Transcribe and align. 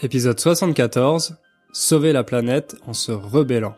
épisode 0.00 0.38
74, 0.38 1.36
Sauver 1.72 2.12
la 2.12 2.24
planète 2.24 2.76
en 2.86 2.92
se 2.92 3.12
rebellant. 3.12 3.74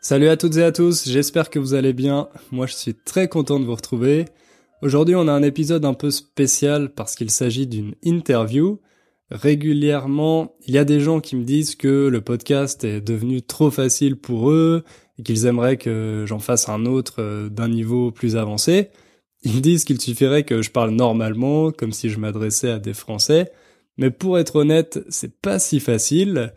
Salut 0.00 0.28
à 0.28 0.36
toutes 0.36 0.56
et 0.56 0.62
à 0.62 0.72
tous, 0.72 1.08
j'espère 1.08 1.50
que 1.50 1.58
vous 1.58 1.74
allez 1.74 1.92
bien. 1.92 2.28
Moi 2.50 2.66
je 2.66 2.74
suis 2.74 2.94
très 2.94 3.28
content 3.28 3.60
de 3.60 3.64
vous 3.64 3.74
retrouver. 3.74 4.26
Aujourd'hui 4.82 5.14
on 5.14 5.28
a 5.28 5.32
un 5.32 5.42
épisode 5.42 5.84
un 5.84 5.94
peu 5.94 6.10
spécial 6.10 6.90
parce 6.90 7.14
qu'il 7.14 7.30
s'agit 7.30 7.66
d'une 7.66 7.94
interview. 8.02 8.80
Régulièrement, 9.30 10.54
il 10.66 10.74
y 10.74 10.78
a 10.78 10.84
des 10.84 11.00
gens 11.00 11.20
qui 11.20 11.36
me 11.36 11.44
disent 11.44 11.76
que 11.76 12.08
le 12.08 12.20
podcast 12.22 12.84
est 12.84 13.02
devenu 13.02 13.42
trop 13.42 13.70
facile 13.70 14.16
pour 14.16 14.50
eux 14.50 14.84
et 15.18 15.22
qu'ils 15.22 15.44
aimeraient 15.44 15.76
que 15.76 16.24
j'en 16.26 16.38
fasse 16.38 16.70
un 16.70 16.86
autre 16.86 17.16
euh, 17.18 17.48
d'un 17.50 17.68
niveau 17.68 18.10
plus 18.10 18.36
avancé. 18.36 18.90
Ils 19.42 19.60
disent 19.62 19.84
qu'il 19.84 20.00
suffirait 20.00 20.44
que 20.44 20.62
je 20.62 20.70
parle 20.70 20.90
normalement, 20.90 21.70
comme 21.70 21.92
si 21.92 22.10
je 22.10 22.18
m'adressais 22.18 22.70
à 22.70 22.78
des 22.78 22.94
Français, 22.94 23.52
mais 23.96 24.10
pour 24.10 24.38
être 24.38 24.56
honnête, 24.56 25.00
c'est 25.08 25.40
pas 25.40 25.58
si 25.58 25.80
facile. 25.80 26.52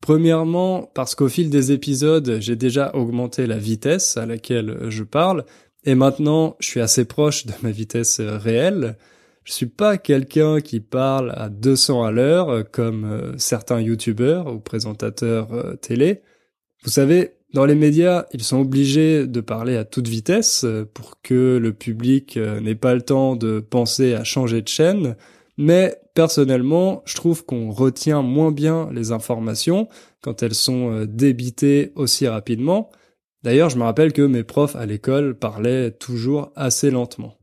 Premièrement, 0.00 0.90
parce 0.94 1.14
qu'au 1.14 1.28
fil 1.28 1.50
des 1.50 1.72
épisodes, 1.72 2.38
j'ai 2.40 2.56
déjà 2.56 2.94
augmenté 2.94 3.46
la 3.46 3.58
vitesse 3.58 4.16
à 4.16 4.26
laquelle 4.26 4.88
je 4.88 5.04
parle, 5.04 5.44
et 5.84 5.94
maintenant, 5.94 6.56
je 6.60 6.68
suis 6.68 6.80
assez 6.80 7.04
proche 7.04 7.46
de 7.46 7.52
ma 7.62 7.70
vitesse 7.70 8.20
réelle. 8.20 8.96
Je 9.44 9.52
suis 9.52 9.66
pas 9.66 9.98
quelqu'un 9.98 10.60
qui 10.60 10.80
parle 10.80 11.32
à 11.36 11.48
200 11.48 12.04
à 12.04 12.12
l'heure, 12.12 12.70
comme 12.70 13.04
euh, 13.04 13.38
certains 13.38 13.80
youtubeurs 13.80 14.46
ou 14.54 14.60
présentateurs 14.60 15.52
euh, 15.52 15.74
télé. 15.74 16.22
Vous 16.84 16.90
savez, 16.90 17.32
dans 17.52 17.66
les 17.66 17.74
médias, 17.74 18.24
ils 18.32 18.42
sont 18.42 18.60
obligés 18.60 19.26
de 19.26 19.40
parler 19.40 19.76
à 19.76 19.84
toute 19.84 20.08
vitesse 20.08 20.64
euh, 20.64 20.88
pour 20.92 21.20
que 21.22 21.58
le 21.60 21.72
public 21.74 22.38
euh, 22.38 22.60
n'ait 22.60 22.74
pas 22.74 22.94
le 22.94 23.02
temps 23.02 23.36
de 23.36 23.60
penser 23.60 24.14
à 24.14 24.24
changer 24.24 24.62
de 24.62 24.68
chaîne, 24.68 25.16
mais 25.58 25.98
personnellement, 26.14 27.02
je 27.04 27.14
trouve 27.14 27.44
qu'on 27.44 27.70
retient 27.70 28.22
moins 28.22 28.52
bien 28.52 28.88
les 28.92 29.12
informations 29.12 29.88
quand 30.22 30.42
elles 30.42 30.54
sont 30.54 30.92
euh, 30.92 31.06
débitées 31.06 31.92
aussi 31.94 32.26
rapidement. 32.26 32.90
D'ailleurs, 33.42 33.68
je 33.68 33.76
me 33.76 33.84
rappelle 33.84 34.14
que 34.14 34.22
mes 34.22 34.44
profs 34.44 34.76
à 34.76 34.86
l'école 34.86 35.34
parlaient 35.38 35.90
toujours 35.90 36.52
assez 36.56 36.90
lentement. 36.90 37.36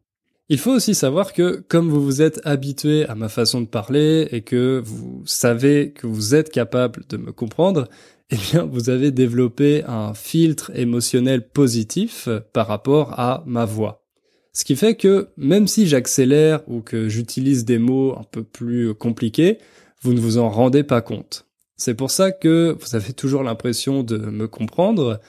Il 0.51 0.57
faut 0.57 0.71
aussi 0.71 0.95
savoir 0.95 1.33
que 1.33 1.63
comme 1.67 1.89
vous 1.89 2.03
vous 2.03 2.23
êtes 2.23 2.41
habitué 2.43 3.05
à 3.05 3.13
ma 3.13 3.29
façon 3.29 3.61
de 3.61 3.67
parler 3.67 4.27
et 4.31 4.41
que 4.41 4.81
vous 4.83 5.21
savez 5.25 5.91
que 5.91 6.07
vous 6.07 6.33
êtes 6.33 6.49
capable 6.49 7.03
de 7.07 7.17
me 7.17 7.31
comprendre, 7.31 7.87
eh 8.31 8.35
bien, 8.35 8.63
vous 8.63 8.89
avez 8.89 9.11
développé 9.11 9.83
un 9.87 10.15
filtre 10.15 10.71
émotionnel 10.73 11.47
positif 11.47 12.27
par 12.51 12.65
rapport 12.65 13.19
à 13.19 13.43
ma 13.45 13.65
voix. 13.65 14.07
Ce 14.51 14.65
qui 14.65 14.75
fait 14.75 14.95
que 14.95 15.29
même 15.37 15.67
si 15.67 15.85
j'accélère 15.85 16.61
ou 16.67 16.81
que 16.81 17.09
j'utilise 17.09 17.63
des 17.63 17.77
mots 17.77 18.15
un 18.17 18.23
peu 18.23 18.43
plus 18.43 18.95
compliqués, 18.95 19.59
vous 20.01 20.13
ne 20.13 20.19
vous 20.19 20.39
en 20.39 20.49
rendez 20.49 20.81
pas 20.81 21.01
compte. 21.01 21.45
C'est 21.77 21.93
pour 21.93 22.09
ça 22.09 22.31
que 22.31 22.75
vous 22.79 22.95
avez 22.95 23.13
toujours 23.13 23.43
l'impression 23.43 24.01
de 24.01 24.17
me 24.17 24.47
comprendre, 24.47 25.19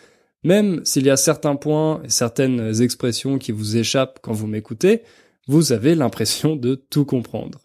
même 0.42 0.84
s'il 0.84 1.06
y 1.06 1.10
a 1.10 1.16
certains 1.16 1.56
points 1.56 2.02
et 2.04 2.08
certaines 2.08 2.82
expressions 2.82 3.38
qui 3.38 3.52
vous 3.52 3.76
échappent 3.76 4.20
quand 4.22 4.32
vous 4.32 4.46
m'écoutez, 4.46 5.02
vous 5.46 5.72
avez 5.72 5.94
l'impression 5.94 6.56
de 6.56 6.74
tout 6.74 7.04
comprendre. 7.04 7.60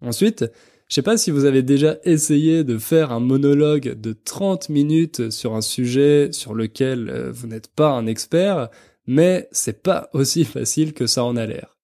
Ensuite, 0.00 0.44
je 0.88 0.94
sais 0.96 1.02
pas 1.02 1.16
si 1.16 1.30
vous 1.30 1.44
avez 1.44 1.62
déjà 1.62 1.96
essayé 2.04 2.62
de 2.62 2.78
faire 2.78 3.10
un 3.10 3.20
monologue 3.20 3.98
de 3.98 4.12
30 4.12 4.68
minutes 4.68 5.30
sur 5.30 5.54
un 5.54 5.62
sujet 5.62 6.28
sur 6.32 6.54
lequel 6.54 7.08
euh, 7.08 7.32
vous 7.32 7.46
n'êtes 7.46 7.68
pas 7.68 7.90
un 7.90 8.06
expert, 8.06 8.68
mais 9.06 9.48
c'est 9.50 9.82
pas 9.82 10.10
aussi 10.12 10.44
facile 10.44 10.92
que 10.92 11.06
ça 11.06 11.24
en 11.24 11.36
a 11.36 11.46
l'air. 11.46 11.76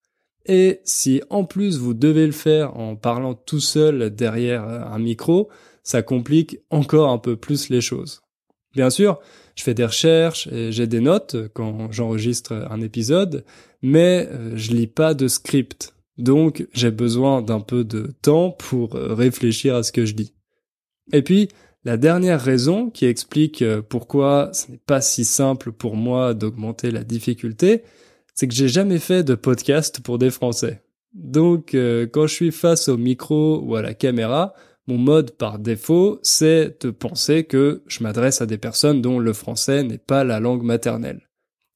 Et 0.45 0.81
si 0.83 1.21
en 1.29 1.43
plus 1.43 1.77
vous 1.77 1.93
devez 1.93 2.25
le 2.25 2.31
faire 2.31 2.77
en 2.77 2.95
parlant 2.95 3.33
tout 3.33 3.59
seul 3.59 4.11
derrière 4.11 4.67
euh, 4.67 4.81
un 4.83 4.99
micro, 4.99 5.49
ça 5.83 6.03
complique 6.03 6.59
encore 6.69 7.09
un 7.09 7.17
peu 7.17 7.35
plus 7.35 7.69
les 7.69 7.81
choses. 7.81 8.21
Bien 8.73 8.89
sûr, 8.89 9.19
je 9.55 9.63
fais 9.63 9.73
des 9.73 9.85
recherches 9.85 10.47
et 10.47 10.71
j'ai 10.71 10.87
des 10.87 10.99
notes 10.99 11.35
quand 11.53 11.91
j'enregistre 11.91 12.53
un 12.69 12.81
épisode, 12.81 13.43
mais 13.81 14.27
euh, 14.31 14.53
je 14.55 14.71
lis 14.71 14.87
pas 14.87 15.13
de 15.13 15.27
script. 15.27 15.93
Donc 16.17 16.67
j'ai 16.73 16.91
besoin 16.91 17.41
d'un 17.41 17.59
peu 17.59 17.83
de 17.83 18.13
temps 18.21 18.51
pour 18.51 18.95
euh, 18.95 19.13
réfléchir 19.13 19.75
à 19.75 19.83
ce 19.83 19.91
que 19.91 20.05
je 20.05 20.13
dis. 20.13 20.33
Et 21.13 21.21
puis, 21.21 21.49
la 21.83 21.97
dernière 21.97 22.39
raison 22.39 22.89
qui 22.89 23.05
explique 23.05 23.61
euh, 23.61 23.81
pourquoi 23.81 24.51
ce 24.53 24.71
n'est 24.71 24.77
pas 24.77 25.01
si 25.01 25.25
simple 25.25 25.71
pour 25.71 25.95
moi 25.95 26.33
d'augmenter 26.33 26.91
la 26.91 27.03
difficulté, 27.03 27.83
c'est 28.35 28.47
que 28.47 28.53
j'ai 28.53 28.69
jamais 28.69 28.99
fait 28.99 29.23
de 29.23 29.35
podcast 29.35 29.99
pour 30.01 30.17
des 30.17 30.29
Français. 30.29 30.83
Donc 31.13 31.75
quand 32.13 32.25
je 32.25 32.33
suis 32.33 32.51
face 32.51 32.87
au 32.87 32.95
micro 32.95 33.59
ou 33.59 33.75
à 33.75 33.81
la 33.81 33.93
caméra, 33.93 34.53
mon 34.87 34.97
mode 34.97 35.31
par 35.31 35.59
défaut, 35.59 36.19
c'est 36.23 36.81
de 36.83 36.89
penser 36.89 37.43
que 37.43 37.83
je 37.87 38.03
m'adresse 38.03 38.41
à 38.41 38.45
des 38.45 38.57
personnes 38.57 39.01
dont 39.01 39.19
le 39.19 39.33
français 39.33 39.83
n'est 39.83 39.97
pas 39.97 40.23
la 40.23 40.39
langue 40.39 40.63
maternelle. 40.63 41.21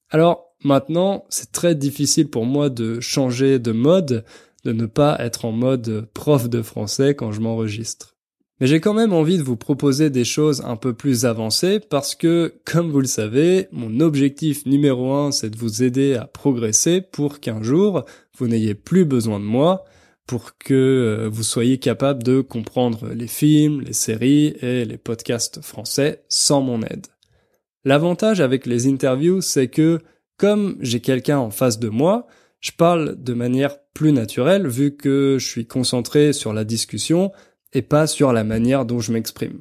Alors, 0.10 0.46
Maintenant, 0.66 1.26
c'est 1.30 1.52
très 1.52 1.76
difficile 1.76 2.28
pour 2.28 2.46
moi 2.46 2.72
de 2.72 3.00
changer 3.00 3.60
de 3.60 3.72
mode, 3.72 4.26
de 4.64 4.72
ne 4.72 4.88
pas 4.88 5.16
être 5.20 5.46
en 5.46 5.52
mode 5.52 6.08
prof 6.16 6.50
de 6.50 6.64
français 6.64 7.14
quand 7.14 7.32
je 7.32 7.40
m'enregistre. 7.40 8.16
Mais 8.60 8.66
j'ai 8.66 8.80
quand 8.80 8.96
même 8.96 9.14
envie 9.14 9.38
de 9.38 9.44
vous 9.44 9.58
proposer 9.58 10.10
des 10.10 10.24
choses 10.24 10.64
un 10.66 10.76
peu 10.76 10.94
plus 10.94 11.26
avancées 11.26 11.80
parce 11.80 12.16
que, 12.16 12.56
comme 12.66 12.90
vous 12.90 13.02
le 13.02 13.06
savez, 13.06 13.68
mon 13.72 14.00
objectif 14.00 14.66
numéro 14.66 15.14
un, 15.14 15.32
c'est 15.32 15.52
de 15.52 15.58
vous 15.58 15.84
aider 15.84 16.16
à 16.16 16.26
progresser 16.26 17.02
pour 17.02 17.42
qu'un 17.42 17.62
jour, 17.62 18.04
vous 18.36 18.48
n'ayez 18.48 18.74
plus 18.74 19.06
besoin 19.06 19.40
de 19.40 19.46
moi, 19.46 19.84
pour 20.26 20.58
que 20.58 20.74
euh, 20.74 21.30
vous 21.30 21.44
soyez 21.44 21.78
capable 21.78 22.24
de 22.24 22.42
comprendre 22.42 23.10
les 23.14 23.28
films, 23.28 23.82
les 23.82 23.94
séries 23.94 24.56
et 24.62 24.86
les 24.86 24.98
podcasts 24.98 25.62
français 25.62 26.24
sans 26.30 26.62
mon 26.62 26.82
aide. 26.82 27.08
L'avantage 27.84 28.42
avec 28.42 28.66
les 28.66 28.88
interviews, 28.88 29.42
c'est 29.42 29.68
que 29.68 30.00
comme 30.38 30.78
j'ai 30.82 31.00
quelqu'un 31.00 31.38
en 31.38 31.52
face 31.52 31.80
de 31.80 31.90
moi, 31.90 32.28
je 32.60 32.72
parle 32.72 33.22
de 33.22 33.34
manière 33.34 33.78
plus 33.94 34.12
naturelle 34.12 34.68
vu 34.68 34.96
que 34.96 35.38
je 35.40 35.48
suis 35.48 35.68
concentré 35.68 36.34
sur 36.34 36.52
la 36.52 36.64
discussion 36.64 37.32
et 37.74 37.84
pas 37.84 38.08
sur 38.08 38.34
la 38.34 38.44
manière 38.44 38.86
dont 38.86 39.00
je 39.00 39.12
m'exprime. 39.12 39.60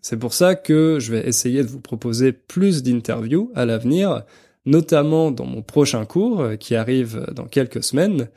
C'est 0.00 0.18
pour 0.18 0.32
ça 0.32 0.54
que 0.54 0.98
je 1.00 1.12
vais 1.12 1.28
essayer 1.28 1.62
de 1.62 1.68
vous 1.68 1.80
proposer 1.80 2.32
plus 2.32 2.82
d'interviews 2.82 3.50
à 3.54 3.66
l'avenir, 3.66 4.22
notamment 4.64 5.30
dans 5.30 5.46
mon 5.46 5.62
prochain 5.62 6.04
cours 6.04 6.40
euh, 6.40 6.56
qui 6.56 6.76
arrive 6.76 7.26
dans 7.34 7.46
quelques 7.46 7.82
semaines. 7.82 8.28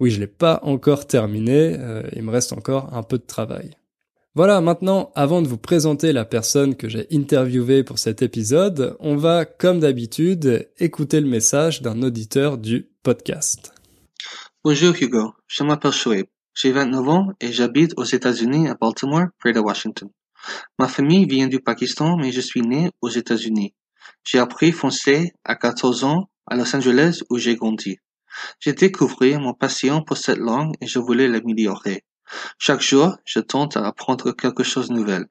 Oui, 0.00 0.10
je 0.10 0.18
l'ai 0.18 0.26
pas 0.26 0.60
encore 0.62 1.06
terminé, 1.06 1.76
euh, 1.78 2.02
il 2.14 2.22
me 2.22 2.30
reste 2.30 2.52
encore 2.52 2.92
un 2.94 3.02
peu 3.02 3.18
de 3.18 3.24
travail. 3.24 3.76
Voilà, 4.34 4.60
maintenant, 4.60 5.12
avant 5.14 5.42
de 5.42 5.46
vous 5.46 5.58
présenter 5.58 6.12
la 6.12 6.24
personne 6.24 6.74
que 6.74 6.88
j'ai 6.88 7.06
interviewée 7.12 7.84
pour 7.84 8.00
cet 8.00 8.20
épisode, 8.20 8.96
on 8.98 9.14
va, 9.16 9.44
comme 9.44 9.78
d'habitude, 9.78 10.68
écouter 10.78 11.20
le 11.20 11.28
message 11.28 11.82
d'un 11.82 12.02
auditeur 12.02 12.58
du 12.58 12.88
podcast. 13.04 13.72
Bonjour 14.64 14.92
Hugo, 15.00 15.34
je 15.46 15.62
m'appelle 15.62 15.92
Shoaib. 15.92 16.26
J'ai 16.52 16.72
29 16.72 17.08
ans 17.08 17.28
et 17.40 17.52
j'habite 17.52 17.92
aux 17.96 18.04
États-Unis 18.04 18.66
à 18.66 18.74
Baltimore, 18.74 19.26
près 19.38 19.52
de 19.52 19.60
Washington. 19.60 20.08
Ma 20.78 20.88
famille 20.88 21.26
vient 21.26 21.46
du 21.46 21.60
Pakistan, 21.60 22.16
mais 22.16 22.32
je 22.32 22.40
suis 22.40 22.62
né 22.62 22.90
aux 23.00 23.10
États-Unis. 23.10 23.74
J'ai 24.24 24.38
appris 24.38 24.72
français 24.72 25.32
à 25.44 25.54
14 25.54 26.02
ans 26.02 26.28
à 26.46 26.56
Los 26.56 26.74
Angeles 26.74 27.22
où 27.30 27.38
j'ai 27.38 27.54
grandi. 27.54 27.98
J'ai 28.60 28.72
découvert 28.72 29.40
mon 29.40 29.54
passion 29.54 30.02
pour 30.02 30.16
cette 30.16 30.38
langue 30.38 30.74
et 30.80 30.86
je 30.86 30.98
voulais 30.98 31.28
l'améliorer. 31.28 32.04
Chaque 32.58 32.80
jour, 32.80 33.16
je 33.24 33.40
tente 33.40 33.76
à 33.76 33.86
apprendre 33.86 34.32
quelque 34.32 34.62
chose 34.62 34.88
de 34.88 34.94
nouvel. 34.94 35.26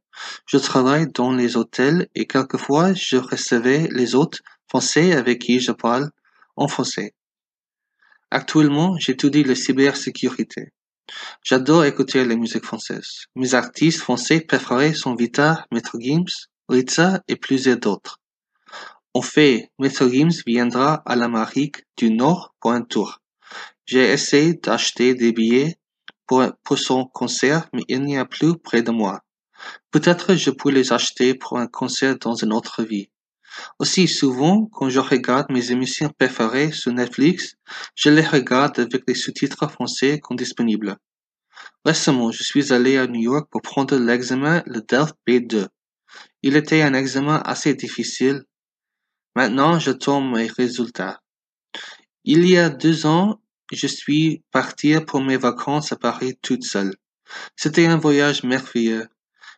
Je 0.45 0.57
travaille 0.57 1.07
dans 1.11 1.31
les 1.31 1.57
hôtels 1.57 2.07
et 2.15 2.27
quelquefois 2.27 2.93
je 2.93 3.17
recevais 3.17 3.87
les 3.91 4.15
hôtes 4.15 4.41
français 4.67 5.13
avec 5.13 5.39
qui 5.39 5.59
je 5.59 5.71
parle 5.71 6.11
en 6.55 6.67
français. 6.67 7.13
Actuellement, 8.31 8.97
j'étudie 8.97 9.43
la 9.43 9.55
cybersécurité. 9.55 10.71
J'adore 11.43 11.85
écouter 11.85 12.23
la 12.25 12.35
musique 12.35 12.65
française. 12.65 13.25
Mes 13.35 13.53
artistes 13.53 13.99
français 13.99 14.41
préférés 14.41 14.93
sont 14.93 15.15
Vita, 15.15 15.65
Metro 15.71 15.97
Games, 15.97 16.33
Ritza 16.69 17.21
et 17.27 17.35
plusieurs 17.35 17.77
d'autres. 17.77 18.19
En 19.15 19.21
fait, 19.21 19.69
Games 19.79 20.31
viendra 20.47 20.95
à 21.05 21.15
l'Amérique 21.15 21.83
du 21.97 22.09
Nord 22.09 22.55
pour 22.59 22.71
un 22.71 22.81
tour. 22.81 23.21
J'ai 23.85 24.11
essayé 24.11 24.55
d'acheter 24.55 25.13
des 25.13 25.31
billets 25.31 25.77
pour, 26.25 26.77
son 26.77 27.05
concert, 27.05 27.69
mais 27.73 27.83
il 27.87 28.01
n'y 28.01 28.17
a 28.17 28.25
plus 28.25 28.57
près 28.57 28.81
de 28.81 28.89
moi. 28.89 29.21
Peut-être 29.91 30.33
je 30.35 30.49
peux 30.49 30.71
les 30.71 30.91
acheter 30.91 31.35
pour 31.35 31.59
un 31.59 31.67
concert 31.67 32.17
dans 32.17 32.33
une 32.33 32.53
autre 32.53 32.81
vie. 32.83 33.09
Aussi 33.77 34.07
souvent, 34.07 34.65
quand 34.65 34.89
je 34.89 34.99
regarde 34.99 35.51
mes 35.51 35.71
émissions 35.71 36.09
préférées 36.17 36.71
sur 36.71 36.91
Netflix, 36.91 37.55
je 37.93 38.09
les 38.09 38.25
regarde 38.25 38.79
avec 38.79 39.03
les 39.07 39.13
sous-titres 39.13 39.69
français 39.69 40.19
qu'on 40.19 40.33
disponibles. 40.33 40.97
Récemment, 41.85 42.31
je 42.31 42.43
suis 42.43 42.73
allé 42.73 42.97
à 42.97 43.05
New 43.05 43.21
York 43.21 43.47
pour 43.51 43.61
prendre 43.61 43.95
l'examen, 43.95 44.63
le 44.65 44.81
Delft 44.81 45.15
B2. 45.27 45.67
Il 46.41 46.55
était 46.55 46.81
un 46.81 46.95
examen 46.95 47.41
assez 47.45 47.75
difficile. 47.75 48.43
Maintenant, 49.35 49.79
je 49.79 49.91
tombe 49.91 50.35
mes 50.35 50.47
résultats. 50.47 51.19
Il 52.23 52.47
y 52.47 52.57
a 52.57 52.69
deux 52.69 53.05
ans, 53.05 53.41
je 53.71 53.87
suis 53.87 54.43
partie 54.51 54.99
pour 55.01 55.21
mes 55.21 55.37
vacances 55.37 55.91
à 55.91 55.95
Paris 55.95 56.37
toute 56.41 56.63
seule. 56.63 56.95
C'était 57.55 57.87
un 57.87 57.97
voyage 57.97 58.43
merveilleux. 58.43 59.07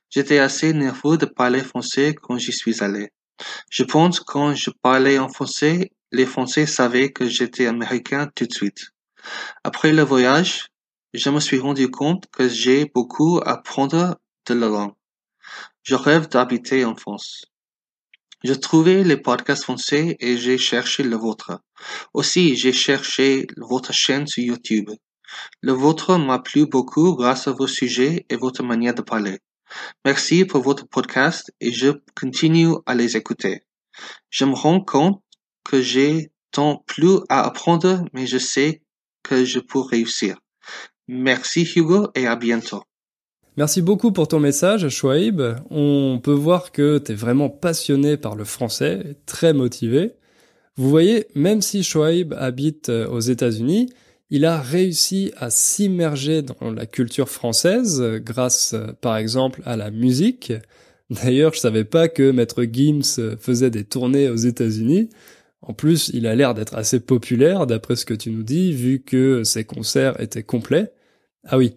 J'étais 0.10 0.40
assez 0.40 0.74
nerveux 0.74 1.18
de 1.18 1.26
parler 1.26 1.62
français 1.62 2.16
quand 2.16 2.38
j'y 2.38 2.54
suis 2.54 2.82
allé. 2.82 3.10
Je 3.70 3.84
pense 3.84 4.22
quand 4.22 4.56
je 4.56 4.70
parlais 4.82 5.20
en 5.20 5.28
français, 5.28 5.92
les 6.12 6.26
Français 6.26 6.66
savaient 6.66 7.12
que 7.12 7.28
j'étais 7.28 7.66
américain 7.66 8.30
tout 8.34 8.46
de 8.46 8.54
suite. 8.54 8.92
Après 9.64 9.92
le 9.92 10.04
voyage, 10.04 10.70
je 11.14 11.30
me 11.30 11.40
suis 11.40 11.60
rendu 11.60 11.90
compte 11.90 12.28
que 12.32 12.48
j'ai 12.48 12.86
beaucoup 12.86 13.40
à 13.40 13.54
apprendre 13.54 14.18
de 14.48 14.54
la 14.54 14.68
langue. 14.68 14.94
Je 15.84 15.96
rêve 15.96 16.30
d'habiter 16.30 16.86
en 16.86 16.96
France. 16.96 17.46
Je 18.48 18.54
trouvais 18.54 19.04
les 19.04 19.18
podcasts 19.18 19.64
français 19.64 20.18
et 20.20 20.38
j'ai 20.38 20.60
cherché 20.60 21.02
le 21.02 21.16
vôtre. 21.16 21.60
Aussi, 22.14 22.56
j'ai 22.56 22.74
cherché 22.74 23.48
votre 23.58 23.92
chaîne 23.92 24.28
sur 24.28 24.44
YouTube. 24.44 24.92
Le 25.62 25.72
vôtre 25.72 26.20
m'a 26.20 26.38
plu 26.38 26.68
beaucoup 26.68 27.16
grâce 27.16 27.48
à 27.48 27.54
vos 27.54 27.66
sujets 27.66 28.28
et 28.30 28.36
votre 28.36 28.62
manière 28.62 28.94
de 28.94 29.02
parler. 29.02 29.40
Merci 30.06 30.46
pour 30.46 30.62
votre 30.62 30.88
podcast 30.88 31.52
et 31.60 31.72
je 31.72 31.90
continue 32.16 32.76
à 32.86 32.94
les 32.94 33.18
écouter. 33.18 33.64
Je 34.30 34.46
me 34.46 34.54
rends 34.54 34.82
compte 34.82 35.24
que 35.64 35.82
j'ai 35.82 36.32
tant 36.52 36.84
plus 36.86 37.22
à 37.30 37.48
apprendre, 37.48 38.06
mais 38.14 38.28
je 38.28 38.38
sais 38.38 38.84
que 39.24 39.44
je 39.44 39.58
peux 39.58 39.80
réussir. 39.80 40.38
Merci 41.08 41.68
Hugo 41.76 42.10
et 42.14 42.28
à 42.28 42.36
bientôt. 42.36 42.84
Merci 43.58 43.82
beaucoup 43.82 44.12
pour 44.12 44.28
ton 44.28 44.42
message, 44.42 44.90
Chouaib. 44.90 45.42
On 45.70 46.20
peut 46.22 46.34
voir 46.34 46.74
que 46.74 46.98
tu 46.98 47.14
es 47.14 47.16
vraiment 47.16 47.50
passionné 47.50 48.18
par 48.18 48.36
le 48.36 48.44
français, 48.44 49.16
très 49.26 49.54
motivé. 49.54 50.12
Vous 50.76 50.90
voyez, 50.90 51.28
même 51.36 51.62
si 51.62 51.82
Chouaib 51.82 52.34
habite 52.34 52.90
euh, 52.90 53.08
aux 53.08 53.22
États-Unis, 53.22 53.88
il 54.30 54.44
a 54.44 54.60
réussi 54.60 55.32
à 55.38 55.50
s'immerger 55.50 56.42
dans 56.42 56.70
la 56.70 56.86
culture 56.86 57.30
française 57.30 58.04
grâce, 58.18 58.74
euh, 58.74 58.88
par 59.00 59.16
exemple, 59.16 59.62
à 59.66 59.78
la 59.78 59.90
musique. 59.90 60.52
D'ailleurs, 61.10 61.54
je 61.54 61.60
savais 61.60 61.86
pas 61.86 62.10
que 62.10 62.32
Maître 62.32 62.66
Gims 62.70 63.20
euh, 63.20 63.38
faisait 63.38 63.70
des 63.70 63.86
tournées 63.86 64.28
aux 64.28 64.36
États-Unis. 64.36 65.10
En 65.62 65.74
plus, 65.74 66.12
il 66.14 66.28
a 66.28 66.36
l'air 66.36 66.56
d'être 66.56 66.76
assez 66.76 67.00
populaire, 67.00 67.68
d'après 67.68 67.96
ce 67.96 68.06
que 68.06 68.14
tu 68.14 68.32
nous 68.32 68.44
dis, 68.44 68.74
vu 68.74 69.02
que 69.02 69.46
ses 69.46 69.64
concerts 69.64 70.20
étaient 70.20 70.44
complets. 70.44 70.92
Ah 71.46 71.58
oui, 71.58 71.76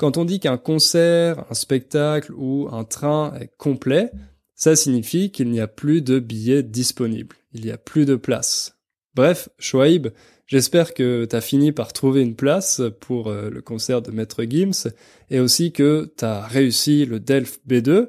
quand 0.00 0.16
on 0.16 0.24
dit 0.24 0.40
qu'un 0.40 0.56
concert, 0.56 1.44
un 1.50 1.54
spectacle 1.54 2.32
ou 2.34 2.68
un 2.72 2.84
train 2.84 3.34
est 3.38 3.50
complet, 3.58 4.10
ça 4.54 4.74
signifie 4.74 5.30
qu'il 5.30 5.50
n'y 5.50 5.60
a 5.60 5.68
plus 5.68 6.00
de 6.00 6.18
billets 6.18 6.62
disponibles. 6.62 7.36
Il 7.52 7.66
n'y 7.66 7.70
a 7.70 7.76
plus 7.76 8.06
de 8.06 8.16
place. 8.16 8.78
Bref, 9.14 9.50
Shoaib, 9.58 10.08
j'espère 10.46 10.94
que 10.94 11.26
t'as 11.26 11.42
fini 11.42 11.72
par 11.72 11.92
trouver 11.92 12.22
une 12.22 12.34
place 12.34 12.80
pour 13.00 13.28
euh, 13.28 13.50
le 13.50 13.60
concert 13.60 14.00
de 14.00 14.10
Maître 14.10 14.42
Gims 14.44 14.88
et 15.28 15.38
aussi 15.38 15.70
que 15.70 16.10
t'as 16.16 16.46
réussi 16.46 17.04
le 17.04 17.20
Delft 17.20 17.60
B2. 17.68 18.08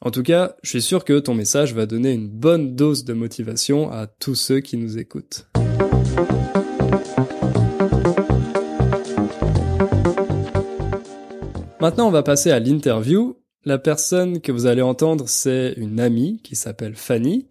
En 0.00 0.10
tout 0.10 0.22
cas, 0.22 0.56
je 0.62 0.70
suis 0.70 0.82
sûr 0.82 1.04
que 1.04 1.18
ton 1.18 1.34
message 1.34 1.74
va 1.74 1.84
donner 1.84 2.12
une 2.12 2.30
bonne 2.30 2.74
dose 2.76 3.04
de 3.04 3.12
motivation 3.12 3.92
à 3.92 4.06
tous 4.06 4.36
ceux 4.36 4.60
qui 4.60 4.78
nous 4.78 4.96
écoutent. 4.96 5.48
Maintenant, 11.86 12.08
on 12.08 12.10
va 12.10 12.24
passer 12.24 12.50
à 12.50 12.58
l'interview. 12.58 13.36
La 13.64 13.78
personne 13.78 14.40
que 14.40 14.50
vous 14.50 14.66
allez 14.66 14.82
entendre, 14.82 15.28
c'est 15.28 15.72
une 15.76 16.00
amie 16.00 16.40
qui 16.42 16.56
s'appelle 16.56 16.96
Fanny. 16.96 17.46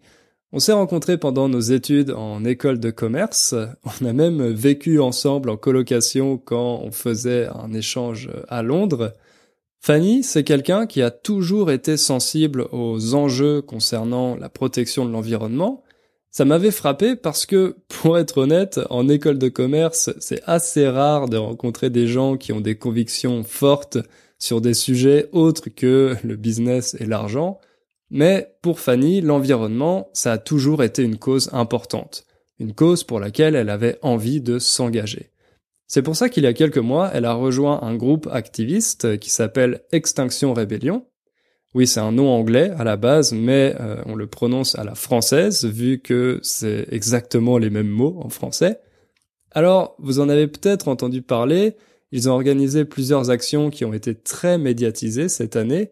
On 0.52 0.58
s'est 0.58 0.74
rencontrés 0.74 1.16
pendant 1.16 1.48
nos 1.48 1.60
études 1.60 2.10
en 2.10 2.44
école 2.44 2.78
de 2.78 2.90
commerce. 2.90 3.54
On 4.02 4.04
a 4.04 4.12
même 4.12 4.46
vécu 4.48 5.00
ensemble 5.00 5.48
en 5.48 5.56
colocation 5.56 6.36
quand 6.36 6.82
on 6.84 6.90
faisait 6.90 7.46
un 7.46 7.72
échange 7.72 8.28
à 8.48 8.62
Londres. 8.62 9.14
Fanny, 9.80 10.22
c'est 10.22 10.44
quelqu'un 10.44 10.86
qui 10.86 11.00
a 11.00 11.10
toujours 11.10 11.70
été 11.70 11.96
sensible 11.96 12.66
aux 12.72 13.14
enjeux 13.14 13.62
concernant 13.62 14.36
la 14.36 14.50
protection 14.50 15.06
de 15.06 15.12
l'environnement. 15.12 15.82
Ça 16.30 16.44
m'avait 16.44 16.72
frappé 16.72 17.16
parce 17.16 17.46
que, 17.46 17.76
pour 17.88 18.18
être 18.18 18.36
honnête, 18.36 18.80
en 18.90 19.08
école 19.08 19.38
de 19.38 19.48
commerce, 19.48 20.10
c'est 20.18 20.42
assez 20.44 20.86
rare 20.86 21.30
de 21.30 21.38
rencontrer 21.38 21.88
des 21.88 22.06
gens 22.06 22.36
qui 22.36 22.52
ont 22.52 22.60
des 22.60 22.76
convictions 22.76 23.42
fortes 23.42 23.96
sur 24.38 24.60
des 24.60 24.74
sujets 24.74 25.28
autres 25.32 25.68
que 25.70 26.16
le 26.22 26.36
business 26.36 26.96
et 27.00 27.06
l'argent, 27.06 27.58
mais 28.10 28.54
pour 28.62 28.80
Fanny, 28.80 29.20
l'environnement, 29.20 30.08
ça 30.12 30.32
a 30.32 30.38
toujours 30.38 30.82
été 30.82 31.02
une 31.02 31.18
cause 31.18 31.50
importante, 31.52 32.24
une 32.58 32.74
cause 32.74 33.02
pour 33.02 33.18
laquelle 33.18 33.56
elle 33.56 33.70
avait 33.70 33.98
envie 34.02 34.40
de 34.40 34.58
s'engager. 34.58 35.30
C'est 35.88 36.02
pour 36.02 36.16
ça 36.16 36.28
qu'il 36.28 36.44
y 36.44 36.48
a 36.48 36.52
quelques 36.52 36.78
mois, 36.78 37.10
elle 37.12 37.24
a 37.24 37.34
rejoint 37.34 37.80
un 37.82 37.94
groupe 37.94 38.28
activiste 38.30 39.18
qui 39.18 39.30
s'appelle 39.30 39.82
Extinction 39.92 40.52
Rébellion. 40.52 41.06
Oui, 41.74 41.86
c'est 41.86 42.00
un 42.00 42.12
nom 42.12 42.28
anglais 42.28 42.72
à 42.78 42.84
la 42.84 42.96
base, 42.96 43.32
mais 43.32 43.74
euh, 43.80 44.02
on 44.06 44.14
le 44.14 44.26
prononce 44.26 44.76
à 44.78 44.84
la 44.84 44.94
française, 44.94 45.64
vu 45.64 46.00
que 46.00 46.40
c'est 46.42 46.86
exactement 46.90 47.58
les 47.58 47.70
mêmes 47.70 47.88
mots 47.88 48.18
en 48.22 48.30
français. 48.30 48.80
Alors, 49.50 49.94
vous 49.98 50.18
en 50.18 50.28
avez 50.28 50.48
peut-être 50.48 50.88
entendu 50.88 51.22
parler, 51.22 51.76
ils 52.12 52.28
ont 52.28 52.32
organisé 52.32 52.84
plusieurs 52.84 53.30
actions 53.30 53.70
qui 53.70 53.84
ont 53.84 53.92
été 53.92 54.14
très 54.14 54.58
médiatisées 54.58 55.28
cette 55.28 55.56
année. 55.56 55.90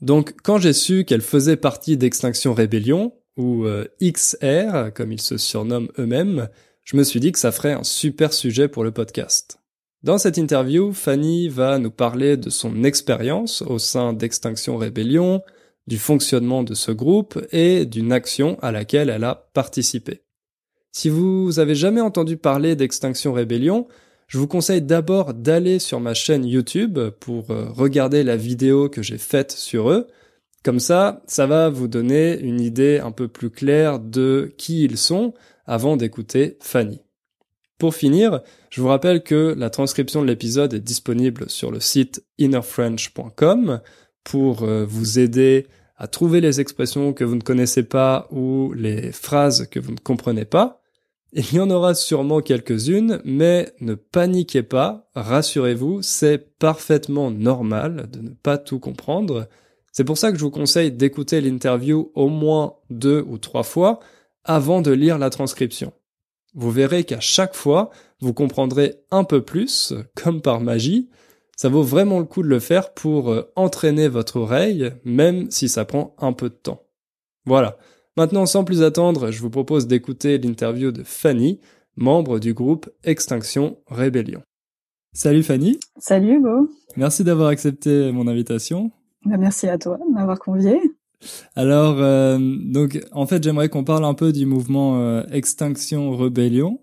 Donc 0.00 0.34
quand 0.42 0.58
j'ai 0.58 0.72
su 0.72 1.04
qu'elle 1.04 1.22
faisait 1.22 1.56
partie 1.56 1.96
d'Extinction 1.96 2.54
Rébellion, 2.54 3.12
ou 3.36 3.64
euh, 3.64 3.86
XR, 4.00 4.92
comme 4.94 5.12
ils 5.12 5.20
se 5.20 5.36
surnomment 5.36 5.88
eux-mêmes, 5.98 6.48
je 6.84 6.96
me 6.96 7.02
suis 7.02 7.20
dit 7.20 7.32
que 7.32 7.38
ça 7.38 7.52
ferait 7.52 7.72
un 7.72 7.82
super 7.82 8.32
sujet 8.32 8.68
pour 8.68 8.84
le 8.84 8.92
podcast. 8.92 9.58
Dans 10.02 10.18
cette 10.18 10.36
interview, 10.36 10.92
Fanny 10.92 11.48
va 11.48 11.78
nous 11.78 11.90
parler 11.90 12.36
de 12.36 12.50
son 12.50 12.84
expérience 12.84 13.62
au 13.62 13.78
sein 13.78 14.12
d'Extinction 14.12 14.76
Rébellion, 14.76 15.42
du 15.86 15.98
fonctionnement 15.98 16.62
de 16.62 16.74
ce 16.74 16.92
groupe 16.92 17.42
et 17.52 17.86
d'une 17.86 18.12
action 18.12 18.58
à 18.60 18.70
laquelle 18.70 19.08
elle 19.08 19.24
a 19.24 19.48
participé. 19.54 20.22
Si 20.92 21.08
vous 21.08 21.58
avez 21.58 21.74
jamais 21.74 22.00
entendu 22.00 22.36
parler 22.36 22.76
d'Extinction 22.76 23.32
Rébellion, 23.32 23.88
je 24.26 24.38
vous 24.38 24.46
conseille 24.46 24.82
d'abord 24.82 25.34
d'aller 25.34 25.78
sur 25.78 26.00
ma 26.00 26.14
chaîne 26.14 26.44
YouTube 26.44 26.98
pour 27.20 27.50
euh, 27.50 27.66
regarder 27.70 28.22
la 28.22 28.36
vidéo 28.36 28.88
que 28.88 29.02
j'ai 29.02 29.18
faite 29.18 29.52
sur 29.52 29.90
eux. 29.90 30.06
Comme 30.62 30.80
ça, 30.80 31.22
ça 31.26 31.46
va 31.46 31.68
vous 31.68 31.88
donner 31.88 32.38
une 32.40 32.60
idée 32.60 32.98
un 32.98 33.12
peu 33.12 33.28
plus 33.28 33.50
claire 33.50 34.00
de 34.00 34.52
qui 34.56 34.84
ils 34.84 34.96
sont 34.96 35.34
avant 35.66 35.96
d'écouter 35.96 36.56
Fanny. 36.60 37.02
Pour 37.78 37.94
finir, 37.94 38.40
je 38.70 38.80
vous 38.80 38.88
rappelle 38.88 39.22
que 39.22 39.54
la 39.58 39.68
transcription 39.68 40.22
de 40.22 40.26
l'épisode 40.26 40.72
est 40.72 40.80
disponible 40.80 41.50
sur 41.50 41.70
le 41.70 41.80
site 41.80 42.24
innerfrench.com 42.38 43.80
pour 44.22 44.62
euh, 44.62 44.86
vous 44.86 45.18
aider 45.18 45.66
à 45.96 46.06
trouver 46.06 46.40
les 46.40 46.60
expressions 46.60 47.12
que 47.12 47.24
vous 47.24 47.36
ne 47.36 47.42
connaissez 47.42 47.82
pas 47.82 48.26
ou 48.30 48.72
les 48.72 49.12
phrases 49.12 49.66
que 49.70 49.78
vous 49.78 49.92
ne 49.92 49.98
comprenez 49.98 50.44
pas. 50.44 50.83
Il 51.36 51.52
y 51.52 51.58
en 51.58 51.68
aura 51.68 51.94
sûrement 51.94 52.40
quelques-unes, 52.40 53.20
mais 53.24 53.74
ne 53.80 53.94
paniquez 53.94 54.62
pas, 54.62 55.10
rassurez-vous, 55.16 56.00
c'est 56.00 56.38
parfaitement 56.58 57.32
normal 57.32 58.08
de 58.08 58.20
ne 58.20 58.30
pas 58.30 58.56
tout 58.56 58.78
comprendre. 58.78 59.48
C'est 59.90 60.04
pour 60.04 60.16
ça 60.16 60.30
que 60.30 60.38
je 60.38 60.44
vous 60.44 60.52
conseille 60.52 60.92
d'écouter 60.92 61.40
l'interview 61.40 62.12
au 62.14 62.28
moins 62.28 62.76
deux 62.88 63.24
ou 63.26 63.38
trois 63.38 63.64
fois 63.64 63.98
avant 64.44 64.80
de 64.80 64.92
lire 64.92 65.18
la 65.18 65.28
transcription. 65.28 65.92
Vous 66.54 66.70
verrez 66.70 67.02
qu'à 67.02 67.18
chaque 67.18 67.56
fois, 67.56 67.90
vous 68.20 68.32
comprendrez 68.32 69.00
un 69.10 69.24
peu 69.24 69.42
plus, 69.42 69.92
comme 70.14 70.40
par 70.40 70.60
magie. 70.60 71.10
Ça 71.56 71.68
vaut 71.68 71.82
vraiment 71.82 72.20
le 72.20 72.26
coup 72.26 72.44
de 72.44 72.48
le 72.48 72.60
faire 72.60 72.94
pour 72.94 73.32
euh, 73.32 73.50
entraîner 73.56 74.06
votre 74.06 74.36
oreille, 74.36 74.92
même 75.04 75.50
si 75.50 75.68
ça 75.68 75.84
prend 75.84 76.14
un 76.18 76.32
peu 76.32 76.48
de 76.48 76.54
temps. 76.54 76.84
Voilà. 77.44 77.76
Maintenant, 78.16 78.46
sans 78.46 78.62
plus 78.62 78.82
attendre, 78.82 79.32
je 79.32 79.40
vous 79.40 79.50
propose 79.50 79.88
d'écouter 79.88 80.38
l'interview 80.38 80.92
de 80.92 81.02
Fanny, 81.02 81.58
membre 81.96 82.38
du 82.38 82.54
groupe 82.54 82.88
Extinction 83.02 83.78
Rébellion. 83.88 84.40
Salut 85.12 85.42
Fanny. 85.42 85.80
Salut 85.98 86.36
Hugo. 86.36 86.68
Merci 86.96 87.24
d'avoir 87.24 87.48
accepté 87.48 88.12
mon 88.12 88.28
invitation. 88.28 88.92
Bah, 89.24 89.36
merci 89.36 89.66
à 89.68 89.78
toi 89.78 89.98
de 89.98 90.12
m'avoir 90.12 90.38
convié. 90.38 90.80
Alors, 91.56 91.96
euh, 91.98 92.38
donc, 92.38 93.00
en 93.10 93.26
fait, 93.26 93.42
j'aimerais 93.42 93.68
qu'on 93.68 93.84
parle 93.84 94.04
un 94.04 94.14
peu 94.14 94.32
du 94.32 94.46
mouvement 94.46 95.00
euh, 95.00 95.22
Extinction 95.32 96.16
Rébellion. 96.16 96.80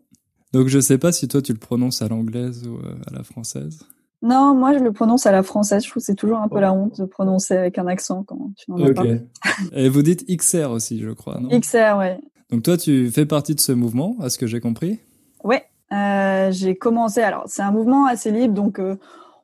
Donc, 0.52 0.68
je 0.68 0.80
sais 0.80 0.98
pas 0.98 1.14
si 1.14 1.30
toi 1.30 1.42
tu 1.42 1.54
le 1.54 1.60
prononces 1.60 2.02
à 2.02 2.10
l'anglaise 2.10 2.68
ou 2.68 2.76
euh, 2.76 2.96
à 3.08 3.14
la 3.14 3.24
française. 3.24 3.86
Non, 4.22 4.54
moi 4.54 4.78
je 4.78 4.84
le 4.84 4.92
prononce 4.92 5.26
à 5.26 5.32
la 5.32 5.42
française. 5.42 5.84
Je 5.84 5.90
trouve 5.90 6.02
que 6.02 6.06
c'est 6.06 6.16
toujours 6.16 6.38
un 6.38 6.48
peu 6.48 6.60
la 6.60 6.74
honte 6.74 7.00
de 7.00 7.06
prononcer 7.06 7.56
avec 7.56 7.78
un 7.80 7.88
accent 7.88 8.24
quand 8.24 8.52
tu 8.56 8.70
n'en 8.70 8.78
as 8.86 8.94
pas. 8.94 9.04
Et 9.74 9.90
vous 9.90 10.04
dites 10.04 10.26
XR 10.28 10.70
aussi, 10.72 11.00
je 11.00 11.10
crois, 11.10 11.40
non? 11.40 11.50
XR, 11.60 11.98
ouais. 11.98 12.20
Donc 12.52 12.64
toi, 12.64 12.78
tu 12.78 13.10
fais 13.10 13.26
partie 13.26 13.56
de 13.56 13.60
ce 13.60 13.72
mouvement, 13.72 14.18
à 14.22 14.30
ce 14.30 14.38
que 14.38 14.46
j'ai 14.46 14.60
compris? 14.60 15.00
Ouais, 15.44 15.66
euh, 15.92 16.52
j'ai 16.52 16.76
commencé. 16.76 17.22
Alors, 17.22 17.44
c'est 17.48 17.64
un 17.64 17.72
mouvement 17.72 18.06
assez 18.06 18.30
libre, 18.30 18.54
donc 18.54 18.80
euh, 18.80 18.98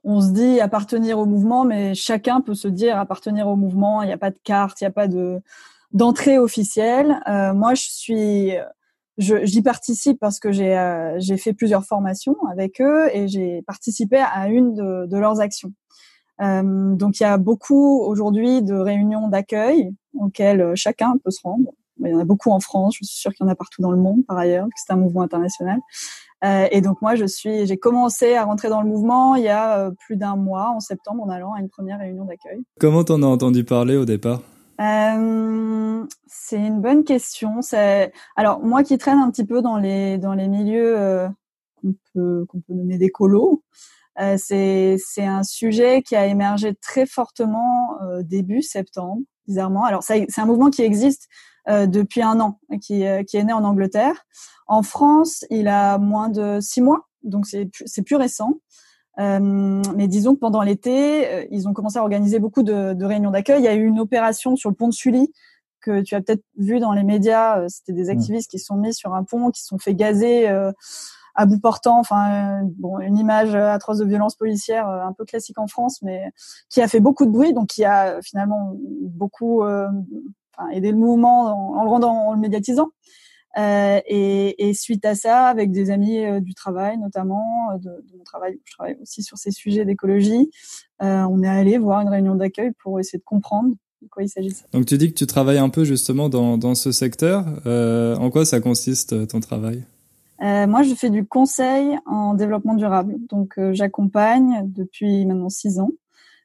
on 0.04 0.22
se 0.22 0.32
dit 0.32 0.60
appartenir 0.60 1.18
au 1.18 1.26
mouvement, 1.26 1.66
mais 1.66 1.96
chacun 1.96 2.42
peut 2.42 2.54
se 2.54 2.68
dire 2.68 3.00
appartenir 3.00 3.48
au 3.48 3.56
mouvement. 3.56 4.04
Il 4.04 4.08
n'y 4.08 4.14
a 4.14 4.18
pas 4.18 4.32
de 4.32 4.40
carte, 4.44 4.80
il 4.82 4.84
n'y 4.84 4.90
a 4.90 4.92
pas 4.92 5.08
de 5.08 5.40
d'entrée 5.94 6.38
officielle. 6.38 7.20
Euh, 7.28 7.54
moi, 7.54 7.74
je 7.74 7.84
suis 7.90 8.52
j'y 9.18 9.62
participe 9.62 10.20
parce 10.20 10.40
que 10.40 10.52
j'ai 10.52 11.16
j'ai 11.18 11.38
fait 11.38 11.54
plusieurs 11.54 11.86
formations 11.86 12.36
avec 12.52 12.82
eux 12.82 13.10
et 13.14 13.28
j'ai 13.28 13.62
participé 13.64 14.18
à 14.18 14.48
une 14.48 14.74
de, 14.74 15.06
de 15.06 15.18
leurs 15.18 15.40
actions. 15.40 15.72
donc 16.40 17.20
il 17.20 17.24
y 17.24 17.26
a 17.26 17.38
beaucoup 17.38 18.02
aujourd'hui 18.02 18.62
de 18.62 18.76
réunions 18.76 19.28
d'accueil 19.28 19.92
auxquelles 20.20 20.74
chacun 20.76 21.18
peut 21.24 21.32
se 21.32 21.42
rendre. 21.44 21.72
Il 22.00 22.12
y 22.12 22.14
en 22.14 22.20
a 22.20 22.26
beaucoup 22.26 22.52
en 22.52 22.60
France, 22.60 22.96
je 23.00 23.06
suis 23.06 23.18
sûre 23.18 23.34
qu'il 23.34 23.46
y 23.46 23.50
en 23.50 23.52
a 23.52 23.56
partout 23.56 23.82
dans 23.82 23.92
le 23.92 23.98
monde 23.98 24.26
par 24.28 24.38
ailleurs, 24.38 24.66
que 24.68 24.74
c'est 24.76 24.94
un 24.94 24.98
mouvement 24.98 25.24
international. 25.24 25.80
Euh, 26.44 26.68
et 26.72 26.82
donc 26.82 27.02
moi, 27.02 27.16
je 27.16 27.26
suis, 27.26 27.66
j'ai 27.66 27.78
commencé 27.78 28.36
à 28.36 28.44
rentrer 28.44 28.70
dans 28.70 28.82
le 28.82 28.88
mouvement 28.88 29.36
il 29.36 29.44
y 29.44 29.50
a 29.50 29.80
euh, 29.80 29.92
plus 30.06 30.18
d'un 30.18 30.36
mois, 30.36 30.70
en 30.70 30.80
septembre, 30.80 31.24
en 31.24 31.30
allant 31.30 31.54
à 31.54 31.60
une 31.60 31.70
première 31.70 32.00
réunion 32.00 32.26
d'accueil. 32.26 32.62
Comment 32.80 33.04
t'en 33.04 33.24
as 33.24 33.26
entendu 33.26 33.64
parler 33.64 33.96
au 33.96 34.06
départ? 34.06 34.42
Euh, 34.80 36.06
C'est 36.28 36.58
une 36.58 36.82
bonne 36.82 37.04
question. 37.04 37.62
C'est 37.62 38.12
alors 38.36 38.60
moi 38.62 38.84
qui 38.84 38.98
traîne 38.98 39.20
un 39.20 39.32
petit 39.32 39.46
peu 39.46 39.62
dans 39.62 39.78
les 39.78 40.18
dans 40.18 40.34
les 40.34 40.48
milieux 40.48 40.98
euh, 40.98 41.28
qu'on 41.76 41.96
peut 42.14 42.46
qu'on 42.48 42.62
peut 42.62 42.74
nommer 42.74 42.98
des 42.98 43.10
colos. 43.10 43.64
Euh, 44.20 44.36
c'est 44.38 44.98
c'est 45.00 45.26
un 45.26 45.44
sujet 45.44 46.02
qui 46.02 46.16
a 46.16 46.26
émergé 46.26 46.76
très 46.76 47.06
fortement 47.06 47.98
début 48.22 48.62
septembre, 48.62 49.22
bizarrement. 49.48 49.86
Alors 49.86 50.04
c'est 50.04 50.28
un 50.38 50.46
mouvement 50.46 50.70
qui 50.70 50.84
existe 50.84 51.28
depuis 51.68 52.22
un 52.22 52.40
an, 52.40 52.60
qui 52.82 53.04
qui 53.28 53.38
est 53.38 53.44
né 53.44 53.54
en 53.54 53.64
Angleterre. 53.64 54.26
En 54.68 54.84
France, 54.84 55.46
il 55.50 55.68
a 55.68 55.98
moins 55.98 56.30
de 56.30 56.60
six 56.62 56.82
mois, 56.82 57.08
donc 57.24 57.46
c'est 57.48 57.70
c'est 57.86 58.04
plus 58.04 58.16
récent. 58.16 58.60
Euh, 59.20 59.82
mais 59.96 60.08
disons 60.08 60.36
que 60.36 60.40
pendant 60.40 60.62
l'été, 60.62 61.28
euh, 61.28 61.46
ils 61.50 61.68
ont 61.68 61.74
commencé 61.74 61.98
à 61.98 62.02
organiser 62.02 62.40
beaucoup 62.40 62.64
de, 62.64 62.94
de 62.94 63.06
réunions 63.06 63.32
d'accueil. 63.32 63.62
Il 63.62 63.66
y 63.66 63.68
a 63.68 63.74
eu 63.74 63.86
une 63.86 64.00
opération 64.00 64.56
sur 64.56 64.70
le 64.70 64.76
pont 64.76 64.88
de 64.88 64.94
Sully 64.94 65.32
que 65.82 66.02
tu 66.02 66.16
as 66.16 66.22
peut-être 66.22 66.44
vu 66.58 66.80
dans 66.80 66.92
les 66.92 67.04
médias. 67.04 67.60
Euh, 67.60 67.66
c'était 67.68 67.94
des 67.94 68.06
mmh. 68.06 68.18
activistes 68.18 68.52
qui 68.52 68.60
sont 68.60 68.76
mis 68.76 68.94
sur 68.94 69.14
un 69.14 69.24
pont, 69.24 69.50
qui 69.50 69.64
sont 69.64 69.80
fait 69.80 69.96
gazer 69.96 70.48
à 71.36 71.46
bout 71.46 71.60
portant. 71.60 72.00
Enfin, 72.00 72.62
bon, 72.78 73.00
une 73.00 73.18
image 73.18 73.56
atroce 73.56 73.98
de 73.98 74.06
violence 74.06 74.36
policière, 74.36 74.88
un 74.88 75.14
peu 75.14 75.26
classique 75.26 75.58
en 75.58 75.68
France, 75.68 76.02
mais 76.02 76.32
qui 76.70 76.82
a 76.82 76.88
fait 76.88 77.00
beaucoup 77.00 77.26
de 77.26 77.32
bruit, 77.32 77.54
donc 77.54 77.68
qui 77.68 77.86
a 77.86 78.22
finalement 78.22 78.74
beaucoup 79.02 79.64
enfin, 79.64 80.70
aidé 80.72 80.92
le 80.92 80.98
mouvement 80.98 81.74
en, 81.76 81.80
en 81.80 81.84
le 81.84 81.90
rendant, 81.90 82.14
en 82.14 82.34
le 82.34 82.40
médiatisant. 82.40 82.90
Euh, 83.58 84.00
et, 84.06 84.70
et, 84.70 84.74
suite 84.74 85.04
à 85.06 85.16
ça, 85.16 85.48
avec 85.48 85.72
des 85.72 85.90
amis 85.90 86.24
euh, 86.24 86.40
du 86.40 86.54
travail 86.54 86.98
notamment, 86.98 87.72
euh, 87.72 87.78
de, 87.78 87.90
de, 87.90 88.18
mon 88.18 88.24
travail, 88.24 88.60
je 88.66 88.74
travaille 88.74 88.98
aussi 89.02 89.24
sur 89.24 89.38
ces 89.38 89.52
sujets 89.52 89.84
d'écologie, 89.84 90.52
on 91.00 91.44
est 91.44 91.48
allé 91.48 91.78
voir 91.78 92.02
une 92.02 92.10
réunion 92.10 92.36
d'accueil 92.36 92.72
pour 92.84 93.00
essayer 93.00 93.20
de 93.20 93.24
comprendre 93.24 93.74
de 94.02 94.08
quoi 94.10 94.24
il 94.24 94.30
s'agissait. 94.30 94.66
Donc 94.74 94.86
tu 94.86 94.98
dis 94.98 95.10
que 95.10 95.18
tu 95.18 95.26
travailles 95.26 95.58
un 95.58 95.70
peu 95.70 95.86
justement 95.86 96.30
dans, 96.30 96.58
dans 96.58 96.76
ce 96.76 96.92
secteur. 96.92 97.46
Euh, 97.66 98.16
en 98.18 98.30
quoi 98.30 98.46
ça 98.46 98.60
consiste 98.60 99.28
ton 99.28 99.40
travail? 99.40 99.84
Moi, 100.40 100.84
je 100.84 100.94
fais 100.94 101.10
du 101.10 101.26
conseil 101.26 101.98
en 102.06 102.36
développement 102.36 102.76
durable. 102.76 103.16
Donc 103.28 103.60
j'accompagne 103.72 104.70
depuis 104.72 105.26
maintenant 105.26 105.50
six 105.50 105.80
ans 105.80 105.90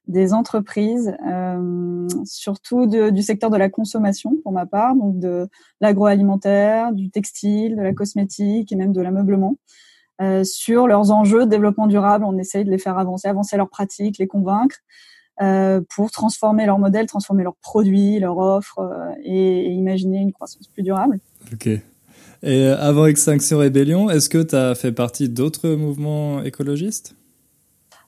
des 0.08 0.34
entreprises, 0.34 1.14
euh, 1.26 2.08
surtout 2.24 2.86
du 2.86 3.22
secteur 3.22 3.50
de 3.50 3.56
la 3.56 3.68
consommation 3.68 4.36
pour 4.42 4.52
ma 4.52 4.66
part, 4.66 4.96
donc 4.96 5.18
de 5.18 5.48
l'agroalimentaire, 5.80 6.92
du 6.92 7.10
textile, 7.10 7.76
de 7.76 7.82
la 7.82 7.92
cosmétique 7.92 8.72
et 8.72 8.76
même 8.76 8.92
de 8.92 9.00
l'ameublement, 9.00 9.56
euh, 10.20 10.44
sur 10.44 10.86
leurs 10.86 11.12
enjeux 11.12 11.44
de 11.44 11.50
développement 11.50 11.86
durable. 11.86 12.24
On 12.24 12.36
essaye 12.38 12.64
de 12.64 12.70
les 12.70 12.78
faire 12.78 12.98
avancer, 12.98 13.28
avancer 13.28 13.56
leurs 13.56 13.70
pratiques, 13.70 14.18
les 14.18 14.26
convaincre 14.26 14.76
euh, 15.40 15.80
pour 15.94 16.10
transformer 16.10 16.66
leur 16.66 16.78
modèle, 16.78 17.06
transformer 17.06 17.42
leurs 17.42 17.56
produits, 17.56 18.18
leurs 18.18 18.36
offres 18.36 18.80
euh, 18.80 19.12
et, 19.24 19.66
et, 19.66 19.70
imaginer 19.70 20.18
une 20.18 20.32
croissance 20.32 20.68
plus 20.68 20.82
durable. 20.82 21.18
Ok. 21.52 21.66
Et 21.66 21.80
euh, 22.44 22.76
avant 22.78 23.06
Extinction 23.06 23.58
Rébellion, 23.58 24.10
est-ce 24.10 24.28
que 24.28 24.42
tu 24.42 24.54
as 24.54 24.74
fait 24.74 24.92
partie 24.92 25.28
d'autres 25.28 25.70
mouvements 25.70 26.42
écologistes? 26.42 27.14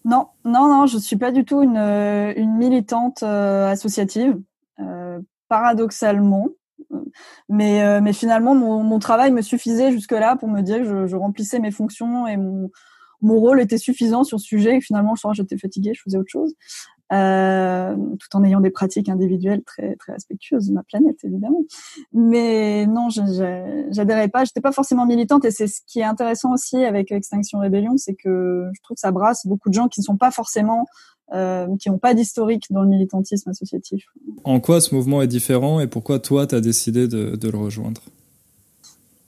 Non, 0.05 0.29
non, 0.45 0.69
non, 0.69 0.87
je 0.87 0.99
suis 0.99 1.17
pas 1.17 1.33
du 1.33 1.45
tout 1.45 1.63
une, 1.63 1.79
une 1.79 2.57
militante 2.57 3.23
euh, 3.23 3.69
associative, 3.69 4.39
euh, 4.81 5.21
paradoxalement. 5.49 6.49
Mais, 7.49 7.83
euh, 7.85 8.01
mais 8.03 8.13
finalement, 8.13 8.55
mon, 8.55 8.83
mon, 8.83 8.99
travail 8.99 9.31
me 9.33 9.41
suffisait 9.41 9.93
jusque-là 9.93 10.37
pour 10.37 10.49
me 10.49 10.61
dire 10.61 10.79
que 10.79 10.85
je, 10.85 11.07
je, 11.07 11.17
remplissais 11.17 11.59
mes 11.59 11.71
fonctions 11.71 12.27
et 12.27 12.37
mon, 12.37 12.71
mon 13.25 13.41
rôle 13.41 13.61
était 13.61 13.79
suffisant 13.79 14.23
sur 14.23 14.39
ce 14.39 14.47
sujet. 14.47 14.77
Et 14.77 14.81
finalement, 14.81 15.15
je 15.17 15.21
soir, 15.21 15.35
j'étais 15.35 15.59
fatiguée, 15.59 15.93
je 15.95 16.03
faisais 16.03 16.19
autre 16.19 16.31
chose. 16.31 16.55
Euh, 17.13 17.95
tout 18.19 18.37
en 18.37 18.43
ayant 18.45 18.61
des 18.61 18.71
pratiques 18.71 19.11
individuelles 19.11 19.63
très 19.63 19.95
très 19.97 20.15
respectueuses 20.15 20.69
de 20.69 20.73
ma 20.73 20.83
planète 20.83 21.19
évidemment. 21.23 21.61
Mais 22.15 22.87
non, 22.87 23.09
j'adhérais 23.11 24.29
pas, 24.29 24.45
j'étais 24.45 24.63
pas 24.63 24.73
forcément 24.73 25.05
militante 25.05 25.45
et 25.45 25.51
c'est 25.51 25.67
ce 25.67 25.83
qui 25.87 26.01
est 26.01 26.05
intéressant 26.05 26.55
aussi 26.55 26.83
avec 26.83 27.13
Extinction 27.13 27.59
Rébellion, 27.59 27.99
c'est 27.99 28.15
que 28.15 28.71
je 28.73 28.83
trouve 28.83 28.95
que 28.95 29.01
ça 29.01 29.13
brasse 29.13 29.47
beaucoup 29.47 29.69
de 29.69 29.75
gens 29.75 29.89
qui 29.89 30.01
ne 30.01 30.05
sont 30.05 30.17
pas 30.17 30.31
forcément 30.31 30.87
euh, 31.35 31.67
qui 31.79 31.91
n'ont 31.91 31.99
pas 31.99 32.15
d'historique 32.15 32.65
dans 32.71 32.83
le 32.83 32.89
militantisme 32.89 33.51
associatif. 33.51 34.07
En 34.45 34.59
quoi 34.61 34.81
ce 34.81 34.95
mouvement 34.95 35.21
est 35.21 35.27
différent 35.27 35.81
et 35.81 35.87
pourquoi 35.87 36.19
toi 36.19 36.47
tu 36.47 36.55
as 36.55 36.63
décidé 36.63 37.07
de, 37.07 37.37
de 37.37 37.51
le 37.51 37.59
rejoindre? 37.59 38.01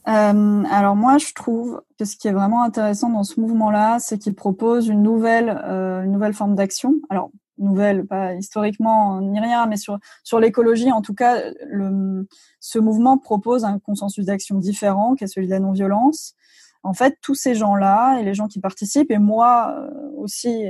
Euh, 0.07 0.63
alors 0.71 0.95
moi, 0.95 1.17
je 1.17 1.33
trouve 1.33 1.81
que 1.99 2.05
ce 2.05 2.15
qui 2.15 2.27
est 2.27 2.31
vraiment 2.31 2.63
intéressant 2.63 3.09
dans 3.09 3.23
ce 3.23 3.39
mouvement-là, 3.39 3.99
c'est 3.99 4.17
qu'il 4.17 4.35
propose 4.35 4.87
une 4.87 5.03
nouvelle, 5.03 5.61
euh, 5.65 6.03
une 6.03 6.11
nouvelle 6.13 6.33
forme 6.33 6.55
d'action. 6.55 6.95
Alors 7.09 7.29
nouvelle, 7.57 8.05
pas 8.05 8.35
historiquement 8.35 9.19
ni 9.19 9.39
rien, 9.39 9.65
mais 9.65 9.77
sur 9.77 9.97
sur 10.23 10.39
l'écologie, 10.39 10.91
en 10.91 11.01
tout 11.01 11.15
cas, 11.15 11.41
le, 11.65 12.27
ce 12.59 12.79
mouvement 12.79 13.17
propose 13.17 13.65
un 13.65 13.79
consensus 13.79 14.25
d'action 14.25 14.59
différent, 14.59 15.15
qui 15.15 15.23
est 15.23 15.27
celui 15.27 15.47
de 15.47 15.51
la 15.51 15.59
non-violence. 15.59 16.35
En 16.83 16.93
fait, 16.93 17.17
tous 17.21 17.35
ces 17.35 17.55
gens-là 17.55 18.19
et 18.19 18.23
les 18.23 18.33
gens 18.33 18.47
qui 18.47 18.61
participent, 18.61 19.11
et 19.11 19.17
moi 19.17 19.75
euh, 19.75 19.89
aussi, 20.15 20.63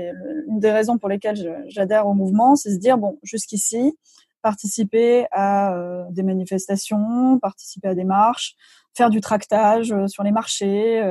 une 0.48 0.60
des 0.60 0.72
raisons 0.72 0.98
pour 0.98 1.10
lesquelles 1.10 1.65
j'adhère 1.67 2.08
au 2.08 2.13
mouvement, 2.13 2.56
c'est 2.56 2.72
se 2.72 2.79
dire 2.79 2.98
bon, 2.98 3.20
jusqu'ici, 3.22 3.94
participer 4.41 5.25
à 5.32 5.74
euh, 5.74 6.06
des 6.12 6.24
manifestations, 6.24 7.38
participer 7.39 7.89
à 7.89 7.96
des 7.96 8.06
marches, 8.06 8.56
faire 8.98 9.10
du 9.10 9.22
tractage 9.22 9.92
euh, 9.92 10.08
sur 10.08 10.24
les 10.24 10.32
marchés. 10.32 11.01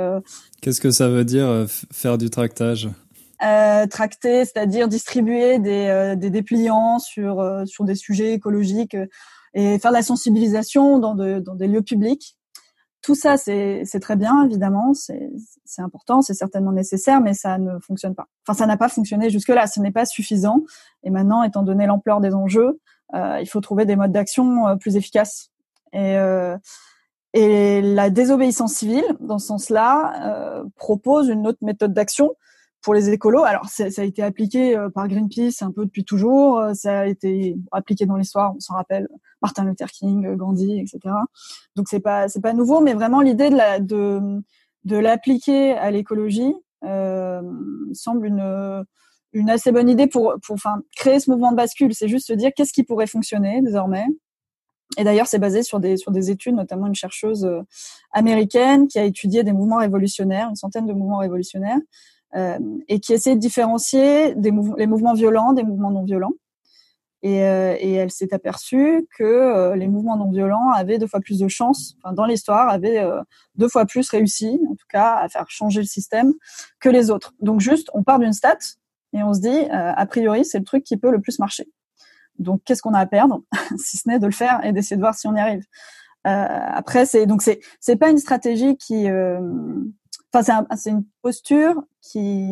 Qu'est-ce 0.60 0.80
que 0.80 0.90
ça 0.90 1.08
veut 1.08 1.24
dire 1.24 1.66
faire 1.92 2.18
du 2.18 2.28
tractage? 2.28 2.90
Euh, 3.44 3.86
tracter, 3.86 4.46
c'est-à-dire 4.46 4.88
distribuer 4.88 5.58
des, 5.58 5.88
euh, 5.88 6.16
des 6.16 6.30
dépliants 6.30 6.98
sur 6.98 7.40
euh, 7.40 7.66
sur 7.66 7.84
des 7.84 7.94
sujets 7.94 8.32
écologiques 8.32 8.94
euh, 8.94 9.06
et 9.52 9.78
faire 9.78 9.90
de 9.90 9.96
la 9.96 10.02
sensibilisation 10.02 10.98
dans, 10.98 11.14
de, 11.14 11.40
dans 11.40 11.54
des 11.54 11.66
lieux 11.66 11.82
publics. 11.82 12.38
Tout 13.02 13.14
ça, 13.14 13.36
c'est 13.36 13.84
très 14.00 14.16
bien, 14.16 14.44
évidemment, 14.44 14.92
c'est 14.94 15.30
important, 15.78 16.22
c'est 16.22 16.34
certainement 16.34 16.72
nécessaire, 16.72 17.20
mais 17.20 17.34
ça 17.34 17.56
ne 17.56 17.78
fonctionne 17.78 18.14
pas. 18.14 18.26
Enfin, 18.42 18.58
ça 18.58 18.66
n'a 18.66 18.76
pas 18.76 18.88
fonctionné 18.88 19.30
jusque-là, 19.30 19.66
ce 19.68 19.80
n'est 19.80 19.92
pas 19.92 20.06
suffisant. 20.06 20.62
Et 21.04 21.10
maintenant, 21.10 21.44
étant 21.44 21.62
donné 21.62 21.86
l'ampleur 21.86 22.20
des 22.20 22.34
enjeux, 22.34 22.80
euh, 23.14 23.38
il 23.40 23.46
faut 23.46 23.60
trouver 23.60 23.84
des 23.84 23.94
modes 23.94 24.10
d'action 24.12 24.76
plus 24.78 24.96
efficaces. 24.96 25.52
Et, 25.92 26.16
euh, 26.18 26.56
et 27.38 27.82
la 27.82 28.10
désobéissance 28.10 28.74
civile, 28.74 29.04
dans 29.20 29.38
ce 29.38 29.46
sens-là, 29.48 30.62
propose 30.76 31.28
une 31.28 31.46
autre 31.46 31.58
méthode 31.62 31.92
d'action 31.92 32.34
pour 32.86 32.94
les 32.94 33.10
écolos. 33.10 33.42
Alors, 33.42 33.68
ça 33.68 33.84
a 33.84 34.04
été 34.04 34.22
appliqué 34.22 34.76
euh, 34.76 34.88
par 34.90 35.08
Greenpeace 35.08 35.60
un 35.62 35.72
peu 35.72 35.86
depuis 35.86 36.04
toujours. 36.04 36.60
Euh, 36.60 36.72
ça 36.72 37.00
a 37.00 37.06
été 37.06 37.56
appliqué 37.72 38.06
dans 38.06 38.14
l'histoire, 38.14 38.54
on 38.54 38.60
s'en 38.60 38.74
rappelle, 38.74 39.08
Martin 39.42 39.64
Luther 39.64 39.90
King, 39.90 40.36
Gandhi, 40.36 40.78
etc. 40.78 41.00
Donc, 41.74 41.88
c'est 41.88 41.98
pas 41.98 42.28
c'est 42.28 42.40
pas 42.40 42.52
nouveau, 42.52 42.80
mais 42.80 42.94
vraiment 42.94 43.20
l'idée 43.22 43.50
de 43.50 43.56
la 43.56 43.80
de 43.80 44.40
de 44.84 44.96
l'appliquer 44.96 45.72
à 45.72 45.90
l'écologie 45.90 46.54
euh, 46.84 47.42
semble 47.92 48.26
une 48.26 48.84
une 49.32 49.50
assez 49.50 49.72
bonne 49.72 49.88
idée 49.88 50.06
pour 50.06 50.34
pour 50.46 50.54
enfin 50.54 50.80
créer 50.96 51.18
ce 51.18 51.28
mouvement 51.28 51.50
de 51.50 51.56
bascule. 51.56 51.92
C'est 51.92 52.08
juste 52.08 52.28
se 52.28 52.34
dire 52.34 52.52
qu'est-ce 52.54 52.72
qui 52.72 52.84
pourrait 52.84 53.08
fonctionner 53.08 53.62
désormais? 53.62 54.06
Et 54.98 55.04
d'ailleurs, 55.04 55.26
c'est 55.26 55.38
basé 55.38 55.62
sur 55.62 55.80
des 55.80 55.96
sur 55.96 56.12
des 56.12 56.30
études, 56.30 56.54
notamment 56.54 56.86
une 56.86 56.94
chercheuse 56.94 57.44
euh, 57.44 57.62
américaine 58.12 58.88
qui 58.88 58.98
a 58.98 59.04
étudié 59.04 59.42
des 59.42 59.52
mouvements 59.52 59.78
révolutionnaires, 59.78 60.48
une 60.48 60.56
centaine 60.56 60.86
de 60.86 60.92
mouvements 60.92 61.18
révolutionnaires, 61.18 61.78
euh, 62.34 62.58
et 62.88 63.00
qui 63.00 63.12
essaie 63.12 63.34
de 63.34 63.40
différencier 63.40 64.34
des 64.34 64.52
les 64.76 64.86
mouvements 64.86 65.14
violents 65.14 65.52
des 65.52 65.62
mouvements 65.62 65.90
non 65.90 66.04
violents. 66.04 66.32
Et, 67.22 67.42
euh, 67.42 67.74
et 67.80 67.94
elle 67.94 68.10
s'est 68.10 68.32
aperçue 68.34 69.08
que 69.16 69.24
euh, 69.24 69.74
les 69.74 69.88
mouvements 69.88 70.16
non 70.16 70.30
violents 70.30 70.70
avaient 70.70 70.98
deux 70.98 71.06
fois 71.08 71.20
plus 71.20 71.40
de 71.40 71.48
chances, 71.48 71.96
enfin, 72.02 72.14
dans 72.14 72.26
l'histoire, 72.26 72.68
avaient 72.68 73.02
deux 73.56 73.68
fois 73.68 73.86
plus 73.86 74.08
réussi, 74.10 74.60
en 74.70 74.74
tout 74.74 74.86
cas, 74.88 75.16
à 75.16 75.28
faire 75.28 75.48
changer 75.48 75.80
le 75.80 75.86
système 75.86 76.34
que 76.78 76.88
les 76.88 77.10
autres. 77.10 77.34
Donc 77.40 77.60
juste, 77.60 77.88
on 77.94 78.02
part 78.04 78.18
d'une 78.18 78.32
stat 78.32 78.58
et 79.12 79.22
on 79.22 79.32
se 79.32 79.40
dit, 79.40 79.68
a 79.70 80.06
priori, 80.06 80.44
c'est 80.44 80.58
le 80.58 80.64
truc 80.64 80.84
qui 80.84 80.96
peut 80.96 81.10
le 81.10 81.20
plus 81.20 81.38
marcher. 81.38 81.66
Donc, 82.38 82.62
qu'est-ce 82.64 82.82
qu'on 82.82 82.94
a 82.94 83.00
à 83.00 83.06
perdre, 83.06 83.42
si 83.78 83.96
ce 83.96 84.08
n'est 84.08 84.18
de 84.18 84.26
le 84.26 84.32
faire 84.32 84.64
et 84.64 84.72
d'essayer 84.72 84.96
de 84.96 85.02
voir 85.02 85.14
si 85.14 85.26
on 85.26 85.34
y 85.34 85.40
arrive? 85.40 85.64
Euh, 86.26 86.46
après, 86.72 87.06
c'est 87.06 87.26
donc 87.26 87.40
c'est 87.42 87.60
c'est 87.78 87.96
pas 87.96 88.10
une 88.10 88.18
stratégie 88.18 88.76
qui 88.76 89.08
euh, 89.08 89.40
Enfin, 90.38 90.66
c'est 90.76 90.90
une 90.90 91.04
posture 91.22 91.82
qui, 92.02 92.50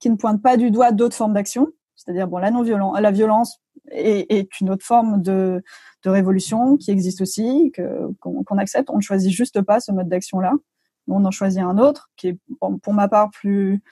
qui 0.00 0.10
ne 0.10 0.16
pointe 0.16 0.42
pas 0.42 0.56
du 0.56 0.70
doigt 0.70 0.92
d'autres 0.92 1.14
formes 1.16 1.34
d'action. 1.34 1.68
C'est-à-dire, 1.94 2.26
bon, 2.26 2.38
la 2.38 2.50
non-violence, 2.50 2.98
la 3.00 3.10
violence 3.10 3.60
est, 3.90 4.26
est, 4.32 4.60
une 4.60 4.70
autre 4.70 4.84
forme 4.84 5.22
de, 5.22 5.62
de 6.04 6.10
révolution 6.10 6.76
qui 6.76 6.90
existe 6.90 7.20
aussi, 7.20 7.70
que 7.74 8.08
qu'on 8.20 8.58
accepte. 8.58 8.90
On 8.90 8.96
ne 8.96 9.02
choisit 9.02 9.30
juste 9.30 9.62
pas 9.62 9.80
ce 9.80 9.92
mode 9.92 10.08
d'action-là. 10.08 10.52
On 11.08 11.24
en 11.24 11.30
choisit 11.30 11.62
un 11.62 11.78
autre 11.78 12.10
qui 12.16 12.28
est, 12.28 12.38
pour 12.58 12.92
ma 12.92 13.08
part, 13.08 13.30
plus, 13.30 13.82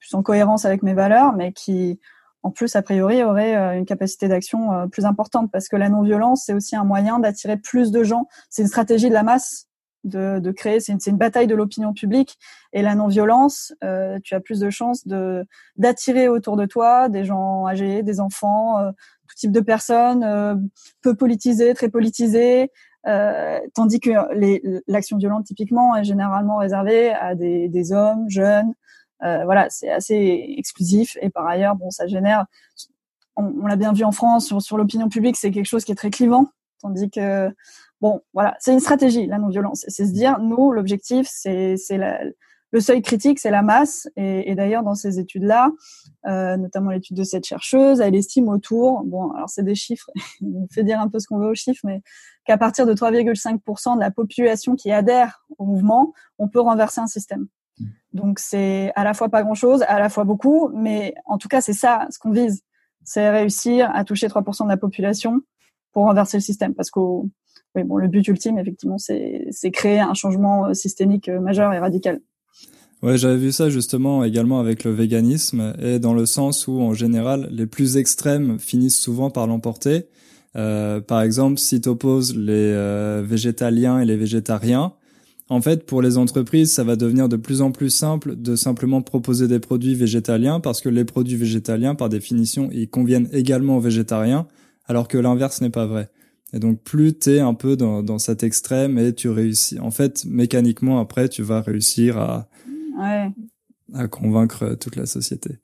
plus 0.00 0.14
en 0.14 0.22
cohérence 0.22 0.64
avec 0.64 0.82
mes 0.82 0.94
valeurs, 0.94 1.32
mais 1.34 1.52
qui, 1.52 2.00
en 2.44 2.50
plus, 2.50 2.76
a 2.76 2.82
priori, 2.82 3.24
aurait 3.24 3.56
euh, 3.56 3.78
une 3.78 3.86
capacité 3.86 4.28
d'action 4.28 4.72
euh, 4.72 4.86
plus 4.86 5.06
importante 5.06 5.50
parce 5.50 5.66
que 5.68 5.76
la 5.76 5.88
non-violence, 5.88 6.44
c'est 6.44 6.52
aussi 6.52 6.76
un 6.76 6.84
moyen 6.84 7.18
d'attirer 7.18 7.56
plus 7.56 7.90
de 7.90 8.04
gens. 8.04 8.28
C'est 8.50 8.62
une 8.62 8.68
stratégie 8.68 9.08
de 9.08 9.14
la 9.14 9.22
masse 9.22 9.66
de, 10.04 10.38
de 10.38 10.50
créer, 10.50 10.80
c'est 10.80 10.92
une, 10.92 10.98
une, 11.06 11.16
bataille 11.16 11.46
de 11.46 11.54
l'opinion 11.54 11.94
publique. 11.94 12.36
Et 12.74 12.82
la 12.82 12.94
non-violence, 12.94 13.72
euh, 13.82 14.18
tu 14.22 14.34
as 14.34 14.40
plus 14.40 14.60
de 14.60 14.68
chances 14.68 15.06
de 15.06 15.46
d'attirer 15.76 16.28
autour 16.28 16.56
de 16.56 16.66
toi 16.66 17.08
des 17.08 17.24
gens 17.24 17.66
âgés, 17.66 18.02
des 18.02 18.20
enfants, 18.20 18.78
euh, 18.78 18.90
tout 19.26 19.36
type 19.36 19.52
de 19.52 19.60
personnes, 19.60 20.22
euh, 20.22 20.54
peu 21.00 21.14
politisées, 21.14 21.72
très 21.72 21.88
politisées. 21.88 22.70
tandis 23.74 24.00
que 24.00 24.10
l'action 24.86 25.16
violente, 25.16 25.44
typiquement, 25.44 25.96
est 25.96 26.04
généralement 26.04 26.58
réservée 26.58 27.12
à 27.12 27.34
des, 27.34 27.68
des 27.68 27.92
hommes 27.92 28.28
jeunes, 28.28 28.72
euh, 28.72 28.83
voilà, 29.20 29.68
c'est 29.70 29.90
assez 29.90 30.54
exclusif. 30.58 31.16
Et 31.20 31.30
par 31.30 31.46
ailleurs, 31.46 31.76
bon, 31.76 31.90
ça 31.90 32.06
génère. 32.06 32.46
On, 33.36 33.66
l'a 33.66 33.76
bien 33.76 33.92
vu 33.92 34.04
en 34.04 34.12
France 34.12 34.46
sur, 34.46 34.62
sur 34.62 34.76
l'opinion 34.76 35.08
publique, 35.08 35.36
c'est 35.36 35.50
quelque 35.50 35.66
chose 35.66 35.84
qui 35.84 35.90
est 35.90 35.96
très 35.96 36.10
clivant, 36.10 36.46
tandis 36.80 37.10
que 37.10 37.52
bon, 38.00 38.20
voilà, 38.32 38.54
c'est 38.60 38.72
une 38.72 38.80
stratégie 38.80 39.26
la 39.26 39.38
non-violence. 39.38 39.84
C'est 39.88 40.06
se 40.06 40.12
dire, 40.12 40.38
nous, 40.38 40.70
l'objectif, 40.70 41.26
c'est 41.28 41.76
le 42.74 42.80
seuil 42.80 43.02
critique, 43.02 43.38
c'est 43.38 43.50
la 43.52 43.62
masse. 43.62 44.08
Et, 44.16 44.50
et 44.50 44.54
d'ailleurs, 44.56 44.82
dans 44.82 44.96
ces 44.96 45.20
études-là, 45.20 45.70
euh, 46.26 46.56
notamment 46.56 46.90
l'étude 46.90 47.16
de 47.16 47.22
cette 47.22 47.46
chercheuse, 47.46 48.00
elle 48.00 48.16
estime 48.16 48.48
autour, 48.48 49.04
bon, 49.04 49.30
alors 49.30 49.48
c'est 49.48 49.62
des 49.62 49.76
chiffres, 49.76 50.10
on 50.42 50.66
fait 50.72 50.82
dire 50.82 51.00
un 51.00 51.08
peu 51.08 51.20
ce 51.20 51.28
qu'on 51.28 51.38
veut 51.38 51.50
aux 51.50 51.54
chiffres, 51.54 51.82
mais 51.84 52.02
qu'à 52.44 52.58
partir 52.58 52.84
de 52.84 52.92
3,5% 52.92 53.94
de 53.94 54.00
la 54.00 54.10
population 54.10 54.74
qui 54.74 54.90
adhère 54.90 55.46
au 55.58 55.64
mouvement, 55.64 56.12
on 56.38 56.48
peut 56.48 56.60
renverser 56.60 57.00
un 57.00 57.06
système. 57.06 57.46
Donc 58.12 58.38
c'est 58.38 58.92
à 58.94 59.04
la 59.04 59.14
fois 59.14 59.28
pas 59.28 59.42
grand-chose, 59.42 59.82
à 59.88 59.98
la 59.98 60.08
fois 60.08 60.24
beaucoup, 60.24 60.68
mais 60.74 61.14
en 61.26 61.38
tout 61.38 61.48
cas 61.48 61.60
c'est 61.60 61.72
ça 61.72 62.06
ce 62.10 62.18
qu'on 62.18 62.30
vise, 62.30 62.62
c'est 63.04 63.30
réussir 63.30 63.90
à 63.92 64.04
toucher 64.04 64.28
3% 64.28 64.64
de 64.64 64.68
la 64.68 64.76
population 64.76 65.40
pour 65.92 66.04
renverser 66.04 66.36
le 66.36 66.42
système, 66.42 66.74
parce 66.74 66.90
que 66.90 67.00
oui, 67.00 67.82
bon, 67.84 67.96
le 67.96 68.08
but 68.08 68.26
ultime 68.28 68.58
effectivement 68.58 68.98
c'est 68.98 69.70
créer 69.72 70.00
un 70.00 70.14
changement 70.14 70.66
euh, 70.66 70.74
systémique 70.74 71.28
euh, 71.28 71.40
majeur 71.40 71.72
et 71.72 71.78
radical. 71.78 72.20
Ouais, 73.02 73.18
j'avais 73.18 73.36
vu 73.36 73.52
ça 73.52 73.68
justement 73.68 74.24
également 74.24 74.60
avec 74.60 74.82
le 74.84 74.90
véganisme 74.90 75.74
et 75.78 75.98
dans 75.98 76.14
le 76.14 76.24
sens 76.24 76.66
où 76.68 76.80
en 76.80 76.94
général 76.94 77.48
les 77.50 77.66
plus 77.66 77.98
extrêmes 77.98 78.58
finissent 78.58 78.98
souvent 78.98 79.28
par 79.28 79.46
l'emporter. 79.46 80.08
Euh, 80.56 81.00
par 81.00 81.22
exemple, 81.22 81.58
si 81.58 81.80
tu 81.80 81.88
opposes 81.88 82.36
les 82.36 82.72
euh, 82.72 83.22
végétaliens 83.24 84.00
et 84.00 84.04
les 84.04 84.16
végétariens, 84.16 84.92
en 85.50 85.60
fait, 85.60 85.84
pour 85.84 86.00
les 86.00 86.16
entreprises, 86.16 86.72
ça 86.72 86.84
va 86.84 86.96
devenir 86.96 87.28
de 87.28 87.36
plus 87.36 87.60
en 87.60 87.70
plus 87.70 87.90
simple 87.90 88.34
de 88.36 88.56
simplement 88.56 89.02
proposer 89.02 89.46
des 89.46 89.58
produits 89.58 89.94
végétaliens 89.94 90.58
parce 90.58 90.80
que 90.80 90.88
les 90.88 91.04
produits 91.04 91.36
végétaliens, 91.36 91.94
par 91.94 92.08
définition, 92.08 92.70
ils 92.72 92.88
conviennent 92.88 93.28
également 93.32 93.76
aux 93.76 93.80
végétariens, 93.80 94.46
alors 94.86 95.06
que 95.06 95.18
l'inverse 95.18 95.60
n'est 95.60 95.70
pas 95.70 95.86
vrai. 95.86 96.10
Et 96.54 96.60
donc, 96.60 96.80
plus 96.82 97.12
t'es 97.12 97.40
un 97.40 97.52
peu 97.52 97.76
dans, 97.76 98.02
dans 98.02 98.18
cet 98.18 98.42
extrême 98.42 98.98
et 98.98 99.12
tu 99.12 99.28
réussis, 99.28 99.78
en 99.80 99.90
fait, 99.90 100.24
mécaniquement, 100.24 100.98
après, 100.98 101.28
tu 101.28 101.42
vas 101.42 101.60
réussir 101.60 102.16
à, 102.16 102.48
à 103.92 104.08
convaincre 104.08 104.76
toute 104.80 104.96
la 104.96 105.04
société. 105.04 105.58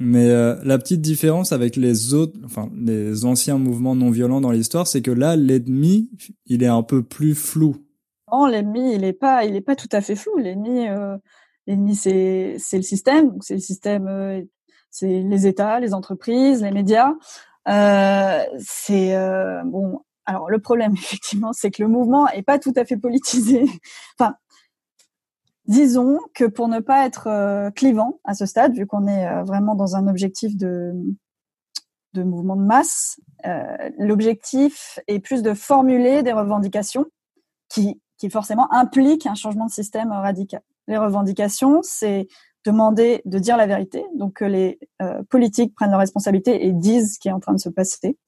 Mais 0.00 0.30
euh, 0.30 0.56
la 0.64 0.78
petite 0.78 1.02
différence 1.02 1.52
avec 1.52 1.76
les 1.76 2.14
autres, 2.14 2.36
enfin 2.44 2.70
les 2.74 3.26
anciens 3.26 3.58
mouvements 3.58 3.94
non 3.94 4.10
violents 4.10 4.40
dans 4.40 4.50
l'histoire, 4.50 4.86
c'est 4.86 5.02
que 5.02 5.10
là, 5.10 5.36
l'ennemi, 5.36 6.08
il 6.46 6.62
est 6.62 6.68
un 6.68 6.82
peu 6.82 7.02
plus 7.02 7.34
flou 7.34 7.76
l'ennemi, 8.46 8.94
il 8.94 9.04
est 9.04 9.12
pas, 9.12 9.44
il 9.44 9.56
est 9.56 9.60
pas 9.60 9.76
tout 9.76 9.88
à 9.92 10.00
fait 10.00 10.16
flou. 10.16 10.36
L'ennemi, 10.36 10.88
euh, 10.88 11.16
l'ennemi, 11.66 11.94
c'est, 11.94 12.56
c'est 12.58 12.76
le 12.76 12.82
système. 12.82 13.36
C'est 13.40 13.54
le 13.54 13.60
système, 13.60 14.08
euh, 14.08 14.42
c'est 14.90 15.20
les 15.22 15.46
États, 15.46 15.80
les 15.80 15.94
entreprises, 15.94 16.62
les 16.62 16.70
médias. 16.70 17.12
Euh, 17.68 18.44
c'est 18.58 19.14
bon. 19.64 20.04
Alors 20.26 20.50
le 20.50 20.58
problème, 20.58 20.92
effectivement, 20.98 21.52
c'est 21.52 21.70
que 21.70 21.82
le 21.82 21.88
mouvement 21.88 22.28
est 22.28 22.42
pas 22.42 22.58
tout 22.58 22.72
à 22.76 22.84
fait 22.84 22.96
politisé. 22.96 23.64
enfin, 24.18 24.34
disons 25.66 26.18
que 26.34 26.44
pour 26.44 26.68
ne 26.68 26.80
pas 26.80 27.06
être 27.06 27.70
clivant 27.74 28.20
à 28.24 28.34
ce 28.34 28.46
stade, 28.46 28.74
vu 28.74 28.86
qu'on 28.86 29.06
est 29.06 29.42
vraiment 29.44 29.74
dans 29.74 29.96
un 29.96 30.08
objectif 30.08 30.56
de 30.56 30.92
de 32.12 32.24
mouvement 32.24 32.56
de 32.56 32.62
masse, 32.62 33.20
l'objectif 33.98 34.98
est 35.06 35.20
plus 35.20 35.42
de 35.42 35.54
formuler 35.54 36.24
des 36.24 36.32
revendications 36.32 37.06
qui 37.70 38.00
qui 38.20 38.28
forcément 38.28 38.72
implique 38.72 39.26
un 39.26 39.34
changement 39.34 39.64
de 39.64 39.70
système 39.70 40.12
radical. 40.12 40.60
Les 40.86 40.98
revendications, 40.98 41.80
c'est 41.82 42.28
demander 42.64 43.22
de 43.24 43.38
dire 43.38 43.56
la 43.56 43.66
vérité, 43.66 44.04
donc 44.14 44.34
que 44.34 44.44
les 44.44 44.78
euh, 45.00 45.22
politiques 45.30 45.74
prennent 45.74 45.90
leurs 45.90 46.00
responsabilités 46.00 46.66
et 46.66 46.72
disent 46.72 47.14
ce 47.14 47.18
qui 47.18 47.28
est 47.28 47.32
en 47.32 47.40
train 47.40 47.54
de 47.54 47.60
se 47.60 47.70
passer. 47.70 48.18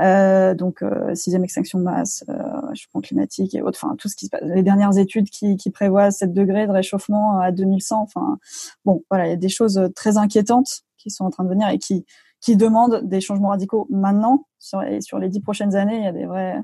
Euh, 0.00 0.54
donc 0.54 0.82
euh, 0.82 1.14
sixième 1.14 1.44
extinction 1.44 1.78
de 1.78 1.84
masse, 1.84 2.24
réchauffement 2.68 3.02
climatique 3.02 3.54
et 3.54 3.60
autres, 3.60 3.78
enfin 3.82 3.94
tout 3.96 4.08
ce 4.08 4.16
qui 4.16 4.24
se 4.24 4.30
passe. 4.30 4.40
Les 4.42 4.62
dernières 4.62 4.96
études 4.96 5.28
qui, 5.28 5.58
qui 5.58 5.70
prévoient 5.70 6.10
7 6.10 6.32
degrés 6.32 6.66
de 6.66 6.72
réchauffement 6.72 7.38
à 7.40 7.52
2100, 7.52 8.00
enfin 8.00 8.38
bon, 8.86 9.04
voilà, 9.10 9.26
il 9.26 9.30
y 9.30 9.34
a 9.34 9.36
des 9.36 9.50
choses 9.50 9.90
très 9.94 10.16
inquiétantes 10.16 10.84
qui 10.96 11.10
sont 11.10 11.26
en 11.26 11.30
train 11.30 11.44
de 11.44 11.50
venir 11.50 11.68
et 11.68 11.78
qui 11.78 12.06
qui 12.40 12.56
demandent 12.56 13.02
des 13.04 13.20
changements 13.20 13.50
radicaux 13.50 13.86
maintenant. 13.90 14.46
Sur, 14.58 14.82
et 14.82 15.00
sur 15.00 15.18
les 15.18 15.28
dix 15.28 15.40
prochaines 15.40 15.76
années, 15.76 15.98
il 15.98 16.04
y 16.04 16.08
a 16.08 16.12
des 16.12 16.26
vrais 16.26 16.60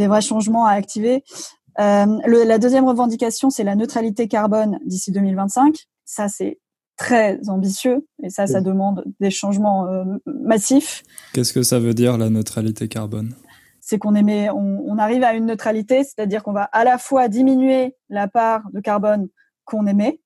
des 0.00 0.08
vrais 0.08 0.22
changements 0.22 0.66
à 0.66 0.72
activer. 0.72 1.22
Euh, 1.78 2.06
le, 2.26 2.44
la 2.44 2.58
deuxième 2.58 2.86
revendication, 2.86 3.50
c'est 3.50 3.64
la 3.64 3.76
neutralité 3.76 4.28
carbone 4.28 4.78
d'ici 4.84 5.12
2025. 5.12 5.76
Ça, 6.06 6.28
c'est 6.28 6.58
très 6.96 7.38
ambitieux 7.48 8.06
et 8.22 8.30
ça, 8.30 8.46
ça 8.46 8.60
demande 8.60 9.04
des 9.20 9.30
changements 9.30 9.86
euh, 9.86 10.04
massifs. 10.26 11.02
Qu'est-ce 11.32 11.52
que 11.52 11.62
ça 11.62 11.78
veut 11.78 11.94
dire 11.94 12.18
la 12.18 12.28
neutralité 12.28 12.88
carbone? 12.88 13.34
C'est 13.80 13.98
qu'on 13.98 14.14
émet, 14.14 14.50
on, 14.50 14.84
on, 14.86 14.98
arrive 14.98 15.22
à 15.22 15.34
une 15.34 15.46
neutralité, 15.46 16.02
c'est-à-dire 16.04 16.42
qu'on 16.42 16.52
va 16.52 16.64
à 16.64 16.84
la 16.84 16.98
fois 16.98 17.28
diminuer 17.28 17.96
la 18.08 18.28
part 18.28 18.62
de 18.72 18.80
carbone 18.80 19.28
qu'on 19.64 19.86
émet 19.86 20.20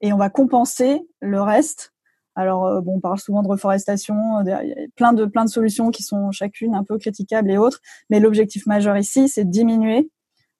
et 0.00 0.12
on 0.12 0.18
va 0.18 0.30
compenser 0.30 1.00
le 1.20 1.40
reste 1.40 1.92
alors 2.40 2.66
euh, 2.66 2.80
bon, 2.80 2.96
on 2.96 3.00
parle 3.00 3.18
souvent 3.18 3.42
de 3.42 3.48
reforestation, 3.48 4.38
euh, 4.38 4.42
il 4.44 4.68
y 4.68 4.72
a 4.72 4.86
plein 4.96 5.12
de 5.12 5.26
plein 5.26 5.44
de 5.44 5.50
solutions 5.50 5.90
qui 5.90 6.02
sont 6.02 6.30
chacune 6.32 6.74
un 6.74 6.84
peu 6.84 6.98
critiquables 6.98 7.50
et 7.50 7.58
autres, 7.58 7.80
mais 8.08 8.18
l'objectif 8.18 8.66
majeur 8.66 8.96
ici, 8.96 9.28
c'est 9.28 9.44
de 9.44 9.50
diminuer 9.50 10.10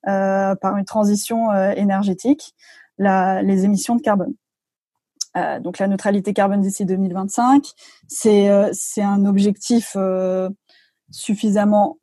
euh, 0.07 0.55
par 0.57 0.77
une 0.77 0.85
transition 0.85 1.53
énergétique 1.73 2.55
les 2.99 3.65
émissions 3.65 3.97
de 3.97 4.03
carbone. 4.03 4.35
donc 5.61 5.79
la 5.79 5.89
neutralité 5.89 6.35
carbone 6.35 6.61
d'ici 6.61 6.85
2025, 6.85 7.65
c'est 8.09 8.51
c'est 8.75 9.03
un 9.03 9.25
objectif 9.25 9.97
suffisamment 11.11 11.99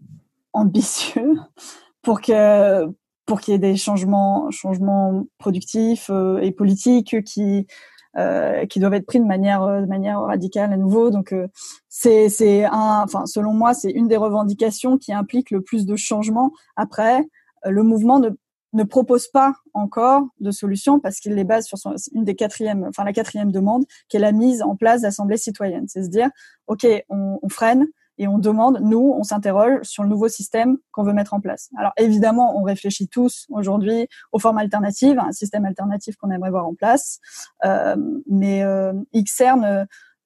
ambitieux 0.54 1.34
pour 2.02 2.20
que 2.22 2.88
pour 3.28 3.42
qu'il 3.42 3.52
y 3.52 3.56
ait 3.56 3.60
des 3.60 3.78
changements 3.78 4.50
changements 4.50 5.26
productifs 5.38 6.10
et 6.42 6.52
politiques 6.52 7.24
qui 7.24 7.68
euh, 8.18 8.66
qui 8.66 8.80
doivent 8.80 8.96
être 8.96 9.06
pris 9.06 9.20
de 9.20 9.26
manière 9.26 9.64
euh, 9.64 9.82
de 9.82 9.86
manière 9.86 10.22
radicale 10.22 10.74
à 10.74 10.78
nouveau. 10.78 11.10
Donc 11.10 11.34
euh, 11.34 11.48
c'est 11.90 12.66
un, 12.66 13.04
enfin 13.04 13.26
selon 13.26 13.54
moi, 13.54 13.74
c'est 13.74 13.92
une 13.92 14.08
des 14.08 14.18
revendications 14.18 14.98
qui 14.98 15.14
implique 15.14 15.52
le 15.52 15.62
plus 15.62 15.86
de 15.86 15.96
changements. 15.96 16.52
Après, 16.76 17.28
le 17.66 17.84
mouvement 17.84 18.20
ne 18.20 18.30
ne 18.74 18.84
propose 18.84 19.28
pas 19.28 19.54
encore 19.74 20.28
de 20.40 20.52
solution 20.52 21.00
parce 21.00 21.20
qu'il 21.20 21.34
les 21.34 21.44
base 21.44 21.66
sur 21.66 21.78
son, 21.78 21.96
une 22.14 22.24
des 22.24 22.36
quatrièmes, 22.36 22.86
enfin 22.88 23.04
la 23.04 23.14
quatrième 23.14 23.52
demande, 23.52 23.86
qui 24.10 24.18
est 24.18 24.20
la 24.20 24.32
mise 24.34 24.62
en 24.62 24.76
place 24.76 25.02
d'assemblées 25.02 25.38
citoyennes. 25.38 25.88
C'est 25.88 26.04
se 26.04 26.10
dire, 26.10 26.30
ok, 26.68 26.86
on, 27.10 27.40
on 27.42 27.50
freine, 27.50 27.88
et 28.18 28.28
on 28.28 28.40
demande, 28.40 28.80
nous, 28.82 29.14
on 29.18 29.24
s'interroge 29.24 29.84
sur 29.84 30.04
le 30.04 30.10
nouveau 30.10 30.28
système 30.28 30.78
qu'on 30.92 31.04
veut 31.04 31.14
mettre 31.14 31.34
en 31.34 31.40
place. 31.40 31.70
Alors 31.78 31.94
évidemment, 31.98 32.58
on 32.58 32.64
réfléchit 32.64 33.08
tous 33.08 33.46
aujourd'hui 33.50 34.08
aux 34.32 34.40
formes 34.40 34.58
alternatives, 34.58 35.20
un 35.20 35.32
système 35.32 35.66
alternatif 35.66 36.16
qu'on 36.16 36.32
aimerait 36.32 36.50
voir 36.50 36.66
en 36.66 36.74
place, 36.74 37.20
euh, 37.66 37.96
mais 38.28 38.64
euh, 38.64 38.94
XR 39.16 39.56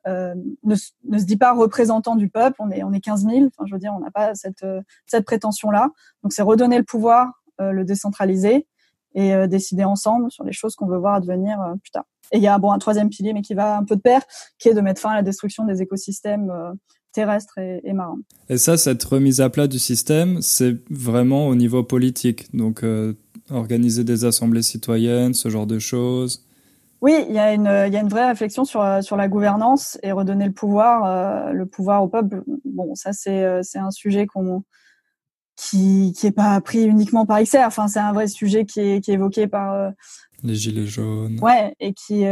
euh, 0.08 0.34
ne, 0.64 0.76
ne, 1.10 1.18
se 1.20 1.26
dit 1.26 1.38
pas 1.38 1.54
représentant 1.54 2.16
du 2.16 2.30
peuple, 2.30 2.56
on 2.60 2.72
est 2.72 2.84
on 2.84 2.92
est 2.92 3.02
15 3.02 3.26
000, 3.26 3.46
enfin 3.46 3.66
je 3.68 3.74
veux 3.74 3.80
dire, 3.80 3.94
on 3.94 4.00
n'a 4.00 4.10
pas 4.10 4.34
cette 4.36 4.66
cette 5.06 5.26
prétention 5.26 5.70
là. 5.70 5.90
Donc 6.24 6.34
c'est 6.34 6.42
redonner 6.42 6.78
le 6.78 6.84
pouvoir, 6.84 7.44
euh, 7.60 7.72
le 7.72 7.86
décentraliser 7.86 8.68
et 9.14 9.36
euh, 9.36 9.46
décider 9.46 9.84
ensemble 9.84 10.32
sur 10.32 10.44
les 10.44 10.54
choses 10.54 10.76
qu'on 10.76 10.88
veut 10.88 10.98
voir 10.98 11.16
advenir 11.16 11.60
plus 11.84 11.92
tard. 11.92 12.06
Et 12.32 12.38
il 12.38 12.44
y 12.44 12.48
a 12.48 12.58
bon 12.58 12.72
un 12.72 12.80
troisième 12.80 13.10
pilier, 13.10 13.34
mais 13.34 13.42
qui 13.42 13.54
va 13.54 13.78
un 13.78 13.84
peu 13.84 13.98
de 13.98 14.02
pair, 14.02 14.22
qui 14.58 14.70
est 14.70 14.74
de 14.74 14.82
mettre 14.82 15.02
fin 15.02 15.12
à 15.12 15.16
la 15.16 15.22
destruction 15.22 15.66
des 15.66 15.82
écosystèmes 15.82 16.52
terrestre 17.12 17.58
et, 17.58 17.82
et 17.84 17.94
marin. 17.94 18.20
Et 18.50 18.58
ça, 18.58 18.78
cette 18.78 19.04
remise 19.04 19.42
à 19.42 19.50
plat 19.50 19.68
du 19.68 19.80
système, 19.80 20.42
c'est 20.42 20.76
vraiment 20.90 21.48
au 21.48 21.56
niveau 21.56 21.84
politique. 21.84 22.54
Donc, 22.56 22.84
euh, 22.84 23.14
organiser 23.50 24.04
des 24.04 24.26
assemblées 24.26 24.62
citoyennes, 24.62 25.34
ce 25.34 25.50
genre 25.50 25.68
de 25.68 25.80
choses. 25.80 26.46
Oui, 27.02 27.26
il 27.28 27.36
y 27.36 27.40
a 27.40 27.54
une, 27.54 27.86
il 27.88 27.94
y 27.94 27.98
a 27.98 28.00
une 28.00 28.10
vraie 28.10 28.28
réflexion 28.28 28.64
sur, 28.64 28.86
sur 29.02 29.18
la 29.18 29.28
gouvernance 29.28 29.98
et 30.04 30.12
redonner 30.12 30.46
le 30.46 30.52
pouvoir, 30.52 31.06
euh, 31.06 31.52
le 31.52 31.66
pouvoir 31.66 32.04
au 32.04 32.08
peuple. 32.08 32.44
Bon, 32.66 32.94
ça, 32.96 33.12
c'est, 33.12 33.44
euh, 33.44 33.62
c'est 33.64 33.80
un 33.80 33.90
sujet 33.90 34.28
qu'on, 34.28 34.64
qui 35.56 36.14
qui 36.16 36.28
est 36.28 36.32
pas 36.32 36.60
pris 36.62 36.84
uniquement 36.84 37.26
par 37.26 37.42
XR. 37.42 37.66
Enfin, 37.66 37.88
c'est 37.88 38.00
un 38.00 38.14
vrai 38.14 38.28
sujet 38.28 38.66
qui 38.66 38.80
est 38.80 39.02
qui 39.02 39.12
est 39.12 39.16
évoqué 39.16 39.48
par 39.48 39.92
les 40.44 40.56
gilets 40.56 40.88
jaunes. 40.88 41.40
Ouais, 41.42 41.76
et 41.80 41.94
qui 41.94 42.24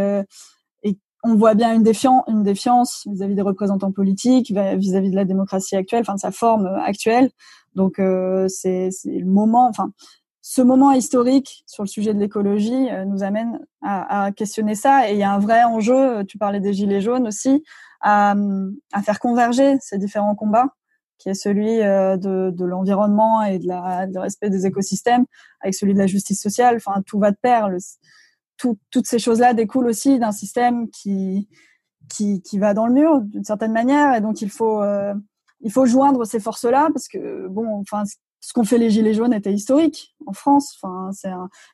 on 1.24 1.36
voit 1.36 1.54
bien 1.54 1.74
une 1.74 1.84
défiance 1.84 2.24
une 2.28 2.44
défiance 2.44 3.08
vis-à-vis 3.12 3.36
des 3.36 3.42
représentants 3.42 3.92
politiques, 3.92 4.52
vis-à-vis 4.52 5.12
de 5.12 5.16
la 5.16 5.26
démocratie 5.26 5.76
actuelle, 5.76 6.02
enfin 6.02 6.16
de 6.16 6.20
sa 6.20 6.32
forme 6.32 6.68
actuelle. 6.86 7.30
Donc 7.76 8.02
c'est 8.48 8.90
c'est 8.92 9.20
le 9.20 9.26
moment. 9.26 9.68
Enfin, 9.68 9.92
ce 10.52 10.64
moment 10.64 10.94
historique 10.94 11.64
sur 11.68 11.84
le 11.84 11.88
sujet 11.88 12.12
de 12.12 12.20
l'écologie 12.20 12.90
euh, 12.90 13.06
nous 13.06 13.22
amène 13.22 13.60
à, 13.84 14.24
à, 14.26 14.32
questionner 14.32 14.74
ça. 14.74 15.08
Et 15.08 15.14
il 15.14 15.20
y 15.20 15.24
a 15.24 15.32
un 15.32 15.38
vrai 15.38 15.64
enjeu, 15.64 16.24
tu 16.26 16.40
parlais 16.40 16.60
des 16.60 16.74
gilets 16.74 17.02
jaunes 17.02 17.28
aussi, 17.28 17.64
à, 18.02 18.34
à 18.92 19.04
faire 19.04 19.20
converger 19.20 19.78
ces 19.80 20.00
différents 20.00 20.34
combats, 20.34 20.74
qui 21.20 21.30
est 21.30 21.36
celui 21.36 21.82
euh, 21.82 22.18
de, 22.18 22.50
de 22.50 22.66
l'environnement 22.66 23.44
et 23.44 23.60
de 23.60 23.68
la, 23.68 24.08
du 24.08 24.18
respect 24.18 24.50
des 24.50 24.66
écosystèmes, 24.66 25.26
avec 25.62 25.76
celui 25.76 25.94
de 25.94 26.00
la 26.00 26.08
justice 26.08 26.42
sociale. 26.42 26.78
Enfin, 26.78 27.04
tout 27.06 27.20
va 27.20 27.30
de 27.30 27.38
pair. 27.40 27.70
Tout, 28.60 28.78
toutes 28.92 29.08
ces 29.08 29.18
choses-là 29.18 29.56
découlent 29.56 29.88
aussi 29.88 30.20
d'un 30.20 30.32
système 30.32 30.88
qui, 30.92 31.50
qui, 32.10 32.44
qui 32.44 32.60
va 32.60 32.76
dans 32.76 32.86
le 32.86 32.94
mur 32.94 33.22
d'une 33.22 33.44
certaine 33.44 33.74
manière. 33.74 34.14
Et 34.14 34.22
donc, 34.22 34.42
il 34.44 34.52
faut... 34.52 34.84
Euh, 34.84 35.16
il 35.62 35.74
faut 35.74 35.86
joindre 35.86 36.24
ces 36.24 36.40
forces-là 36.40 36.88
parce 36.94 37.10
que 37.10 37.50
bon, 37.50 37.82
enfin, 37.82 38.04
ce 38.40 38.54
qu'ont 38.54 38.64
fait 38.64 38.78
les 38.78 38.90
Gilets 38.90 39.14
jaunes 39.14 39.34
était 39.34 39.52
historique 39.52 40.16
en 40.26 40.32
France. 40.32 40.78
Enfin, 40.82 41.12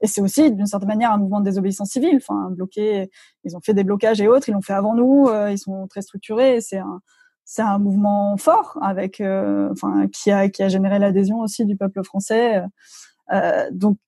et 0.02 0.08
c'est 0.08 0.22
aussi 0.22 0.52
d'une 0.52 0.66
certaine 0.66 0.88
manière 0.88 1.12
un 1.12 1.20
mouvement 1.20 1.40
de 1.40 1.46
désobéissance 1.46 1.92
civile. 1.92 2.16
Enfin, 2.16 2.50
bloqué, 2.50 3.12
ils 3.44 3.56
ont 3.56 3.60
fait 3.64 3.76
des 3.76 3.84
blocages 3.84 4.20
et 4.20 4.28
autres, 4.28 4.50
ils 4.50 4.54
l'ont 4.54 4.64
fait 4.64 4.74
avant 4.74 4.96
nous. 4.96 5.28
Euh, 5.28 5.52
ils 5.52 5.60
sont 5.60 5.86
très 5.88 6.02
structurés. 6.02 6.62
C'est 6.62 6.80
un, 6.80 7.00
un 7.60 7.78
mouvement 7.78 8.38
fort 8.38 8.80
avec, 8.82 9.22
euh, 9.22 9.70
enfin, 9.72 10.08
qui 10.08 10.32
a 10.32 10.50
qui 10.50 10.64
a 10.64 10.68
généré 10.68 10.98
l'adhésion 10.98 11.42
aussi 11.42 11.64
du 11.68 11.78
peuple 11.78 12.04
français. 12.04 12.64
Donc, 13.72 14.00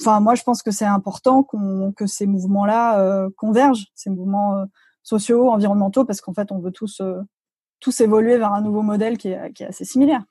enfin, 0.00 0.20
moi, 0.20 0.34
je 0.34 0.42
pense 0.42 0.62
que 0.62 0.70
c'est 0.70 0.84
important 0.84 1.42
qu'on 1.42 1.92
que 1.92 2.06
ces 2.06 2.26
mouvements-là 2.26 3.00
euh, 3.00 3.28
convergent, 3.36 3.86
ces 3.94 4.10
mouvements 4.10 4.64
sociaux, 5.02 5.50
environnementaux, 5.50 6.04
parce 6.04 6.20
qu'en 6.20 6.34
fait, 6.34 6.52
on 6.52 6.58
veut 6.58 6.72
tous 6.72 7.00
tous 7.80 8.00
évoluer 8.00 8.38
vers 8.38 8.52
un 8.52 8.62
nouveau 8.62 8.82
modèle 8.82 9.18
qui 9.18 9.28
est, 9.28 9.52
qui 9.52 9.62
est 9.62 9.66
assez 9.66 9.84
similaire. 9.84 10.22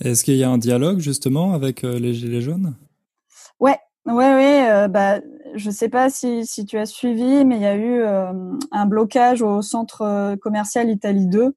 Est-ce 0.00 0.24
qu'il 0.24 0.36
y 0.36 0.44
a 0.44 0.50
un 0.50 0.58
dialogue 0.58 0.98
justement 0.98 1.54
avec 1.54 1.84
euh, 1.84 1.98
les 1.98 2.12
Gilets 2.12 2.42
jaunes? 2.42 2.74
Ouais, 3.60 3.78
ouais, 4.04 4.14
ouais. 4.14 4.70
Euh, 4.70 4.88
bah, 4.88 5.20
je 5.54 5.70
sais 5.70 5.88
pas 5.88 6.10
si, 6.10 6.44
si 6.46 6.66
tu 6.66 6.76
as 6.78 6.86
suivi, 6.86 7.44
mais 7.44 7.56
il 7.56 7.62
y 7.62 7.66
a 7.66 7.76
eu 7.76 8.02
euh, 8.02 8.32
un 8.72 8.86
blocage 8.86 9.40
au 9.40 9.62
centre 9.62 10.02
euh, 10.02 10.36
commercial 10.36 10.90
Italie 10.90 11.28
2. 11.28 11.54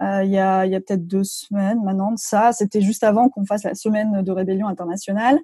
il 0.00 0.30
y 0.30 0.38
a, 0.38 0.66
il 0.66 0.72
y 0.72 0.74
a 0.74 0.80
peut-être 0.80 1.06
deux 1.06 1.24
semaines 1.24 1.82
maintenant 1.82 2.12
de 2.12 2.18
ça. 2.18 2.52
C'était 2.52 2.82
juste 2.82 3.04
avant 3.04 3.28
qu'on 3.30 3.46
fasse 3.46 3.64
la 3.64 3.74
semaine 3.74 4.22
de 4.22 4.32
rébellion 4.32 4.68
internationale. 4.68 5.38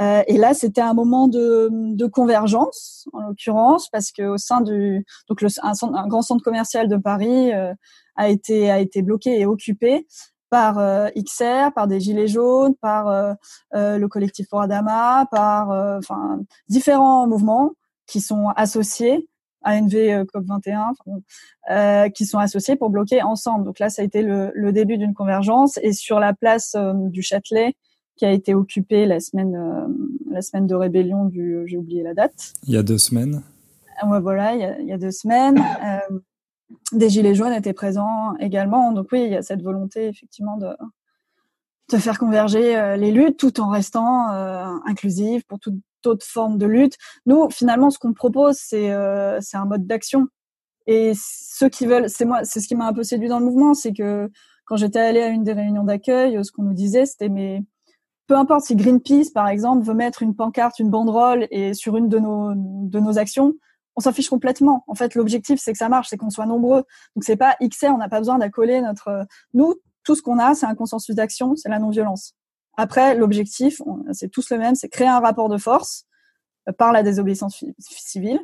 Et 0.00 0.36
là, 0.36 0.54
c'était 0.54 0.80
un 0.80 0.94
moment 0.94 1.28
de, 1.28 1.68
de 1.70 2.06
convergence, 2.06 3.06
en 3.12 3.20
l'occurrence, 3.20 3.88
parce 3.90 4.10
que 4.10 4.22
au 4.22 4.38
sein 4.38 4.60
du 4.60 5.04
donc 5.28 5.42
le, 5.42 5.48
un, 5.62 5.72
un, 5.94 6.08
grand 6.08 6.22
centre 6.22 6.42
commercial 6.42 6.88
de 6.88 6.96
Paris 6.96 7.52
a 8.16 8.28
été 8.28 8.70
a 8.70 8.80
été 8.80 9.02
bloqué 9.02 9.38
et 9.38 9.46
occupé 9.46 10.06
par 10.52 10.78
euh, 10.78 11.08
XR, 11.16 11.72
par 11.74 11.86
des 11.86 11.98
Gilets 11.98 12.28
jaunes, 12.28 12.74
par 12.74 13.08
euh, 13.08 13.32
euh, 13.74 13.96
le 13.96 14.06
collectif 14.06 14.46
pour 14.50 14.60
Adama, 14.60 15.26
par 15.30 15.70
enfin 15.96 16.40
différents 16.68 17.26
mouvements 17.26 17.70
qui 18.06 18.20
sont 18.20 18.48
associés 18.54 19.26
ANV 19.62 20.26
COP21, 20.26 22.12
qui 22.12 22.26
sont 22.26 22.38
associés 22.38 22.76
pour 22.76 22.90
bloquer 22.90 23.22
ensemble. 23.22 23.64
Donc 23.64 23.78
là, 23.78 23.88
ça 23.88 24.02
a 24.02 24.04
été 24.04 24.20
le, 24.20 24.52
le 24.54 24.72
début 24.72 24.98
d'une 24.98 25.14
convergence. 25.14 25.78
Et 25.82 25.94
sur 25.94 26.20
la 26.20 26.34
place 26.34 26.76
du 26.76 27.22
Châtelet, 27.22 27.74
qui 28.22 28.26
a 28.26 28.30
été 28.30 28.54
occupée 28.54 29.04
la 29.04 29.18
semaine, 29.18 29.58
la 30.30 30.42
semaine 30.42 30.68
de 30.68 30.76
rébellion 30.76 31.24
du, 31.24 31.64
j'ai 31.66 31.76
oublié 31.76 32.04
la 32.04 32.14
date. 32.14 32.52
Il 32.68 32.72
y 32.72 32.76
a 32.76 32.84
deux 32.84 32.98
semaines. 32.98 33.42
Ouais, 34.06 34.20
voilà, 34.20 34.54
il 34.54 34.60
y 34.60 34.64
a, 34.64 34.78
il 34.78 34.86
y 34.86 34.92
a 34.92 34.98
deux 34.98 35.10
semaines 35.10 35.60
des 36.92 37.08
gilets 37.08 37.34
jaunes 37.34 37.52
étaient 37.52 37.72
présents 37.72 38.36
également. 38.38 38.92
Donc 38.92 39.08
oui, 39.12 39.24
il 39.24 39.30
y 39.32 39.36
a 39.36 39.42
cette 39.42 39.62
volonté 39.62 40.06
effectivement 40.06 40.56
de, 40.56 40.68
de 41.90 41.98
faire 41.98 42.18
converger 42.18 42.76
euh, 42.76 42.96
les 42.96 43.10
luttes 43.10 43.38
tout 43.38 43.60
en 43.60 43.68
restant 43.70 44.30
euh, 44.30 44.66
inclusive 44.86 45.44
pour 45.46 45.58
toute 45.58 45.80
autre 46.04 46.26
forme 46.26 46.58
de 46.58 46.66
lutte. 46.66 46.96
Nous, 47.26 47.48
finalement, 47.50 47.90
ce 47.90 47.98
qu'on 47.98 48.12
propose, 48.12 48.56
c'est 48.56 48.92
euh, 48.92 49.40
c'est 49.40 49.56
un 49.56 49.66
mode 49.66 49.86
d'action. 49.86 50.28
Et 50.86 51.12
ceux 51.14 51.68
qui 51.68 51.86
veulent, 51.86 52.10
c'est 52.10 52.24
moi, 52.24 52.40
c'est 52.44 52.60
ce 52.60 52.66
qui 52.66 52.74
m'a 52.74 52.86
un 52.86 52.92
peu 52.92 53.04
séduit 53.04 53.28
dans 53.28 53.38
le 53.38 53.44
mouvement, 53.44 53.72
c'est 53.74 53.92
que 53.92 54.28
quand 54.64 54.76
j'étais 54.76 54.98
allée 54.98 55.22
à 55.22 55.28
une 55.28 55.44
des 55.44 55.52
réunions 55.52 55.84
d'accueil, 55.84 56.38
ce 56.44 56.50
qu'on 56.50 56.62
nous 56.64 56.74
disait, 56.74 57.06
c'était 57.06 57.28
mais 57.28 57.62
peu 58.32 58.38
importe 58.38 58.64
si 58.64 58.76
Greenpeace, 58.76 59.30
par 59.34 59.46
exemple, 59.48 59.84
veut 59.84 59.92
mettre 59.92 60.22
une 60.22 60.34
pancarte, 60.34 60.78
une 60.78 60.88
banderole 60.88 61.46
et 61.50 61.74
sur 61.74 61.98
une 61.98 62.08
de 62.08 62.18
nos 62.18 62.54
de 62.54 62.98
nos 62.98 63.18
actions, 63.18 63.52
on 63.94 64.00
s'en 64.00 64.10
fiche 64.10 64.30
complètement. 64.30 64.84
En 64.86 64.94
fait, 64.94 65.14
l'objectif, 65.14 65.60
c'est 65.62 65.72
que 65.72 65.76
ça 65.76 65.90
marche, 65.90 66.08
c'est 66.08 66.16
qu'on 66.16 66.30
soit 66.30 66.46
nombreux. 66.46 66.84
Donc, 67.14 67.24
c'est 67.24 67.36
pas 67.36 67.58
XR, 67.62 67.88
on 67.88 67.98
n'a 67.98 68.08
pas 68.08 68.20
besoin 68.20 68.38
d'accoler 68.38 68.80
notre... 68.80 69.26
Nous, 69.52 69.74
tout 70.02 70.14
ce 70.14 70.22
qu'on 70.22 70.38
a, 70.38 70.54
c'est 70.54 70.64
un 70.64 70.74
consensus 70.74 71.14
d'action, 71.14 71.56
c'est 71.56 71.68
la 71.68 71.78
non-violence. 71.78 72.32
Après, 72.78 73.14
l'objectif, 73.14 73.82
c'est 74.12 74.30
tous 74.30 74.48
le 74.48 74.56
même, 74.56 74.76
c'est 74.76 74.88
créer 74.88 75.08
un 75.08 75.20
rapport 75.20 75.50
de 75.50 75.58
force 75.58 76.06
euh, 76.70 76.72
par 76.72 76.90
la 76.92 77.02
désobéissance 77.02 77.62
civile 77.80 78.40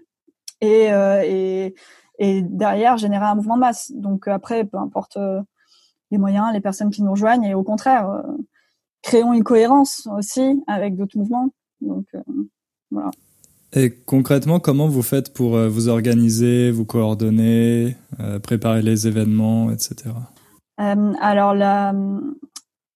et, 0.61 0.93
euh, 0.93 1.23
et, 1.25 1.75
et, 2.19 2.43
derrière, 2.43 2.99
générer 2.99 3.25
un 3.25 3.37
mouvement 3.37 3.55
de 3.55 3.61
masse. 3.61 3.91
Donc, 3.93 4.29
après, 4.29 4.67
peu 4.67 4.77
importe 4.77 5.17
euh, 5.17 5.41
les 6.11 6.19
moyens, 6.19 6.53
les 6.53 6.61
personnes 6.61 6.91
qui 6.91 7.03
nous 7.03 7.13
rejoignent, 7.13 7.45
et 7.45 7.55
au 7.55 7.63
contraire, 7.63 8.23
créons 9.03 9.33
une 9.33 9.45
cohérence 9.45 10.09
aussi 10.17 10.63
avec 10.67 10.97
d'autres 10.97 11.17
mouvements. 11.17 11.51
Donc, 11.81 12.07
voilà. 12.91 13.11
Et 13.75 13.91
concrètement, 13.91 14.61
comment 14.61 14.89
vous 14.89 15.03
faites 15.03 15.35
pour 15.35 15.57
euh, 15.57 15.69
vous 15.69 15.89
organiser, 15.89 16.71
vous 16.71 16.87
coordonner, 16.87 17.97
euh, 18.19 18.39
préparer 18.39 18.81
les 18.81 19.07
événements, 19.07 19.71
etc. 19.71 20.11
Euh, 20.81 21.13
alors 21.21 21.55
la, 21.55 21.93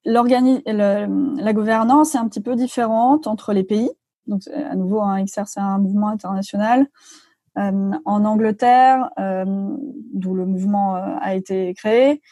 la 0.04 1.52
gouvernance 1.52 2.14
est 2.14 2.18
un 2.18 2.28
petit 2.28 2.40
peu 2.40 2.56
différente 2.56 3.26
entre 3.26 3.52
les 3.52 3.64
pays. 3.64 3.90
Donc 4.26 4.42
à 4.48 4.74
nouveau, 4.74 5.02
hein, 5.02 5.22
XR 5.24 5.46
c'est 5.46 5.60
un 5.60 5.78
mouvement 5.78 6.08
international. 6.08 6.86
Euh, 7.58 7.90
en 8.06 8.24
Angleterre, 8.24 9.10
euh, 9.18 9.44
d'où 10.14 10.34
le 10.34 10.46
mouvement 10.46 10.94
a 10.94 11.34
été 11.34 11.74
créé, 11.74 12.22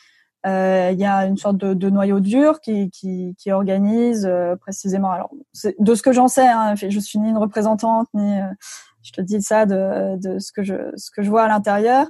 euh, 0.47 0.91
il 0.93 0.99
y 0.99 1.05
a 1.05 1.27
une 1.27 1.37
sorte 1.37 1.57
de, 1.57 1.75
de 1.75 1.91
noyau 1.91 2.21
dur 2.21 2.61
qui, 2.61 2.91
qui, 2.91 3.35
qui 3.39 3.53
organise 3.53 4.27
euh, 4.27 4.57
précisément. 4.57 5.11
Alors, 5.11 5.31
de 5.79 5.95
ce 5.95 6.03
que 6.03 6.13
j'en 6.13 6.29
sais, 6.29 6.47
hein, 6.47 6.75
je 6.75 7.01
suis 7.01 7.19
ni 7.19 7.29
une 7.29 7.39
représentante 7.39 8.09
ni 8.15 8.41
euh, 8.41 8.47
je 9.03 9.13
te 9.13 9.21
dis 9.21 9.41
ça 9.43 9.67
de, 9.67 10.17
de 10.17 10.39
ce 10.39 10.53
que 10.53 10.63
je 10.63 10.75
ce 10.97 11.11
que 11.11 11.23
je 11.23 11.31
vois 11.31 11.45
à 11.45 11.49
l'intérieur. 11.49 12.07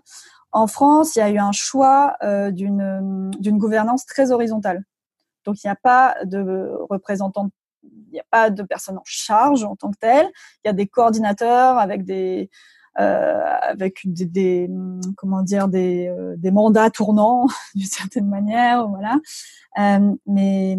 En 0.53 0.67
France, 0.67 1.17
il 1.17 1.21
y 1.21 1.23
a 1.23 1.31
eu 1.31 1.39
un 1.39 1.53
choix 1.53 2.17
d'une 2.51 3.31
d'une 3.39 3.59
gouvernance 3.59 4.05
très 4.07 4.33
horizontale. 4.33 4.83
Donc, 5.45 5.63
il 5.63 5.67
n'y 5.67 5.71
a 5.71 5.77
pas 5.77 6.17
de 6.25 6.73
représentants, 6.91 7.51
il 7.85 8.13
n'y 8.13 8.21
a 8.21 8.25
pas 8.31 8.51
de 8.51 8.63
personnes 8.63 8.99
en 8.99 9.05
charge 9.05 9.65
en 9.65 9.77
tant 9.77 9.91
que 9.91 9.99
telle. 9.99 10.29
Il 10.65 10.69
y 10.69 10.71
a 10.71 10.73
des 10.73 10.87
coordinateurs 10.87 11.79
avec 11.79 12.05
des 12.05 12.51
euh, 12.51 12.80
avec 12.97 14.01
des, 14.05 14.27
des, 14.27 14.71
comment 15.17 15.43
dire 15.43 15.69
des, 15.69 16.09
euh, 16.09 16.35
des 16.37 16.51
mandats 16.51 16.91
tournants 16.91 17.47
d'une 17.75 17.87
certaine 17.87 18.29
manière, 18.29 18.89
voilà. 18.89 19.19
Euh, 19.79 20.15
mais 20.27 20.79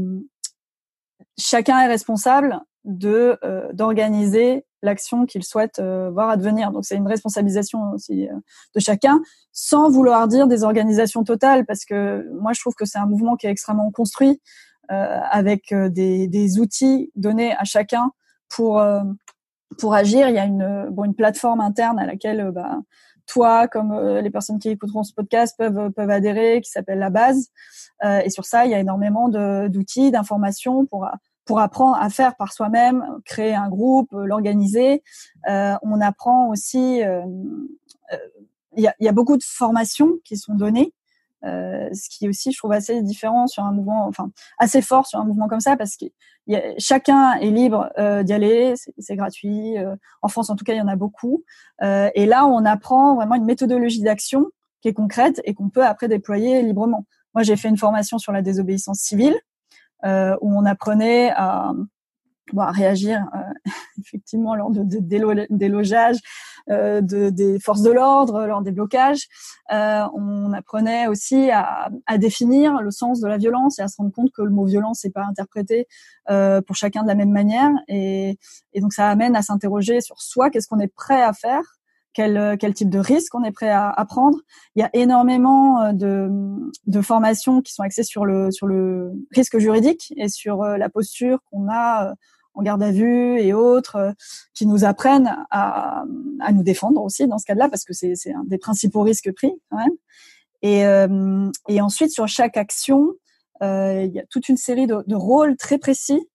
chacun 1.37 1.79
est 1.79 1.87
responsable 1.87 2.59
de 2.83 3.37
d'organiser 3.73 4.65
l'action 4.81 5.27
qu'il 5.27 5.43
souhaite 5.43 5.79
voir 5.79 6.29
advenir. 6.29 6.71
Donc 6.71 6.83
c'est 6.83 6.95
une 6.95 7.07
responsabilisation 7.07 7.91
aussi 7.91 8.27
de 8.75 8.79
chacun, 8.79 9.21
sans 9.51 9.91
vouloir 9.91 10.27
dire 10.27 10.47
des 10.47 10.63
organisations 10.63 11.23
totales, 11.23 11.67
parce 11.67 11.85
que 11.85 12.27
moi 12.41 12.53
je 12.53 12.59
trouve 12.59 12.73
que 12.73 12.85
c'est 12.85 12.97
un 12.97 13.05
mouvement 13.05 13.35
qui 13.35 13.45
est 13.45 13.51
extrêmement 13.51 13.91
construit, 13.91 14.41
avec 14.89 15.71
des, 15.71 16.27
des 16.27 16.59
outils 16.59 17.11
donnés 17.15 17.55
à 17.55 17.65
chacun 17.65 18.11
pour 18.49 18.81
pour 19.79 19.93
agir, 19.93 20.29
il 20.29 20.35
y 20.35 20.39
a 20.39 20.45
une, 20.45 20.87
bon, 20.89 21.05
une 21.05 21.15
plateforme 21.15 21.61
interne 21.61 21.99
à 21.99 22.05
laquelle 22.05 22.41
euh, 22.41 22.51
bah, 22.51 22.79
toi, 23.25 23.67
comme 23.67 23.91
euh, 23.91 24.21
les 24.21 24.29
personnes 24.29 24.59
qui 24.59 24.69
écouteront 24.69 25.03
ce 25.03 25.13
podcast, 25.13 25.55
peuvent, 25.57 25.91
peuvent 25.91 26.09
adhérer, 26.09 26.61
qui 26.61 26.69
s'appelle 26.69 26.99
la 26.99 27.09
base. 27.09 27.49
Euh, 28.03 28.19
et 28.23 28.29
sur 28.29 28.45
ça, 28.45 28.65
il 28.65 28.71
y 28.71 28.73
a 28.73 28.79
énormément 28.79 29.29
d'outils, 29.69 30.11
d'informations 30.11 30.85
pour 30.85 31.07
pour 31.45 31.59
apprendre 31.59 31.97
à 31.99 32.09
faire 32.09 32.35
par 32.35 32.53
soi-même, 32.53 33.03
créer 33.25 33.53
un 33.53 33.67
groupe, 33.67 34.09
l'organiser. 34.13 35.03
Euh, 35.49 35.75
on 35.81 35.99
apprend 35.99 36.49
aussi, 36.49 37.03
euh, 37.03 37.25
il 38.77 38.93
y, 38.99 39.07
a, 39.07 39.11
beaucoup 39.11 39.37
de 39.37 39.43
formations 39.43 40.13
qui 40.23 40.37
sont 40.37 40.53
données 40.53 40.93
euh, 41.45 41.89
ce 41.93 42.09
qui 42.09 42.25
est 42.25 42.29
aussi, 42.29 42.51
je 42.51 42.57
trouve, 42.57 42.71
assez 42.71 43.01
différent 43.01 43.47
sur 43.47 43.63
un 43.63 43.71
mouvement, 43.71 44.05
enfin 44.07 44.31
assez 44.57 44.81
fort 44.81 45.07
sur 45.07 45.19
un 45.19 45.25
mouvement 45.25 45.47
comme 45.47 45.59
ça, 45.59 45.75
parce 45.77 45.97
que 45.97 46.05
y 46.47 46.55
a, 46.55 46.61
chacun 46.77 47.33
est 47.35 47.49
libre 47.49 47.89
euh, 47.97 48.23
d'y 48.23 48.33
aller, 48.33 48.73
c'est 48.97 49.15
gratuit. 49.15 49.77
Euh, 49.77 49.95
en 50.21 50.27
France, 50.27 50.49
en 50.49 50.55
tout 50.55 50.65
cas, 50.65 50.73
il 50.73 50.77
y 50.77 50.81
en 50.81 50.87
a 50.87 50.95
beaucoup. 50.95 51.43
Euh, 51.81 52.09
et 52.15 52.25
là, 52.25 52.45
on 52.45 52.65
apprend 52.65 53.15
vraiment 53.15 53.35
une 53.35 53.45
méthodologie 53.45 54.01
d'action 54.01 54.47
qui 54.81 54.87
est 54.87 54.93
concrète 54.93 55.41
et 55.45 55.53
qu'on 55.53 55.69
peut 55.69 55.85
après 55.85 56.07
déployer 56.07 56.61
librement. 56.63 57.05
Moi, 57.33 57.43
j'ai 57.43 57.55
fait 57.55 57.69
une 57.69 57.77
formation 57.77 58.17
sur 58.17 58.31
la 58.31 58.41
désobéissance 58.41 58.99
civile. 58.99 59.35
où 60.03 60.57
on 60.57 60.65
apprenait 60.65 61.31
à, 61.35 61.73
à 62.57 62.71
réagir 62.71 63.25
effectivement 63.99 64.55
lors 64.55 64.71
de, 64.71 64.83
de 64.83 65.47
délogeage 65.49 66.17
euh, 66.69 67.01
de, 67.01 67.31
des 67.31 67.59
forces 67.59 67.81
de 67.81 67.89
l'ordre 67.89 68.45
lors 68.45 68.61
des 68.61 68.71
blocages. 68.71 69.27
Euh, 69.73 70.03
on 70.13 70.53
apprenait 70.53 71.07
aussi 71.07 71.49
à, 71.49 71.89
à, 72.05 72.17
définir 72.19 72.81
le 72.81 72.91
sens 72.91 73.19
de 73.19 73.27
la 73.27 73.37
violence 73.37 73.79
et 73.79 73.81
à 73.81 73.87
se 73.87 73.97
rendre 73.97 74.11
compte 74.11 74.31
que 74.31 74.43
le 74.43 74.51
mot 74.51 74.65
violence 74.65 75.03
n'est 75.03 75.11
pas 75.11 75.25
interprété 75.25 75.87
euh, 76.29 76.61
pour 76.61 76.75
chacun 76.75 77.01
de 77.01 77.07
la 77.07 77.15
même 77.15 77.31
manière. 77.31 77.71
Et, 77.87 78.37
et 78.73 78.81
donc 78.81 78.93
ça 78.93 79.09
amène 79.09 79.35
à 79.35 79.41
s'interroger 79.41 80.01
sur 80.01 80.21
soi, 80.21 80.51
qu'est-ce 80.51 80.67
qu'on 80.67 80.79
est 80.79 80.93
prêt 80.93 81.21
à 81.21 81.33
faire 81.33 81.63
quel, 82.13 82.57
quel, 82.59 82.73
type 82.73 82.89
de 82.89 82.99
risque 82.99 83.33
on 83.35 83.43
est 83.43 83.51
prêt 83.51 83.69
à, 83.69 83.89
à, 83.89 84.05
prendre. 84.05 84.37
Il 84.75 84.81
y 84.81 84.83
a 84.83 84.89
énormément 84.93 85.93
de, 85.93 86.29
de, 86.87 87.01
formations 87.01 87.61
qui 87.61 87.73
sont 87.73 87.83
axées 87.83 88.03
sur 88.03 88.25
le, 88.25 88.51
sur 88.51 88.67
le 88.67 89.11
risque 89.31 89.57
juridique 89.57 90.13
et 90.17 90.29
sur 90.29 90.63
la 90.63 90.89
posture 90.89 91.39
qu'on 91.49 91.67
a 91.69 92.13
en 92.53 92.61
garde 92.63 92.83
à 92.83 92.91
vue 92.91 93.39
et 93.39 93.53
autres, 93.53 93.95
euh, 93.95 94.11
qui 94.53 94.65
nous 94.65 94.83
apprennent 94.83 95.35
à, 95.49 96.03
à 96.39 96.51
nous 96.51 96.63
défendre 96.63 97.01
aussi 97.01 97.27
dans 97.27 97.37
ce 97.37 97.45
cas-là, 97.45 97.69
parce 97.69 97.83
que 97.83 97.93
c'est 97.93 98.13
un 98.33 98.43
des 98.45 98.57
principaux 98.57 99.01
risques 99.01 99.31
pris 99.33 99.53
quand 99.69 99.77
même. 99.77 99.93
Et, 100.61 100.85
euh, 100.85 101.49
et 101.67 101.81
ensuite, 101.81 102.11
sur 102.11 102.27
chaque 102.27 102.57
action, 102.57 103.13
euh, 103.63 104.03
il 104.03 104.13
y 104.13 104.19
a 104.19 104.25
toute 104.29 104.49
une 104.49 104.57
série 104.57 104.87
de, 104.87 105.03
de 105.07 105.15
rôles 105.15 105.55
très 105.55 105.77
précis 105.77 106.27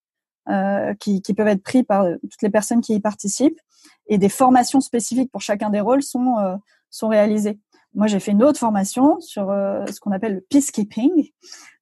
euh, 0.49 0.95
qui, 0.95 1.23
qui, 1.23 1.35
peuvent 1.35 1.49
être 1.49 1.63
pris 1.63 1.85
par 1.85 2.07
toutes 2.23 2.43
les 2.43 2.51
personnes 2.51 2.81
qui 2.81 2.95
y 2.95 3.01
participent, 3.01 3.61
et 4.07 4.19
des 4.19 4.29
formations 4.29 4.81
spécifiques 4.81 5.31
pour 5.31 5.43
chacun 5.43 5.71
des 5.71 5.81
rôles 5.81 6.03
sont, 6.03 6.39
euh, 6.39 6.57
sont 6.91 7.09
réalisées. 7.09 7.59
Moi, 7.95 8.07
j'ai 8.07 8.21
fait 8.21 8.33
une 8.33 8.43
autre 8.43 8.59
formation 8.59 9.19
sur 9.21 9.47
ce 9.47 10.01
qu'on 10.01 10.13
appelle 10.13 10.35
le 10.35 10.41
peacekeeping, 10.51 11.31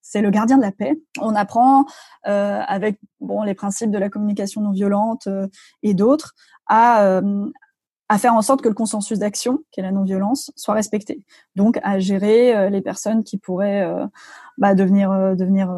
c'est 0.05 0.23
le 0.23 0.31
gardien 0.31 0.57
de 0.59 0.63
la 0.63 0.71
paix. 0.71 0.95
On 1.21 1.35
apprend 1.35 1.87
euh, 2.29 2.61
avec 2.69 3.01
bon 3.21 3.43
les 3.43 3.55
principes 3.55 3.91
de 3.91 3.99
la 3.99 4.11
communication 4.11 4.61
non 4.61 4.71
violente 4.71 5.27
euh, 5.27 5.49
et 5.83 5.93
d'autres 5.93 6.35
à 6.67 7.05
euh, 7.05 7.51
à 8.15 8.19
faire 8.19 8.35
en 8.35 8.43
sorte 8.43 8.63
que 8.63 8.69
le 8.69 8.75
consensus 8.75 9.19
d'action, 9.19 9.61
qui 9.71 9.81
est 9.81 9.83
la 9.83 9.93
non-violence, 9.93 10.53
soit 10.57 10.75
respecté. 10.75 11.25
Donc 11.57 11.79
à 11.83 11.99
gérer 11.99 12.55
euh, 12.55 12.69
les 12.71 12.81
personnes 12.81 13.25
qui 13.25 13.39
pourraient 13.39 13.87
bah, 14.59 14.75
devenir 14.75 15.11
devenir 15.37 15.71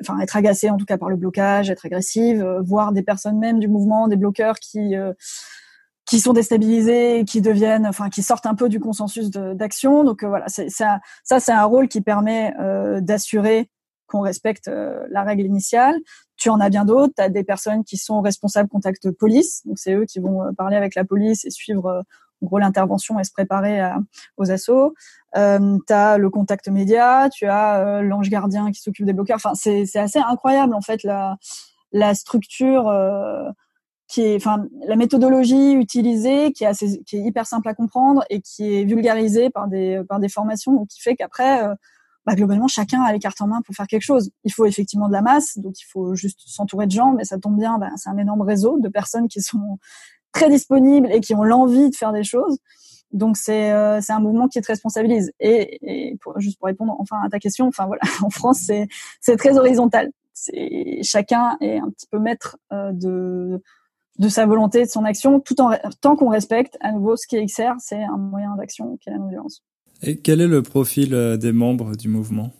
enfin 0.00 0.18
être 0.20 0.36
agacées 0.36 0.70
en 0.70 0.76
tout 0.76 0.84
cas 0.84 0.98
par 0.98 1.08
le 1.08 1.16
blocage, 1.16 1.70
être 1.70 1.86
agressives, 1.86 2.44
voire 2.64 2.92
des 2.92 3.02
personnes 3.02 3.38
même 3.38 3.58
du 3.58 3.68
mouvement, 3.68 4.08
des 4.08 4.16
bloqueurs 4.16 4.58
qui 4.58 4.94
qui 6.06 6.20
sont 6.20 6.32
déstabilisés, 6.32 7.24
qui 7.26 7.40
deviennent, 7.40 7.86
enfin, 7.86 8.10
qui 8.10 8.22
sortent 8.22 8.46
un 8.46 8.54
peu 8.54 8.68
du 8.68 8.80
consensus 8.80 9.30
d'action. 9.30 10.04
Donc 10.04 10.22
euh, 10.22 10.28
voilà, 10.28 10.46
ça, 10.48 11.00
ça 11.24 11.40
c'est 11.40 11.52
un 11.52 11.64
rôle 11.64 11.88
qui 11.88 12.00
permet 12.00 12.54
euh, 12.60 13.00
d'assurer 13.00 13.70
qu'on 14.06 14.20
respecte 14.20 14.68
euh, 14.68 15.06
la 15.10 15.22
règle 15.22 15.44
initiale. 15.44 15.96
Tu 16.42 16.48
en 16.48 16.58
as 16.58 16.70
bien 16.70 16.84
d'autres. 16.84 17.12
Tu 17.16 17.22
as 17.22 17.28
des 17.28 17.44
personnes 17.44 17.84
qui 17.84 17.96
sont 17.96 18.20
responsables 18.20 18.68
contact 18.68 19.10
police, 19.12 19.62
donc 19.64 19.78
c'est 19.78 19.94
eux 19.94 20.06
qui 20.06 20.18
vont 20.18 20.52
parler 20.54 20.76
avec 20.76 20.96
la 20.96 21.04
police 21.04 21.44
et 21.44 21.50
suivre 21.50 22.02
en 22.42 22.46
gros 22.46 22.58
l'intervention 22.58 23.20
et 23.20 23.24
se 23.24 23.30
préparer 23.30 23.80
aux 24.36 24.50
assauts. 24.50 24.94
Euh, 25.36 25.78
tu 25.86 25.92
as 25.92 26.18
le 26.18 26.30
contact 26.30 26.66
média, 26.68 27.28
tu 27.32 27.46
as 27.46 28.02
l'ange 28.02 28.28
gardien 28.28 28.72
qui 28.72 28.80
s'occupe 28.80 29.06
des 29.06 29.12
bloqueurs. 29.12 29.36
Enfin, 29.36 29.54
c'est 29.54 29.96
assez 29.96 30.18
incroyable 30.18 30.74
en 30.74 30.80
fait 30.80 31.04
la 31.92 32.14
structure 32.14 32.90
qui 34.12 34.20
est, 34.20 34.36
enfin, 34.36 34.66
la 34.86 34.96
méthodologie 34.96 35.72
utilisée, 35.72 36.52
qui 36.52 36.64
est 36.64 36.66
assez, 36.66 37.02
qui 37.06 37.16
est 37.16 37.20
hyper 37.20 37.46
simple 37.46 37.66
à 37.68 37.72
comprendre 37.72 38.22
et 38.28 38.42
qui 38.42 38.74
est 38.74 38.84
vulgarisée 38.84 39.48
par 39.48 39.68
des, 39.68 40.02
par 40.06 40.20
des 40.20 40.28
formations, 40.28 40.84
qui 40.84 41.00
fait 41.00 41.16
qu'après, 41.16 41.64
euh, 41.64 41.74
bah, 42.24 42.34
globalement, 42.34 42.68
chacun 42.68 43.02
a 43.02 43.12
les 43.12 43.18
cartes 43.18 43.40
en 43.40 43.48
main 43.48 43.62
pour 43.62 43.74
faire 43.74 43.86
quelque 43.86 44.02
chose. 44.02 44.30
Il 44.44 44.52
faut 44.52 44.64
effectivement 44.64 45.08
de 45.08 45.12
la 45.12 45.22
masse, 45.22 45.58
donc 45.58 45.80
il 45.80 45.84
faut 45.84 46.14
juste 46.14 46.40
s'entourer 46.46 46.86
de 46.86 46.92
gens, 46.92 47.12
mais 47.12 47.24
ça 47.24 47.38
tombe 47.38 47.58
bien, 47.58 47.78
bah, 47.78 47.90
c'est 47.96 48.10
un 48.10 48.18
énorme 48.18 48.42
réseau 48.42 48.78
de 48.78 48.88
personnes 48.88 49.28
qui 49.28 49.40
sont 49.40 49.78
très 50.32 50.48
disponibles 50.48 51.10
et 51.10 51.20
qui 51.20 51.34
ont 51.34 51.42
l'envie 51.42 51.90
de 51.90 51.96
faire 51.96 52.12
des 52.12 52.24
choses. 52.24 52.58
Donc 53.12 53.36
c'est 53.36 53.72
euh, 53.72 54.00
c'est 54.00 54.12
un 54.12 54.20
mouvement 54.20 54.48
qui 54.48 54.60
te 54.60 54.66
responsabilise. 54.66 55.32
Et, 55.38 55.78
et 55.82 56.16
pour, 56.16 56.38
juste 56.40 56.58
pour 56.58 56.66
répondre 56.66 56.96
enfin 56.98 57.20
à 57.22 57.28
ta 57.28 57.38
question, 57.38 57.66
enfin 57.66 57.86
voilà, 57.86 58.02
en 58.22 58.30
France 58.30 58.60
c'est 58.62 58.88
c'est 59.20 59.36
très 59.36 59.58
horizontal. 59.58 60.10
C'est 60.32 61.00
chacun 61.02 61.58
est 61.60 61.78
un 61.78 61.90
petit 61.90 62.06
peu 62.10 62.18
maître 62.18 62.56
euh, 62.72 62.92
de 62.92 63.62
de 64.18 64.28
sa 64.28 64.46
volonté, 64.46 64.84
de 64.84 64.90
son 64.90 65.04
action, 65.04 65.40
tout 65.40 65.60
en 65.60 65.72
tant 66.00 66.16
qu'on 66.16 66.28
respecte 66.28 66.76
à 66.80 66.92
nouveau 66.92 67.16
ce 67.16 67.26
qui 67.26 67.36
est 67.36 67.44
XR, 67.44 67.74
c'est 67.78 68.02
un 68.02 68.16
moyen 68.16 68.54
d'action 68.56 68.96
qui 68.98 69.08
est 69.08 69.12
la 69.12 69.18
non-violence. 69.18 69.62
Et 70.02 70.18
quel 70.18 70.40
est 70.40 70.48
le 70.48 70.62
profil 70.62 71.14
euh, 71.14 71.36
des 71.36 71.52
membres 71.52 71.96
du 71.96 72.08
mouvement? 72.08 72.50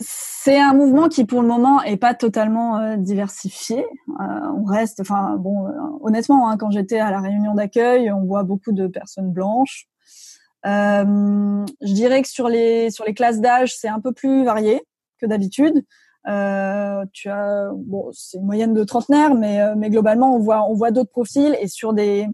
C'est 0.00 0.58
un 0.58 0.74
mouvement 0.74 1.08
qui, 1.08 1.24
pour 1.24 1.42
le 1.42 1.48
moment, 1.48 1.82
est 1.82 1.96
pas 1.96 2.14
totalement 2.14 2.78
euh, 2.78 2.96
diversifié. 2.96 3.84
Euh, 4.20 4.24
on 4.56 4.64
reste, 4.64 5.00
enfin 5.00 5.36
bon, 5.36 5.68
honnêtement, 6.00 6.48
hein, 6.48 6.56
quand 6.56 6.70
j'étais 6.70 6.98
à 6.98 7.10
la 7.10 7.20
réunion 7.20 7.54
d'accueil, 7.54 8.10
on 8.10 8.24
voit 8.24 8.42
beaucoup 8.42 8.72
de 8.72 8.86
personnes 8.86 9.30
blanches. 9.30 9.86
je 10.64 11.92
dirais 11.92 12.22
que 12.22 12.28
sur 12.28 12.48
les 12.48 12.90
sur 12.90 13.04
les 13.04 13.14
classes 13.14 13.40
d'âge, 13.40 13.76
c'est 13.76 13.88
un 13.88 14.00
peu 14.00 14.12
plus 14.12 14.44
varié 14.44 14.82
que 15.20 15.26
d'habitude. 15.26 15.84
Tu 16.24 17.28
as 17.28 17.70
bon, 17.74 18.10
c'est 18.12 18.38
une 18.38 18.46
moyenne 18.46 18.74
de 18.74 18.84
trentenaire, 18.84 19.34
mais 19.34 19.74
mais 19.76 19.90
globalement 19.90 20.34
on 20.34 20.38
voit 20.38 20.68
on 20.68 20.74
voit 20.74 20.90
d'autres 20.90 21.10
profils 21.10 21.56
et 21.60 21.68
sur 21.68 21.92
des 21.92 22.26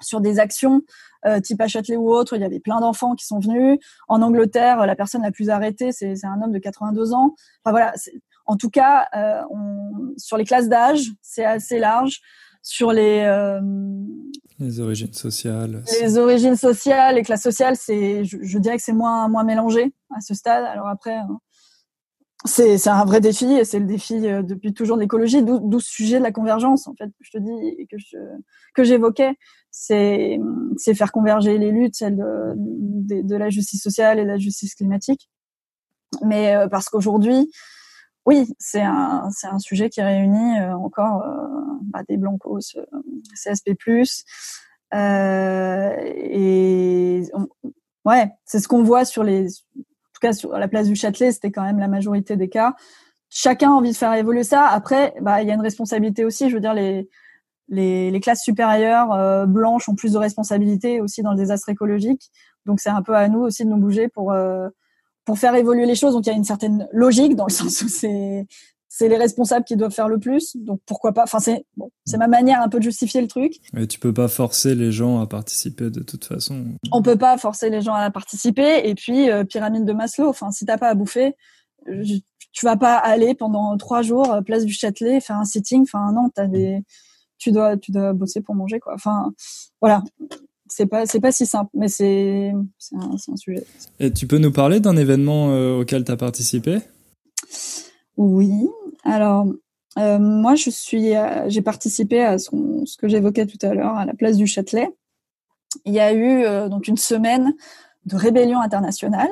sur 0.00 0.20
des 0.20 0.38
actions 0.38 0.82
euh, 1.26 1.40
type 1.40 1.60
à 1.60 1.68
Châtelet 1.68 1.96
ou 1.96 2.10
autre, 2.10 2.36
il 2.36 2.42
y 2.42 2.44
avait 2.44 2.60
plein 2.60 2.80
d'enfants 2.80 3.14
qui 3.14 3.26
sont 3.26 3.40
venus. 3.40 3.78
En 4.08 4.22
Angleterre, 4.22 4.86
la 4.86 4.96
personne 4.96 5.22
la 5.22 5.30
plus 5.30 5.50
arrêtée, 5.50 5.92
c'est 5.92 6.24
un 6.24 6.42
homme 6.42 6.52
de 6.52 6.58
82 6.58 7.12
ans. 7.12 7.34
Enfin 7.64 7.70
voilà, 7.70 7.92
en 8.46 8.56
tout 8.56 8.70
cas, 8.70 9.06
euh, 9.14 9.42
on, 9.50 10.14
sur 10.16 10.36
les 10.36 10.44
classes 10.44 10.68
d'âge, 10.68 11.10
c'est 11.22 11.44
assez 11.44 11.78
large. 11.78 12.20
Sur 12.62 12.92
les 12.92 13.22
euh, 13.24 13.58
les 14.58 14.80
origines 14.80 15.14
sociales, 15.14 15.82
les 16.02 16.18
origines 16.18 16.56
sociales, 16.56 17.14
les 17.14 17.22
classes 17.22 17.42
sociales, 17.42 17.74
c'est 17.74 18.22
je, 18.26 18.36
je, 18.42 18.58
dirais 18.58 18.76
que 18.76 18.82
c'est 18.82 18.92
moins 18.92 19.28
moins 19.28 19.44
mélangé 19.44 19.94
à 20.14 20.20
ce 20.20 20.34
stade. 20.34 20.64
Alors 20.64 20.86
après, 20.88 21.14
hein, 21.14 21.40
c'est 22.46 22.88
un 22.88 23.04
vrai 23.04 23.20
défi 23.20 23.44
et 23.52 23.64
c'est 23.64 23.78
le 23.78 23.84
défi 23.84 24.26
euh, 24.26 24.42
depuis 24.42 24.72
toujours 24.72 24.96
de 24.96 25.02
l'écologie, 25.02 25.42
d'où 25.42 25.80
ce 25.80 25.90
sujet 25.90 26.18
de 26.18 26.22
la 26.22 26.32
convergence 26.32 26.86
en 26.86 26.94
fait 26.94 27.08
que 27.08 27.20
je 27.20 27.30
te 27.32 27.38
dis 27.38 27.68
et 27.78 27.86
que 27.86 27.98
je, 27.98 28.16
que 28.74 28.82
j'évoquais, 28.82 29.34
c'est 29.70 30.38
faire 30.94 31.12
converger 31.12 31.58
les 31.58 31.70
luttes, 31.70 31.96
celles 31.96 32.16
de, 32.16 33.22
de, 33.22 33.36
la 33.36 33.50
justice 33.50 33.82
sociale 33.82 34.18
et 34.18 34.22
de 34.22 34.28
la 34.28 34.38
justice 34.38 34.74
climatique. 34.74 35.30
Mais 36.24 36.54
euh, 36.56 36.68
parce 36.68 36.88
qu'aujourd'hui, 36.88 37.50
oui, 38.26 38.52
c'est 38.58 38.82
un 38.82 39.30
c'est 39.30 39.46
un 39.46 39.58
sujet 39.58 39.88
qui 39.88 40.02
réunit 40.02 40.58
euh, 40.60 40.74
encore 40.74 41.24
bah, 41.82 42.02
des 42.08 42.16
blancos, 42.16 42.76
CSP+, 43.34 43.76
euh, 44.92 45.94
et 46.04 47.22
ouais, 48.04 48.30
c'est 48.44 48.58
ce 48.58 48.68
qu'on 48.68 48.82
voit 48.82 49.04
sur 49.04 49.22
les 49.22 49.46
tout 50.20 50.20
cas 50.20 50.32
sur 50.32 50.52
la 50.52 50.68
place 50.68 50.88
du 50.88 50.96
Châtelet, 50.96 51.32
c'était 51.32 51.50
quand 51.50 51.62
même 51.62 51.78
la 51.78 51.88
majorité 51.88 52.36
des 52.36 52.48
cas. 52.48 52.74
Chacun 53.30 53.70
a 53.70 53.74
envie 53.74 53.92
de 53.92 53.96
faire 53.96 54.12
évoluer 54.14 54.42
ça. 54.42 54.66
Après, 54.66 55.14
bah 55.20 55.42
il 55.42 55.48
y 55.48 55.50
a 55.52 55.54
une 55.54 55.60
responsabilité 55.60 56.24
aussi. 56.24 56.50
Je 56.50 56.54
veux 56.54 56.60
dire 56.60 56.74
les 56.74 57.08
les, 57.70 58.10
les 58.10 58.20
classes 58.20 58.42
supérieures 58.42 59.12
euh, 59.12 59.46
blanches 59.46 59.88
ont 59.88 59.94
plus 59.94 60.12
de 60.12 60.18
responsabilités 60.18 61.00
aussi 61.00 61.22
dans 61.22 61.30
le 61.30 61.36
désastre 61.36 61.68
écologique. 61.68 62.30
Donc 62.66 62.80
c'est 62.80 62.90
un 62.90 63.02
peu 63.02 63.14
à 63.14 63.28
nous 63.28 63.40
aussi 63.40 63.64
de 63.64 63.70
nous 63.70 63.78
bouger 63.78 64.08
pour 64.08 64.32
euh, 64.32 64.68
pour 65.24 65.38
faire 65.38 65.54
évoluer 65.54 65.86
les 65.86 65.94
choses. 65.94 66.14
Donc 66.14 66.26
il 66.26 66.30
y 66.30 66.32
a 66.32 66.36
une 66.36 66.44
certaine 66.44 66.88
logique 66.92 67.36
dans 67.36 67.46
le 67.46 67.52
sens 67.52 67.80
où 67.82 67.88
c'est 67.88 68.46
c'est 68.92 69.08
les 69.08 69.16
responsables 69.16 69.64
qui 69.64 69.76
doivent 69.76 69.92
faire 69.92 70.08
le 70.08 70.18
plus. 70.18 70.56
Donc 70.56 70.80
pourquoi 70.84 71.12
pas? 71.12 71.22
Enfin 71.22 71.38
c'est 71.38 71.64
bon, 71.76 71.90
c'est 72.04 72.18
ma 72.18 72.26
manière 72.26 72.60
un 72.60 72.68
peu 72.68 72.78
de 72.78 72.84
justifier 72.84 73.20
le 73.20 73.28
truc. 73.28 73.54
Mais 73.72 73.86
tu 73.86 74.00
peux 74.00 74.12
pas 74.12 74.28
forcer 74.28 74.74
les 74.74 74.90
gens 74.90 75.20
à 75.20 75.28
participer 75.28 75.90
de 75.90 76.02
toute 76.02 76.24
façon. 76.24 76.66
On 76.90 77.02
peut 77.02 77.16
pas 77.16 77.38
forcer 77.38 77.70
les 77.70 77.82
gens 77.82 77.94
à 77.94 78.10
participer. 78.10 78.88
Et 78.88 78.96
puis 78.96 79.30
euh, 79.30 79.44
pyramide 79.44 79.84
de 79.84 79.92
Maslow. 79.92 80.28
Enfin 80.28 80.50
si 80.50 80.66
t'as 80.66 80.76
pas 80.76 80.88
à 80.88 80.94
bouffer, 80.94 81.36
tu 81.86 82.66
vas 82.66 82.76
pas 82.76 82.96
aller 82.96 83.36
pendant 83.36 83.76
trois 83.76 84.02
jours 84.02 84.32
euh, 84.32 84.40
place 84.40 84.64
du 84.64 84.72
Châtelet 84.72 85.20
faire 85.20 85.36
un 85.36 85.44
sitting. 85.44 85.82
Enfin 85.82 86.10
non, 86.12 86.28
t'as 86.34 86.48
des, 86.48 86.82
tu 87.40 87.50
dois 87.50 87.76
tu 87.76 87.90
dois 87.90 88.12
bosser 88.12 88.40
pour 88.40 88.54
manger 88.54 88.78
quoi. 88.78 88.94
Enfin 88.94 89.32
voilà. 89.80 90.04
C'est 90.68 90.86
pas 90.86 91.04
c'est 91.04 91.18
pas 91.18 91.32
si 91.32 91.46
simple, 91.46 91.70
mais 91.74 91.88
c'est 91.88 92.52
c'est 92.78 92.94
un, 92.94 93.10
un, 93.10 93.36
sujet. 93.36 93.64
Et 93.98 94.12
tu 94.12 94.28
peux 94.28 94.38
nous 94.38 94.52
parler 94.52 94.78
d'un 94.78 94.96
événement 94.96 95.50
euh, 95.50 95.80
auquel 95.80 96.04
tu 96.04 96.12
as 96.12 96.16
participé? 96.16 96.78
Oui. 98.16 98.68
Alors, 99.02 99.46
euh, 99.98 100.18
moi, 100.18 100.54
je 100.54 100.70
suis, 100.70 101.16
euh, 101.16 101.48
j'ai 101.48 101.62
participé 101.62 102.22
à 102.22 102.38
ce, 102.38 102.50
ce 102.84 102.96
que 102.96 103.08
j'évoquais 103.08 103.46
tout 103.46 103.58
à 103.62 103.74
l'heure, 103.74 103.96
à 103.96 104.04
la 104.04 104.14
place 104.14 104.36
du 104.36 104.46
Châtelet. 104.46 104.88
Il 105.84 105.92
y 105.92 106.00
a 106.00 106.12
eu 106.12 106.44
euh, 106.44 106.68
donc 106.68 106.88
une 106.88 106.96
semaine 106.96 107.54
de 108.06 108.16
rébellion 108.16 108.60
internationale 108.60 109.30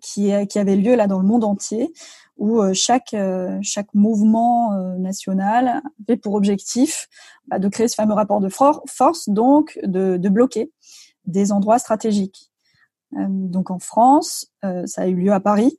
qui, 0.00 0.32
qui 0.48 0.58
avait 0.58 0.76
lieu 0.76 0.94
là 0.94 1.06
dans 1.06 1.18
le 1.18 1.26
monde 1.26 1.44
entier, 1.44 1.92
où 2.36 2.62
chaque 2.74 3.14
chaque 3.62 3.92
mouvement 3.94 4.72
national 4.98 5.82
avait 6.06 6.16
pour 6.16 6.34
objectif 6.34 7.08
bah, 7.48 7.58
de 7.58 7.68
créer 7.68 7.88
ce 7.88 7.94
fameux 7.94 8.14
rapport 8.14 8.40
de 8.40 8.48
force, 8.48 9.28
donc 9.28 9.78
de 9.82 10.28
bloquer 10.28 10.70
des 11.24 11.52
endroits 11.52 11.78
stratégiques. 11.78 12.50
donc 13.12 13.70
en 13.70 13.78
France, 13.78 14.52
ça 14.62 15.02
a 15.02 15.06
eu 15.06 15.14
lieu 15.14 15.32
à 15.32 15.40
Paris, 15.40 15.78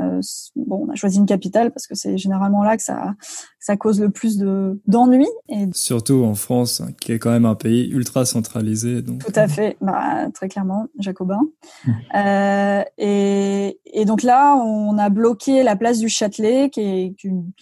Euh, 0.00 0.20
bon, 0.56 0.86
on 0.88 0.92
a 0.92 0.96
choisi 0.96 1.18
une 1.18 1.26
capitale 1.26 1.70
parce 1.70 1.86
que 1.86 1.94
c'est 1.94 2.18
généralement 2.18 2.64
là 2.64 2.76
que 2.76 2.82
ça, 2.82 3.14
ça 3.60 3.76
cause 3.76 4.00
le 4.00 4.10
plus 4.10 4.38
de 4.38 4.80
d'ennuis. 4.88 5.28
Et... 5.48 5.68
Surtout 5.72 6.24
en 6.24 6.34
France, 6.34 6.80
hein, 6.80 6.88
qui 7.00 7.12
est 7.12 7.20
quand 7.20 7.30
même 7.30 7.44
un 7.44 7.54
pays 7.54 7.88
ultra 7.90 8.24
centralisé. 8.24 9.02
Donc... 9.02 9.24
Tout 9.24 9.32
à 9.36 9.46
fait, 9.46 9.76
bah, 9.80 10.28
très 10.34 10.48
clairement, 10.48 10.88
jacobin. 10.98 11.40
Mmh. 11.86 11.90
Euh, 12.16 12.82
et, 12.98 13.78
et 13.84 14.04
donc 14.04 14.24
là, 14.24 14.56
on 14.56 14.98
a 14.98 15.10
bloqué 15.10 15.62
la 15.62 15.76
place 15.76 16.00
du 16.00 16.08
Châtelet, 16.08 16.70
qui 16.70 16.80
est 16.80 17.22
une, 17.22 17.52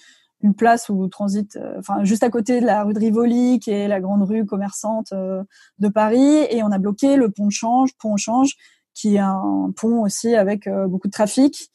une 0.41 0.55
place 0.55 0.89
où 0.89 1.07
transite, 1.09 1.57
euh, 1.57 1.75
enfin 1.81 2.03
juste 2.03 2.23
à 2.23 2.31
côté 2.31 2.63
de 2.63 2.67
la 2.67 2.83
rue 2.83 2.95
de 2.95 2.99
Rivoli, 2.99 3.59
qui 3.59 3.73
est 3.73 3.89
la 3.89 4.01
grande 4.01 4.23
rue 4.23 4.47
commerçante 4.47 5.13
euh, 5.13 5.43
de 5.81 5.89
Paris, 5.89 6.47
et 6.51 6.63
on 6.63 6.73
a 6.73 6.79
bloqué 6.79 7.17
le 7.17 7.31
pont 7.31 7.49
de 7.49 7.53
Change, 7.53 7.91
pont 8.01 8.17
Change, 8.17 8.55
qui 8.95 9.17
est 9.17 9.19
un 9.19 9.71
pont 9.77 10.01
aussi 10.01 10.35
avec 10.35 10.69
beaucoup 10.89 11.09
de 11.09 11.13
trafic. 11.13 11.71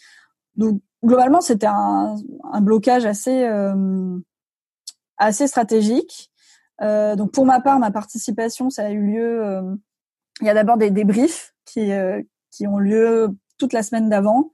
Donc 0.58 0.82
globalement, 1.04 1.42
c'était 1.42 1.68
un, 1.68 2.16
un, 2.52 2.62
blocage 2.62 3.06
assez 3.06 3.46
euh, 3.46 4.18
assez 5.18 5.48
stratégique. 5.48 6.32
Euh, 6.82 7.16
donc 7.16 7.32
pour 7.32 7.46
ma 7.46 7.62
part, 7.62 7.80
ma 7.80 7.92
participation, 7.92 8.70
ça 8.70 8.86
a 8.86 8.90
eu 8.90 9.02
lieu. 9.02 9.46
Euh, 9.46 9.76
il 10.42 10.48
y 10.48 10.50
a 10.50 10.54
d'abord 10.54 10.78
des 10.78 10.92
débriefs 10.92 11.54
qui 11.66 11.90
qui 12.52 12.68
ont 12.68 12.78
lieu 12.78 13.30
toute 13.58 13.74
la 13.74 13.82
semaine 13.82 14.10
d'avant, 14.10 14.52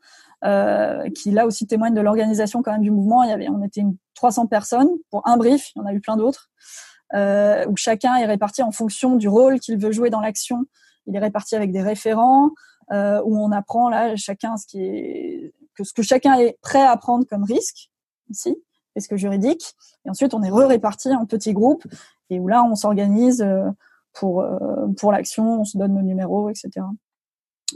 qui 1.13 1.31
là 1.31 1.45
aussi 1.45 1.67
témoignent 1.67 1.93
de 1.93 2.01
l'organisation 2.01 2.63
quand 2.63 2.71
même 2.71 2.81
du 2.81 2.91
mouvement. 2.91 3.23
Il 3.23 3.29
y 3.29 3.33
avait, 3.33 3.49
on 3.49 3.61
était 3.63 3.81
une 3.81 3.97
300 4.15 4.47
personnes 4.47 4.89
pour 5.09 5.27
un 5.27 5.35
brief. 5.35 5.71
Il 5.75 5.79
y 5.79 5.81
en 5.81 5.85
a 5.85 5.93
eu 5.93 5.99
plein 5.99 6.15
d'autres. 6.15 6.49
où 7.13 7.75
chacun 7.75 8.15
est 8.15 8.25
réparti 8.25 8.63
en 8.63 8.71
fonction 8.71 9.15
du 9.17 9.27
rôle 9.27 9.59
qu'il 9.59 9.77
veut 9.77 9.91
jouer 9.91 10.09
dans 10.09 10.21
l'action. 10.21 10.63
Il 11.05 11.17
est 11.17 11.19
réparti 11.19 11.57
avec 11.57 11.73
des 11.73 11.81
référents, 11.81 12.51
où 12.89 13.37
on 13.37 13.51
apprend 13.51 13.89
là 13.89 14.15
chacun 14.15 14.55
ce 14.55 14.65
qui 14.65 14.81
est 14.81 15.53
que 15.75 15.83
ce 15.83 15.93
que 15.93 16.01
chacun 16.01 16.35
est 16.35 16.57
prêt 16.61 16.85
à 16.85 16.95
prendre 16.97 17.25
comme 17.25 17.43
risque 17.43 17.89
ici, 18.29 18.55
risque 18.95 19.15
juridique. 19.15 19.75
Et 20.05 20.09
ensuite, 20.09 20.33
on 20.33 20.43
est 20.43 20.49
re-réparti 20.49 21.09
en 21.13 21.25
petits 21.25 21.53
groupes 21.53 21.85
et 22.29 22.39
où 22.39 22.47
là, 22.47 22.63
on 22.63 22.75
s'organise 22.75 23.41
euh, 23.41 23.69
pour 24.13 24.41
euh, 24.41 24.87
pour 24.97 25.11
l'action, 25.11 25.61
on 25.61 25.65
se 25.65 25.77
donne 25.77 25.93
nos 25.93 26.01
numéros, 26.01 26.49
etc. 26.49 26.85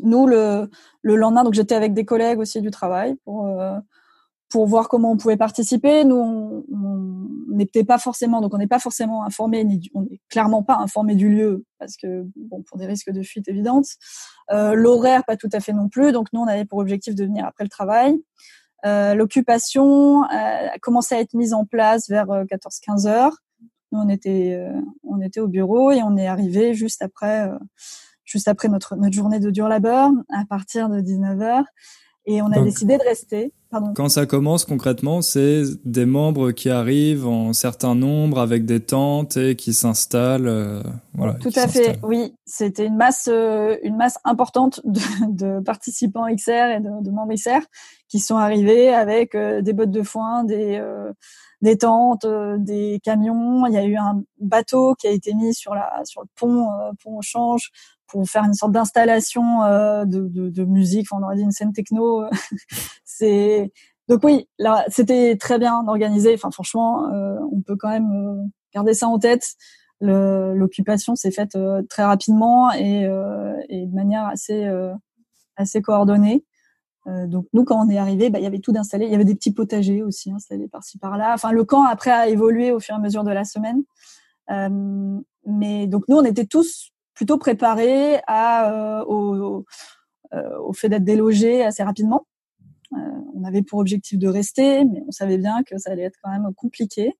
Nous, 0.03 0.27
le, 0.27 0.69
le 1.01 1.15
lendemain, 1.15 1.43
donc 1.43 1.53
j'étais 1.53 1.75
avec 1.75 1.93
des 1.93 2.05
collègues 2.05 2.39
aussi 2.39 2.61
du 2.61 2.69
travail 2.69 3.15
pour 3.25 3.47
euh, 3.47 3.77
pour 4.49 4.65
voir 4.67 4.87
comment 4.87 5.11
on 5.11 5.17
pouvait 5.17 5.37
participer. 5.37 6.05
Nous, 6.05 6.15
on 6.15 6.63
n'était 7.49 7.83
pas 7.83 7.97
forcément, 7.97 8.41
donc 8.41 8.53
on 8.53 8.57
n'est 8.57 8.67
pas 8.67 8.79
forcément 8.79 9.23
informé, 9.23 9.63
ni 9.63 9.89
on 9.93 10.03
n'est 10.03 10.21
clairement 10.29 10.63
pas 10.63 10.75
informé 10.75 11.15
du 11.15 11.29
lieu 11.29 11.65
parce 11.79 11.97
que 11.97 12.25
bon, 12.35 12.63
pour 12.63 12.77
des 12.77 12.85
risques 12.85 13.11
de 13.11 13.23
fuite 13.23 13.47
évidentes. 13.47 13.87
Euh, 14.51 14.73
L'horaire, 14.73 15.25
pas 15.25 15.37
tout 15.37 15.49
à 15.51 15.59
fait 15.59 15.73
non 15.73 15.89
plus. 15.89 16.11
Donc 16.11 16.27
nous, 16.33 16.39
on 16.39 16.47
avait 16.47 16.65
pour 16.65 16.79
objectif 16.79 17.15
de 17.15 17.25
venir 17.25 17.45
après 17.45 17.63
le 17.63 17.69
travail. 17.69 18.17
Euh, 18.85 19.15
L'occupation 19.15 20.23
euh, 20.23 20.27
a 20.73 20.79
commencé 20.79 21.15
à 21.15 21.19
être 21.19 21.33
mise 21.33 21.53
en 21.53 21.65
place 21.65 22.09
vers 22.09 22.27
14-15 22.27 23.07
euh, 23.07 23.09
heures. 23.09 23.37
Nous, 23.91 23.99
on 23.99 24.09
était, 24.09 24.53
euh, 24.53 24.79
on 25.03 25.21
était 25.21 25.39
au 25.39 25.47
bureau 25.47 25.91
et 25.91 26.03
on 26.03 26.15
est 26.17 26.27
arrivé 26.27 26.73
juste 26.73 27.01
après, 27.01 27.49
juste 28.25 28.47
après 28.47 28.67
notre 28.67 28.95
notre 28.95 29.15
journée 29.15 29.39
de 29.39 29.49
dur 29.49 29.67
labeur 29.67 30.11
à 30.31 30.45
partir 30.45 30.89
de 30.89 31.01
19 31.01 31.41
heures. 31.41 31.65
Et 32.25 32.41
on 32.41 32.51
a 32.51 32.59
décidé 32.61 32.97
de 32.97 33.03
rester. 33.03 33.53
Pardon. 33.69 33.93
Quand 33.93 34.07
ça 34.07 34.25
commence 34.25 34.63
concrètement, 34.63 35.21
c'est 35.21 35.63
des 35.83 36.05
membres 36.05 36.51
qui 36.51 36.69
arrivent 36.69 37.27
en 37.27 37.51
certain 37.51 37.95
nombre 37.95 38.39
avec 38.39 38.65
des 38.65 38.79
tentes 38.79 39.35
et 39.35 39.57
qui 39.57 39.73
s'installent. 39.73 40.47
Euh, 40.47 40.81
voilà. 41.13 41.33
Tout 41.33 41.51
à 41.55 41.67
fait. 41.67 41.99
Oui, 42.01 42.33
c'était 42.45 42.85
une 42.85 42.95
masse, 42.95 43.27
euh, 43.29 43.75
une 43.83 43.97
masse 43.97 44.19
importante 44.23 44.79
de, 44.85 45.01
de, 45.27 45.59
participants 45.59 46.27
XR 46.33 46.77
et 46.77 46.79
de, 46.79 47.03
de, 47.03 47.11
membres 47.11 47.33
XR 47.33 47.65
qui 48.07 48.19
sont 48.19 48.37
arrivés 48.37 48.93
avec 48.93 49.35
euh, 49.35 49.61
des 49.61 49.73
bottes 49.73 49.91
de 49.91 50.03
foin, 50.03 50.45
des 50.45 50.81
des 51.61 51.77
tentes, 51.77 52.27
des 52.59 52.99
camions. 53.03 53.65
Il 53.65 53.73
y 53.73 53.77
a 53.77 53.83
eu 53.83 53.97
un 53.97 54.21
bateau 54.39 54.93
qui 54.93 55.07
a 55.07 55.11
été 55.11 55.33
mis 55.33 55.53
sur 55.53 55.73
la 55.73 56.01
sur 56.05 56.21
le 56.21 56.27
pont 56.35 56.69
pont 57.03 57.17
au 57.17 57.21
change 57.21 57.71
pour 58.07 58.27
faire 58.27 58.43
une 58.43 58.53
sorte 58.53 58.71
d'installation 58.71 59.63
euh, 59.63 60.05
de, 60.05 60.27
de, 60.27 60.49
de, 60.49 60.63
musique, 60.63 61.07
enfin, 61.09 61.21
on 61.21 61.25
aurait 61.25 61.35
dit 61.35 61.43
une 61.43 61.51
scène 61.51 61.73
techno. 61.73 62.25
c'est 63.05 63.71
donc 64.07 64.23
oui, 64.23 64.47
là 64.57 64.85
c'était 64.87 65.35
très 65.37 65.59
bien 65.59 65.85
organisé. 65.87 66.33
Enfin 66.33 66.51
franchement, 66.51 67.11
euh, 67.13 67.37
on 67.51 67.61
peut 67.61 67.75
quand 67.75 67.89
même 67.89 68.11
euh, 68.11 68.43
garder 68.73 68.93
ça 68.93 69.07
en 69.07 69.19
tête. 69.19 69.43
L'occupation 69.99 71.15
s'est 71.15 71.31
faite 71.31 71.55
euh, 71.55 71.81
très 71.89 72.03
rapidement 72.03 72.71
et, 72.73 73.03
et, 73.69 73.85
de 73.85 73.95
manière 73.95 74.27
assez 74.27 74.69
assez 75.55 75.81
coordonnée. 75.81 76.43
donc 77.05 77.47
nous 77.53 77.63
quand 77.65 77.85
on 77.85 77.89
est 77.89 77.97
arrivé, 77.97 78.29
bah, 78.29 78.39
il 78.39 78.43
y 78.43 78.47
avait 78.47 78.59
tout 78.59 78.71
d'installé. 78.71 79.05
Il 79.05 79.11
y 79.11 79.15
avait 79.15 79.25
des 79.25 79.35
petits 79.35 79.53
potagers 79.53 80.03
aussi 80.03 80.31
installés 80.31 80.67
par-ci 80.67 80.99
par-là. 80.99 81.33
Enfin 81.33 81.51
le 81.51 81.63
camp 81.65 81.83
après 81.83 82.11
a 82.11 82.27
évolué 82.29 82.71
au 82.71 82.79
fur 82.79 82.95
et 82.95 82.97
à 82.97 83.01
mesure 83.01 83.23
de 83.23 83.31
la 83.31 83.43
semaine. 83.43 83.83
mais 85.45 85.87
donc 85.87 86.03
nous 86.07 86.17
on 86.17 86.23
était 86.23 86.45
tous 86.45 86.91
plutôt 87.17 87.39
préparé 87.39 88.19
à, 88.27 88.71
euh, 88.71 89.03
au, 89.05 89.65
euh, 90.33 90.59
au, 90.63 90.71
fait 90.71 90.87
d'être 90.87 91.03
délogé 91.03 91.63
assez 91.63 91.81
rapidement. 91.81 92.27
Euh, 92.93 92.97
on 93.35 93.43
avait 93.43 93.63
pour 93.63 93.79
objectif 93.79 94.19
de 94.19 94.27
rester, 94.27 94.85
mais 94.85 95.01
on 95.07 95.11
savait 95.11 95.39
bien 95.39 95.63
que 95.63 95.79
ça 95.79 95.91
allait 95.91 96.03
être 96.03 96.17
quand 96.21 96.29
même 96.29 96.53
compliqué. 96.55 97.13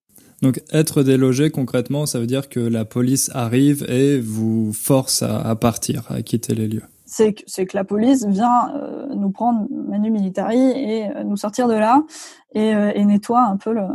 Donc 0.43 0.61
être 0.71 1.01
délogé 1.01 1.49
concrètement, 1.49 2.05
ça 2.05 2.19
veut 2.19 2.27
dire 2.27 2.47
que 2.47 2.59
la 2.59 2.85
police 2.85 3.31
arrive 3.33 3.89
et 3.89 4.19
vous 4.19 4.71
force 4.71 5.23
à, 5.23 5.41
à 5.41 5.55
partir, 5.55 6.05
à 6.09 6.21
quitter 6.21 6.53
les 6.53 6.67
lieux 6.67 6.83
c'est 7.07 7.33
que, 7.33 7.43
c'est 7.47 7.65
que 7.65 7.75
la 7.75 7.85
police 7.85 8.25
vient 8.25 8.69
euh, 8.75 9.07
nous 9.15 9.31
prendre 9.31 9.65
manu 9.71 10.11
militari 10.11 10.59
et 10.59 11.09
euh, 11.09 11.23
nous 11.23 11.37
sortir 11.37 11.69
de 11.69 11.73
là 11.73 12.03
et, 12.53 12.75
euh, 12.75 12.91
et 12.93 13.05
nettoie 13.05 13.43
un 13.43 13.55
peu 13.55 13.71
le, 13.71 13.87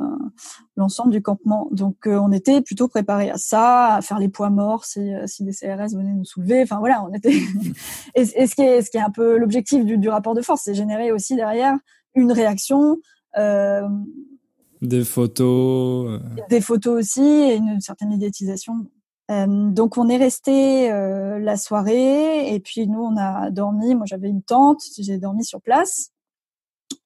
l'ensemble 0.77 1.13
du 1.13 1.21
campement. 1.21 1.69
Donc 1.73 2.07
on 2.07 2.33
était 2.33 2.63
plutôt 2.63 2.89
préparé 2.89 3.31
à 3.31 3.37
ça, 3.37 3.97
à 3.97 4.01
faire 4.01 4.19
les 4.19 4.31
poids 4.31 4.49
morts 4.49 4.87
si, 4.87 5.13
si 5.27 5.45
des 5.45 5.53
CRS 5.53 5.95
venaient 5.95 6.15
nous 6.15 6.25
soulever. 6.25 6.63
Enfin 6.63 6.79
voilà, 6.79 7.05
on 7.05 7.13
était. 7.13 7.35
et, 8.15 8.23
et, 8.23 8.47
ce 8.47 8.55
qui 8.55 8.63
est 8.63 8.81
ce 8.81 8.91
qui 8.91 8.97
est 8.97 9.03
un 9.03 9.11
peu 9.11 9.37
l'objectif 9.37 9.85
du, 9.85 9.99
du 9.99 10.09
rapport 10.09 10.35
de 10.35 10.41
force, 10.41 10.63
c'est 10.65 10.75
générer 10.75 11.13
aussi 11.13 11.37
derrière 11.37 11.77
une 12.15 12.33
réaction. 12.33 12.97
des 13.37 15.05
photos. 15.05 16.21
Des 16.49 16.61
photos 16.63 16.99
aussi 16.99 17.23
et 17.23 17.57
une 17.57 17.81
certaine 17.81 18.09
médiatisation 18.09 18.75
euh, 18.75 19.02
donc 19.29 19.97
on 19.99 20.09
est 20.09 20.17
resté 20.17 20.91
euh, 20.91 21.39
la 21.39 21.57
soirée 21.57 22.55
et 22.55 22.61
puis 22.61 22.87
nous 22.87 23.01
on 23.01 23.17
a 23.17 23.51
dormi. 23.51 23.95
Moi 23.95 24.05
j'avais 24.07 24.29
une 24.29 24.43
tente, 24.43 24.83
j'ai 24.99 25.19
dormi 25.19 25.45
sur 25.45 25.61
place 25.61 26.13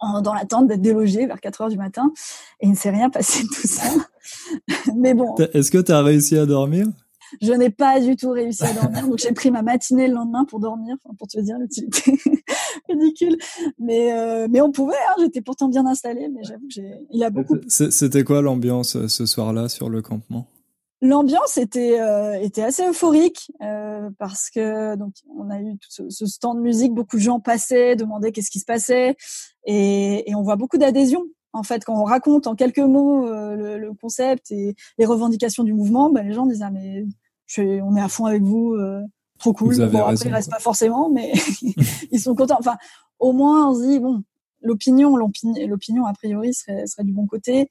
dans 0.01 0.35
l'attente 0.35 0.67
d'être 0.67 0.83
délogé 0.83 1.27
vers 1.27 1.41
4 1.41 1.61
heures 1.63 1.69
du 1.69 1.77
matin 1.77 2.13
et 2.61 2.67
il 2.67 2.71
ne 2.71 2.77
s'est 2.77 2.91
rien 2.91 3.11
passé 3.11 3.43
de 3.45 3.49
tout 3.49 3.67
ça. 3.67 3.85
Mais 4.97 5.15
bon. 5.15 5.35
Est-ce 5.53 5.71
que 5.71 5.79
tu 5.79 5.93
as 5.93 6.03
réussi 6.03 6.37
à 6.37 6.47
dormir? 6.47 6.87
Je 7.43 7.53
n'ai 7.53 7.71
pas 7.71 8.01
du 8.01 8.15
tout 8.15 8.31
réussi 8.31 8.63
à 8.63 8.73
dormir, 8.73 9.07
donc 9.09 9.19
j'ai 9.19 9.33
pris 9.33 9.51
ma 9.51 9.63
matinée 9.63 10.07
le 10.07 10.15
lendemain 10.15 10.45
pour 10.45 10.61
dormir, 10.61 10.97
pour 11.19 11.27
te 11.27 11.41
dire 11.41 11.59
l'utilité 11.59 12.17
ridicule. 12.89 13.37
Mais 13.79 14.13
euh, 14.13 14.47
mais 14.49 14.61
on 14.61 14.71
pouvait. 14.71 14.95
Hein, 14.95 15.15
J'étais 15.21 15.41
pourtant 15.41 15.69
bien 15.69 15.87
installé, 15.87 16.29
mais 16.29 16.45
j'avoue 16.45 16.69
que 16.69 16.75
j'ai. 16.75 16.95
Il 17.11 17.25
a 17.25 17.31
beaucoup. 17.31 17.57
C'était 17.67 18.23
quoi 18.23 18.43
l'ambiance 18.43 19.07
ce 19.09 19.27
soir-là 19.27 19.69
sur 19.69 19.89
le 19.89 20.03
campement? 20.03 20.47
L'ambiance 21.03 21.59
était 21.59 22.01
euh, 22.01 22.41
était 22.41 22.63
assez 22.63 22.87
euphorique 22.87 23.53
euh, 23.63 24.09
parce 24.19 24.49
que 24.49 24.97
donc 24.97 25.13
on 25.37 25.51
a 25.51 25.61
eu 25.61 25.77
tout 25.77 25.91
ce, 25.91 26.09
ce, 26.09 26.25
stand 26.25 26.57
de 26.57 26.63
musique, 26.63 26.95
beaucoup 26.95 27.17
de 27.17 27.23
gens 27.23 27.39
passaient, 27.39 27.97
demandaient 27.97 28.33
qu'est-ce 28.33 28.51
qui 28.51 28.61
se 28.61 28.65
passait 28.65 29.15
et, 29.67 30.31
et 30.31 30.35
on 30.35 30.43
voit 30.43 30.57
beaucoup 30.57 30.79
d'adhésion. 30.79 31.25
En 31.53 31.63
fait, 31.63 31.85
quand 31.85 32.01
on 32.01 32.05
raconte 32.05 32.47
en 32.47 32.55
quelques 32.55 32.79
mots 32.79 33.27
euh, 33.27 33.57
le, 33.57 33.79
le, 33.79 33.93
concept 33.95 34.51
et 34.51 34.75
les 34.99 35.07
revendications 35.07 35.65
du 35.65 35.75
mouvement, 35.75 36.11
ben, 36.11 36.27
les 36.27 36.33
gens 36.33 36.47
disent 36.47 36.63
ah 36.63 36.71
mais 36.71 37.05
je, 37.47 37.81
on 37.83 37.95
est 37.97 38.01
à 38.01 38.09
fond 38.09 38.25
avec 38.25 38.43
vous, 38.43 38.75
euh, 38.75 39.03
trop 39.39 39.53
cool. 39.53 39.75
Vous 39.75 39.81
avez 39.81 39.99
bon, 39.99 40.05
raison, 40.05 40.21
après, 40.21 40.29
ils 40.31 40.35
restent 40.35 40.51
pas 40.51 40.61
forcément, 40.61 41.11
mais 41.11 41.33
ils 42.11 42.21
sont 42.21 42.35
contents. 42.35 42.57
Enfin, 42.59 42.77
au 43.19 43.33
moins 43.33 43.71
on 43.71 43.75
se 43.75 43.87
dit 43.87 43.99
bon, 43.99 44.23
l'opinion, 44.63 45.17
l'opinion 45.17 46.07
a 46.07 46.13
priori 46.15 46.55
serait 46.55 46.87
serait 46.87 47.05
du 47.05 47.13
bon 47.13 47.27
côté. 47.27 47.69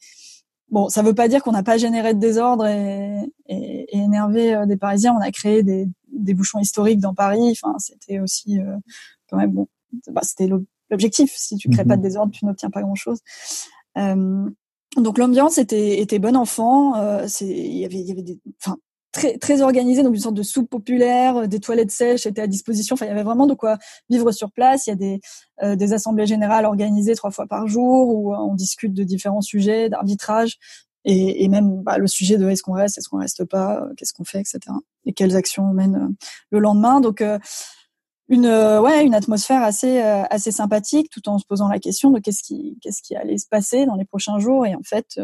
Bon, 0.70 0.90
ça 0.90 1.04
veut 1.04 1.14
pas 1.14 1.28
dire 1.28 1.44
qu'on 1.44 1.52
n'a 1.52 1.64
pas 1.64 1.78
généré 1.78 2.14
de 2.14 2.20
désordre 2.20 2.66
et, 2.66 3.20
et, 3.48 3.86
et, 3.96 3.98
énervé 3.98 4.56
euh, 4.56 4.66
des 4.66 4.78
Parisiens. 4.78 5.16
On 5.16 5.22
a 5.22 5.32
créé 5.32 5.64
des, 5.64 5.88
des 6.12 6.34
bouchons 6.34 6.60
historiques 6.60 7.00
dans 7.00 7.14
Paris. 7.14 7.52
Enfin, 7.52 7.78
c'était 7.78 8.20
aussi 8.20 8.60
euh, 8.60 8.78
quand 9.30 9.38
même 9.38 9.52
bon. 9.52 9.68
Bah, 10.12 10.22
c'était 10.24 10.50
l'objectif. 10.90 11.34
Si 11.36 11.56
tu 11.58 11.70
crées 11.70 11.86
pas 11.86 11.96
de 11.96 12.02
mhm. 12.02 12.08
désordre, 12.08 12.32
tu 12.32 12.46
n'obtiens 12.46 12.70
pas 12.70 12.82
grand-chose. 12.82 13.20
Euh, 13.98 14.50
donc 14.98 15.18
l'ambiance 15.18 15.58
était, 15.58 16.00
était 16.00 16.20
bonne 16.20 16.38
enfant. 16.38 16.96
Euh, 16.96 17.26
c'est, 17.28 17.48
il 17.48 17.78
y 17.78 17.86
avait, 17.86 18.00
il 18.00 18.08
y 18.08 18.12
avait 18.12 18.24
des, 18.24 18.40
enfin, 18.62 18.78
très 19.16 19.38
très 19.38 19.62
organisé, 19.62 20.04
donc 20.04 20.14
une 20.14 20.22
sorte 20.22 20.36
de 20.36 20.44
soupe 20.44 20.70
populaire, 20.70 21.38
euh, 21.38 21.48
des 21.48 21.60
toilettes 21.60 21.92
sèches 21.92 22.26
étaient 22.26 22.42
à 22.42 22.48
disposition. 22.48 22.94
Enfin, 22.96 23.06
il 23.06 23.10
y 23.10 23.12
avait 23.12 23.24
vraiment 23.24 23.48
de 23.48 23.54
quoi 23.54 23.78
vivre 24.10 24.32
sur 24.32 24.52
place. 24.52 24.88
Il 24.88 24.90
y 24.92 24.94
a 24.94 24.96
des 24.96 25.22
euh, 25.64 25.76
des 25.76 25.94
assemblées 25.94 26.28
générales 26.28 26.66
organisées 26.66 27.16
trois 27.16 27.32
fois 27.32 27.48
par 27.48 27.68
jour 27.68 28.10
où 28.10 28.34
euh, 28.34 28.38
on 28.38 28.56
discute 28.56 28.94
de 28.94 29.04
différents 29.04 29.42
sujets, 29.42 29.90
d'arbitrage 29.90 30.58
et, 31.08 31.48
même 31.50 31.84
bah, 31.84 32.00
le 32.00 32.08
sujet 32.08 32.40
de 32.40 32.50
est-ce 32.50 32.64
qu'on 32.64 32.74
reste, 32.74 32.98
est-ce 32.98 33.10
qu'on 33.10 33.20
reste 33.20 33.46
pas, 33.46 33.88
qu'est-ce 33.96 34.12
qu'on 34.12 34.24
fait, 34.24 34.40
etc. 34.40 34.60
Et 35.06 35.14
quelles 35.14 35.36
actions 35.36 35.64
on 35.70 35.74
mène 35.74 36.16
le 36.50 36.60
lendemain. 36.60 37.00
Donc 37.00 37.24
une 38.28 38.48
ouais 38.48 39.06
une 39.06 39.14
atmosphère 39.14 39.62
assez 39.62 40.00
assez 40.00 40.52
sympathique 40.52 41.12
tout 41.12 41.30
en 41.30 41.38
se 41.38 41.46
posant 41.46 41.68
la 41.68 41.78
question 41.78 42.10
de 42.10 42.20
qu'est-ce 42.20 42.42
qui 42.42 42.80
qu'est-ce 42.82 43.04
qui 43.04 43.16
allait 43.16 43.38
se 43.38 43.48
passer 43.48 43.86
dans 43.86 43.96
les 43.96 44.06
prochains 44.06 44.40
jours 44.40 44.66
et 44.66 44.74
en 44.74 44.82
fait 44.82 45.20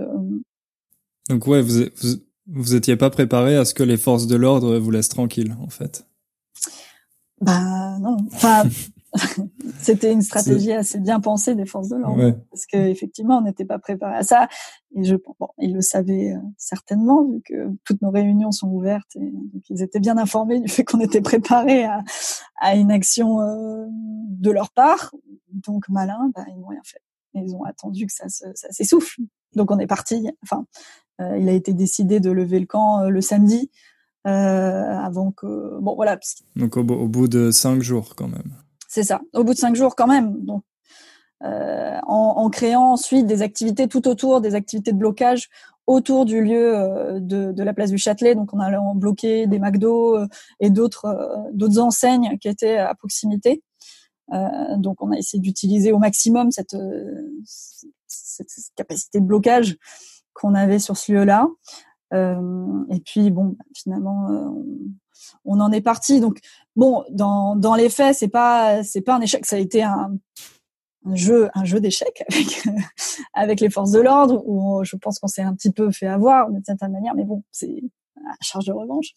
donc 1.30 1.48
ouais 1.48 1.64
vous 1.64 1.82
vous 2.48 2.76
étiez 2.76 2.96
pas 2.96 3.10
préparé 3.10 3.56
à 3.56 3.66
ce 3.66 3.74
que 3.74 3.84
les 3.84 3.98
forces 3.98 4.28
de 4.28 4.36
l'ordre 4.36 4.78
vous 4.78 4.92
laissent 4.92 5.10
tranquille 5.10 5.56
en 5.62 5.70
fait 5.70 6.06
bah 7.40 7.98
non 8.00 8.18
enfin 8.32 8.64
C'était 9.80 10.12
une 10.12 10.22
stratégie 10.22 10.72
assez 10.72 11.00
bien 11.00 11.20
pensée 11.20 11.56
des 11.56 11.66
forces 11.66 11.90
de 11.90 11.98
l'ordre, 11.98 12.40
parce 12.50 12.66
qu'effectivement, 12.66 13.40
on 13.40 13.42
n'était 13.42 13.66
pas 13.66 13.80
préparé 13.80 14.16
à 14.16 14.24
ça. 14.24 14.48
Et 14.96 15.04
je, 15.04 15.16
bon, 15.16 15.50
ils 15.58 15.74
le 15.74 15.82
savaient 15.82 16.32
euh, 16.32 16.40
certainement, 16.58 17.26
vu 17.26 17.42
que 17.44 17.70
toutes 17.84 18.02
nos 18.02 18.12
réunions 18.12 18.52
sont 18.52 18.70
ouvertes, 18.70 19.16
et 19.16 19.32
donc 19.32 19.64
ils 19.70 19.82
étaient 19.82 20.00
bien 20.00 20.18
informés 20.18 20.60
du 20.60 20.70
fait 20.70 20.84
qu'on 20.84 21.00
était 21.00 21.22
préparé 21.22 21.84
à, 21.84 22.04
à, 22.60 22.76
une 22.76 22.92
action 22.92 23.42
euh, 23.42 23.86
de 23.90 24.52
leur 24.52 24.72
part. 24.72 25.14
Donc 25.52 25.90
malin, 25.90 26.32
bah, 26.34 26.46
ils 26.48 26.60
n'ont 26.60 26.68
rien 26.68 26.82
fait. 26.86 27.02
Ils 27.34 27.56
ont 27.56 27.64
attendu 27.64 28.06
que 28.06 28.14
ça, 28.14 28.28
ça 28.30 28.72
s'essouffle. 28.72 29.22
Donc 29.56 29.72
on 29.72 29.80
est 29.80 29.88
parti. 29.88 30.30
Enfin, 30.44 30.66
euh, 31.22 31.38
il 31.38 31.50
a 31.50 31.54
été 31.54 31.74
décidé 31.74 32.20
de 32.20 32.32
lever 32.32 32.60
le 32.60 32.66
camp 32.66 33.10
le 33.10 33.22
samedi. 33.22 33.70
avant 34.24 35.32
que 35.32 35.80
bon 35.80 35.96
voilà. 35.96 36.20
Donc 36.56 36.78
au, 36.78 36.82
au 36.82 37.08
bout 37.08 37.28
de 37.28 37.52
cinq 37.52 37.82
jours 37.82 38.16
quand 38.16 38.28
même. 38.28 38.56
C'est 38.92 39.04
ça. 39.04 39.22
Au 39.34 39.46
bout 39.46 39.54
de 39.54 39.58
cinq 39.58 39.74
jours, 39.74 39.96
quand 39.96 40.08
même. 40.08 40.44
Donc, 40.44 40.64
euh, 41.46 41.98
en, 42.06 42.34
en, 42.36 42.50
créant 42.50 42.92
ensuite 42.92 43.26
des 43.26 43.42
activités 43.42 43.88
tout 43.88 44.06
autour, 44.10 44.42
des 44.42 44.54
activités 44.54 44.92
de 44.92 44.98
blocage 44.98 45.48
autour 45.88 46.26
du 46.26 46.42
lieu 46.44 46.78
euh, 46.78 47.20
de, 47.22 47.54
de, 47.54 47.64
la 47.64 47.74
place 47.74 47.90
du 47.90 47.98
Châtelet. 47.98 48.36
Donc, 48.36 48.54
on 48.54 48.60
a 48.60 48.70
bloqué 48.94 49.48
des 49.48 49.60
McDo 49.60 50.18
euh, 50.18 50.28
et 50.60 50.70
d'autres 50.70 51.06
euh, 51.06 51.50
d'autres 51.54 51.80
enseignes 51.80 52.38
qui 52.42 52.50
étaient 52.50 52.80
à 52.80 52.94
proximité. 52.94 53.64
Euh, 54.34 54.76
donc, 54.76 55.02
on 55.02 55.12
a 55.14 55.18
essayé 55.18 55.40
d'utiliser 55.40 55.94
au 55.94 55.98
maximum 55.98 56.52
cette, 56.52 56.76
cette, 58.12 58.50
capacité 58.76 59.20
de 59.20 59.26
blocage 59.26 59.78
qu'on 60.34 60.56
avait 60.56 60.80
sur 60.80 60.98
ce 60.98 61.12
lieu-là. 61.12 61.48
et 62.14 63.00
puis, 63.06 63.32
bon, 63.32 63.58
finalement, 63.74 64.28
on, 64.30 64.66
on 65.46 65.60
en 65.60 65.72
est 65.72 65.82
parti. 65.82 66.20
Donc 66.20 66.40
bon, 66.76 67.04
dans, 67.12 67.56
dans 67.56 67.76
les 67.76 67.90
faits, 67.90 68.16
c'est 68.16 68.28
pas 68.28 68.84
c'est 68.84 69.02
pas 69.02 69.16
un 69.16 69.22
échec, 69.22 69.46
ça 69.46 69.56
a 69.56 69.60
été 69.60 69.84
un, 69.84 70.18
jeu 71.14 71.50
un 71.56 71.66
jeu 71.66 71.80
d'échecs 71.80 72.24
avec 73.34 73.60
les 73.60 73.70
forces 73.70 73.92
de 73.92 74.00
l'ordre 74.00 74.44
où 74.46 74.84
je 74.84 74.96
pense 74.96 75.20
qu'on 75.20 75.28
s'est 75.28 75.42
un 75.42 75.56
petit 75.56 75.72
peu 75.72 75.92
fait 75.92 76.08
avoir 76.08 76.50
d'une 76.52 76.64
certaine 76.64 76.92
manière, 76.92 77.16
mais 77.16 77.26
bon, 77.26 77.44
c'est 77.52 77.84
à 78.30 78.36
charge 78.42 78.66
de 78.66 78.74
revanche. 78.74 79.14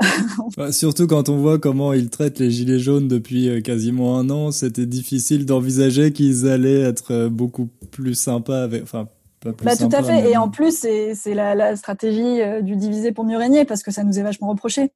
Bah, 0.56 0.72
surtout 0.72 1.06
quand 1.06 1.28
on 1.28 1.36
voit 1.36 1.58
comment 1.58 1.92
ils 1.92 2.10
traitent 2.10 2.38
les 2.38 2.50
gilets 2.50 2.78
jaunes 2.78 3.08
depuis 3.08 3.48
euh, 3.48 3.60
quasiment 3.60 4.18
un 4.18 4.30
an, 4.30 4.50
c'était 4.50 4.86
difficile 4.86 5.44
d'envisager 5.44 6.12
qu'ils 6.12 6.46
allaient 6.48 6.80
être 6.80 7.12
euh, 7.12 7.28
beaucoup 7.28 7.68
plus 7.90 8.14
sympas 8.14 8.62
avec, 8.62 8.82
enfin 8.82 9.08
bah, 9.44 9.76
tout 9.76 9.88
à 9.92 10.02
fait. 10.02 10.30
Et 10.30 10.36
en 10.36 10.48
plus, 10.48 10.76
c'est 10.78 11.34
la, 11.34 11.54
la 11.54 11.76
stratégie 11.76 12.40
euh, 12.40 12.62
du 12.62 12.76
diviser 12.76 13.12
pour 13.12 13.24
mieux 13.24 13.36
régner 13.36 13.64
parce 13.64 13.82
que 13.82 13.90
ça 13.90 14.02
nous 14.02 14.18
est 14.18 14.22
vachement 14.22 14.48
reproché 14.48 14.92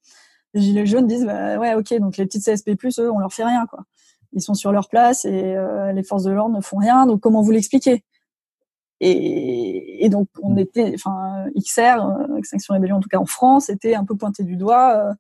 les 0.54 0.60
gilets 0.60 0.86
jaunes 0.86 1.06
disent 1.06 1.24
bah, 1.24 1.58
ouais 1.58 1.74
ok 1.74 1.94
donc 1.98 2.16
les 2.16 2.26
petites 2.26 2.44
CSP 2.44 2.70
eux 2.98 3.10
on 3.10 3.18
leur 3.18 3.32
fait 3.32 3.44
rien 3.44 3.66
quoi 3.66 3.84
ils 4.32 4.42
sont 4.42 4.54
sur 4.54 4.72
leur 4.72 4.88
place 4.88 5.24
et 5.24 5.56
euh, 5.56 5.92
les 5.92 6.02
forces 6.02 6.24
de 6.24 6.30
l'ordre 6.30 6.56
ne 6.56 6.60
font 6.60 6.78
rien 6.78 7.06
donc 7.06 7.20
comment 7.20 7.42
vous 7.42 7.50
l'expliquez? 7.50 8.04
Et, 9.00 10.04
et, 10.04 10.08
donc 10.10 10.28
on 10.42 10.56
était 10.56 10.92
enfin 10.94 11.46
XR 11.58 12.04
euh, 12.04 12.36
Extinction 12.36 12.74
Rébellion 12.74 12.96
en 12.96 13.00
tout 13.00 13.08
cas 13.08 13.18
en 13.18 13.26
France 13.26 13.70
était 13.70 13.94
un 13.94 14.04
peu 14.04 14.16
pointé 14.16 14.44
du 14.44 14.56
doigt 14.56 15.14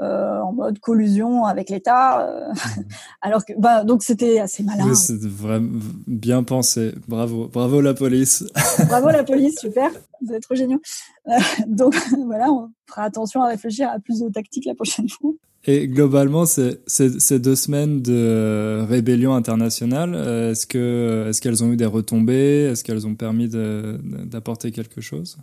euh, 0.00 0.40
en 0.40 0.54
mode 0.54 0.78
collusion 0.78 1.44
avec 1.44 1.68
l'État. 1.68 2.26
Euh, 2.26 2.52
alors 3.20 3.44
que, 3.44 3.52
bah, 3.58 3.84
donc 3.84 4.02
c'était 4.02 4.38
assez 4.38 4.62
malin. 4.62 4.86
Oui, 4.88 4.96
c'est 4.96 5.20
vraiment 5.20 5.78
bien 6.06 6.42
pensé. 6.42 6.94
Bravo, 7.06 7.48
bravo 7.52 7.82
la 7.82 7.92
police. 7.92 8.44
bravo 8.88 9.10
la 9.10 9.24
police, 9.24 9.58
super. 9.60 9.90
Vous 10.22 10.32
êtes 10.32 10.42
trop 10.42 10.54
géniaux. 10.54 10.80
Euh, 11.28 11.32
donc 11.66 11.94
voilà, 12.24 12.50
on 12.50 12.70
fera 12.86 13.02
attention 13.02 13.42
à 13.42 13.48
réfléchir 13.48 13.90
à 13.90 13.98
plus 13.98 14.20
de 14.20 14.30
tactiques 14.30 14.64
la 14.64 14.74
prochaine 14.74 15.08
fois. 15.08 15.32
Et 15.66 15.86
globalement, 15.86 16.46
ces 16.46 17.38
deux 17.38 17.56
semaines 17.56 18.00
de 18.00 18.82
rébellion 18.88 19.34
internationale, 19.34 20.14
est-ce 20.14 20.66
que 20.66 21.26
est-ce 21.28 21.42
qu'elles 21.42 21.62
ont 21.62 21.70
eu 21.70 21.76
des 21.76 21.84
retombées? 21.84 22.70
Est-ce 22.72 22.82
qu'elles 22.82 23.06
ont 23.06 23.14
permis 23.14 23.46
d'apporter 23.46 24.72
quelque 24.72 25.02
chose? 25.02 25.36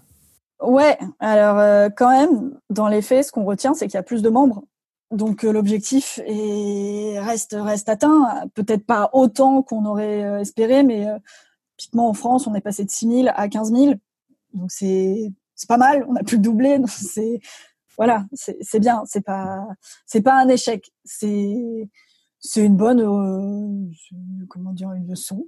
Ouais, 0.61 0.97
alors 1.19 1.59
euh, 1.59 1.89
quand 1.89 2.09
même, 2.09 2.59
dans 2.69 2.87
les 2.87 3.01
faits, 3.01 3.25
ce 3.27 3.31
qu'on 3.31 3.45
retient, 3.45 3.73
c'est 3.73 3.87
qu'il 3.87 3.93
y 3.95 3.97
a 3.97 4.03
plus 4.03 4.21
de 4.23 4.29
membres. 4.29 4.63
Donc 5.11 5.45
euh, 5.45 5.51
l'objectif 5.51 6.19
reste 6.25 7.55
reste 7.57 7.89
atteint, 7.89 8.47
peut-être 8.55 8.85
pas 8.85 9.09
autant 9.13 9.61
qu'on 9.61 9.85
aurait 9.85 10.23
euh, 10.25 10.39
espéré, 10.41 10.83
mais 10.83 11.07
typiquement 11.77 12.09
en 12.09 12.13
France, 12.13 12.47
on 12.47 12.55
est 12.55 12.61
passé 12.61 12.83
de 12.85 12.89
6 12.89 13.07
000 13.23 13.27
à 13.35 13.47
15 13.47 13.71
000. 13.73 13.93
Donc 14.53 14.71
c'est 14.71 15.31
c'est 15.55 15.67
pas 15.69 15.77
mal, 15.77 16.05
on 16.09 16.15
a 16.15 16.23
plus 16.23 16.39
doublé. 16.39 16.79
C'est 16.87 17.39
voilà, 17.97 18.25
c'est 18.33 18.57
c'est 18.61 18.79
bien, 18.79 19.03
c'est 19.05 19.21
pas 19.21 19.67
c'est 20.05 20.21
pas 20.21 20.39
un 20.39 20.49
échec, 20.49 20.91
c'est 21.05 21.89
c'est 22.39 22.63
une 22.63 22.77
bonne 22.77 23.91
comment 24.49 24.73
dire 24.73 24.91
une 24.93 25.07
leçon 25.07 25.47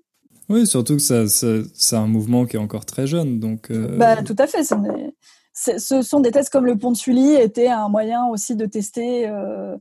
oui, 0.50 0.66
surtout 0.66 0.96
que 0.96 1.02
ça, 1.02 1.28
c'est 1.28 1.96
un 1.96 2.08
mouvement 2.08 2.48
qui 2.48 2.56
est 2.56 2.60
encore 2.60 2.86
très 2.86 3.06
jeune, 3.06 3.40
donc. 3.40 3.70
Euh... 3.70 3.98
Bah, 3.98 4.24
tout 4.24 4.36
à 4.40 4.48
fait. 4.48 4.64
ce 4.64 6.02
sont 6.02 6.20
des 6.22 6.32
tests 6.32 6.50
comme 6.50 6.66
le 6.66 6.76
pont 6.76 6.92
de 6.92 6.98
Sully 6.98 7.36
était 7.36 7.68
un 7.68 7.88
moyen 7.88 8.26
aussi 8.26 8.56
de 8.56 8.66
tester 8.66 9.28
euh, 9.28 9.78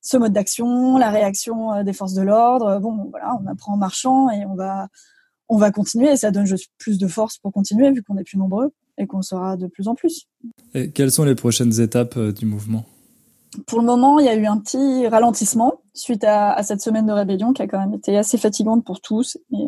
ce 0.00 0.16
mode 0.16 0.32
d'action, 0.32 0.96
la 0.96 1.10
réaction 1.10 1.72
euh, 1.72 1.82
des 1.82 1.92
forces 1.92 2.14
de 2.14 2.22
l'ordre. 2.22 2.78
Bon, 2.78 3.08
voilà, 3.10 3.36
on 3.42 3.46
apprend 3.48 3.74
en 3.74 3.76
marchant 3.76 4.30
et 4.30 4.46
on 4.46 4.54
va, 4.54 4.88
on 5.48 5.58
va 5.58 5.72
continuer. 5.72 6.12
Et 6.12 6.16
ça 6.16 6.30
donne 6.30 6.46
juste 6.46 6.70
plus 6.78 6.98
de 6.98 7.08
force 7.08 7.38
pour 7.38 7.52
continuer 7.52 7.90
vu 7.90 8.04
qu'on 8.04 8.16
est 8.16 8.24
plus 8.24 8.38
nombreux 8.38 8.72
et 8.98 9.08
qu'on 9.08 9.22
sera 9.22 9.56
de 9.56 9.66
plus 9.66 9.88
en 9.88 9.96
plus. 9.96 10.28
Et 10.74 10.92
quelles 10.92 11.10
sont 11.10 11.24
les 11.24 11.34
prochaines 11.34 11.80
étapes 11.80 12.16
euh, 12.16 12.32
du 12.32 12.46
mouvement? 12.46 12.84
Pour 13.66 13.80
le 13.80 13.86
moment, 13.86 14.20
il 14.20 14.26
y 14.26 14.28
a 14.28 14.36
eu 14.36 14.46
un 14.46 14.58
petit 14.58 15.08
ralentissement 15.08 15.80
suite 15.94 16.22
à, 16.22 16.52
à, 16.52 16.62
cette 16.62 16.80
semaine 16.80 17.06
de 17.06 17.12
rébellion 17.12 17.52
qui 17.52 17.60
a 17.60 17.66
quand 17.66 17.80
même 17.80 17.92
été 17.92 18.16
assez 18.16 18.38
fatigante 18.38 18.84
pour 18.84 19.00
tous. 19.00 19.36
Et, 19.52 19.66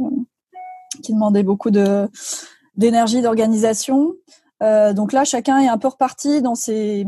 qui 1.02 1.12
demandait 1.12 1.42
beaucoup 1.42 1.70
de 1.70 2.08
d'énergie, 2.76 3.22
d'organisation. 3.22 4.14
Euh, 4.62 4.92
donc 4.92 5.12
là, 5.12 5.24
chacun 5.24 5.58
est 5.58 5.68
un 5.68 5.78
peu 5.78 5.88
reparti 5.88 6.42
dans 6.42 6.54
ses 6.54 7.06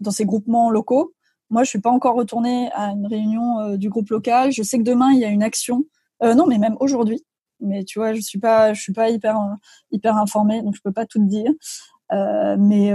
dans 0.00 0.10
ses 0.10 0.24
groupements 0.24 0.70
locaux. 0.70 1.14
Moi, 1.50 1.64
je 1.64 1.68
suis 1.68 1.80
pas 1.80 1.90
encore 1.90 2.14
retournée 2.14 2.70
à 2.72 2.90
une 2.90 3.06
réunion 3.06 3.60
euh, 3.60 3.76
du 3.76 3.88
groupe 3.88 4.10
local. 4.10 4.52
Je 4.52 4.62
sais 4.62 4.78
que 4.78 4.82
demain 4.82 5.12
il 5.12 5.20
y 5.20 5.24
a 5.24 5.28
une 5.28 5.42
action. 5.42 5.84
Euh, 6.22 6.34
non, 6.34 6.46
mais 6.46 6.58
même 6.58 6.76
aujourd'hui. 6.80 7.24
Mais 7.60 7.84
tu 7.84 7.98
vois, 7.98 8.12
je 8.12 8.20
suis 8.20 8.38
pas 8.40 8.72
je 8.74 8.80
suis 8.80 8.92
pas 8.92 9.10
hyper 9.10 9.36
hyper 9.90 10.16
informée, 10.16 10.62
donc 10.62 10.74
je 10.74 10.80
peux 10.82 10.92
pas 10.92 11.06
tout 11.06 11.18
te 11.18 11.28
dire. 11.28 11.52
Mais 12.10 12.92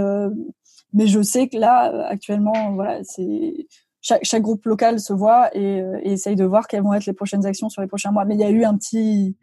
mais 0.92 1.06
je 1.06 1.22
sais 1.22 1.48
que 1.48 1.58
là 1.58 2.06
actuellement, 2.08 2.72
voilà, 2.74 3.02
c'est 3.04 3.66
chaque, 4.00 4.42
groupe 4.42 4.64
local 4.64 5.00
se 5.00 5.12
voit 5.12 5.54
et, 5.56 5.82
et 6.02 6.12
essaye 6.12 6.36
de 6.36 6.44
voir 6.44 6.68
quelles 6.68 6.82
vont 6.82 6.94
être 6.94 7.06
les 7.06 7.12
prochaines 7.12 7.46
actions 7.46 7.68
sur 7.68 7.82
les 7.82 7.88
prochains 7.88 8.12
mois. 8.12 8.24
Mais 8.24 8.34
il 8.34 8.40
y 8.40 8.44
a 8.44 8.50
eu 8.50 8.64
un 8.64 8.76
petit 8.76 9.36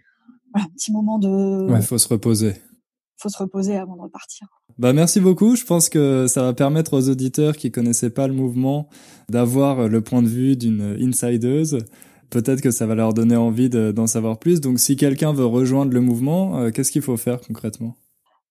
un 0.62 0.70
petit 0.76 0.92
moment 0.92 1.20
de. 1.20 1.72
Ouais, 1.72 1.82
faut 1.82 1.98
se 1.98 2.08
reposer. 2.08 2.56
Faut 3.18 3.30
se 3.30 3.38
reposer 3.38 3.78
avant 3.78 3.96
de 3.96 4.02
repartir. 4.02 4.48
Bah 4.78 4.92
merci 4.92 5.22
beaucoup. 5.22 5.56
Je 5.56 5.64
pense 5.64 5.88
que 5.88 6.28
ça 6.28 6.44
va 6.44 6.54
permettre 6.54 6.94
aux 6.94 7.10
auditeurs 7.10 7.56
qui 7.56 7.72
connaissaient 7.72 8.10
pas 8.10 8.28
le 8.28 8.34
mouvement 8.34 8.90
d'avoir 9.30 9.88
le 9.88 10.02
point 10.02 10.22
de 10.22 10.28
vue 10.28 10.58
d'une 10.58 10.98
insideuse. 11.00 11.80
Peut-être 12.30 12.62
que 12.62 12.72
ça 12.72 12.86
va 12.86 12.96
leur 12.96 13.14
donner 13.14 13.38
envie 13.38 13.70
d'en 13.70 14.08
savoir 14.08 14.40
plus. 14.40 14.60
Donc 14.60 14.80
si 14.80 14.98
quelqu'un 14.98 15.32
veut 15.32 15.46
rejoindre 15.46 15.94
le 15.94 16.02
mouvement, 16.02 16.60
euh, 16.60 16.72
qu'est-ce 16.72 16.92
qu'il 16.92 17.02
faut 17.02 17.18
faire 17.18 17.40
concrètement? 17.40 17.96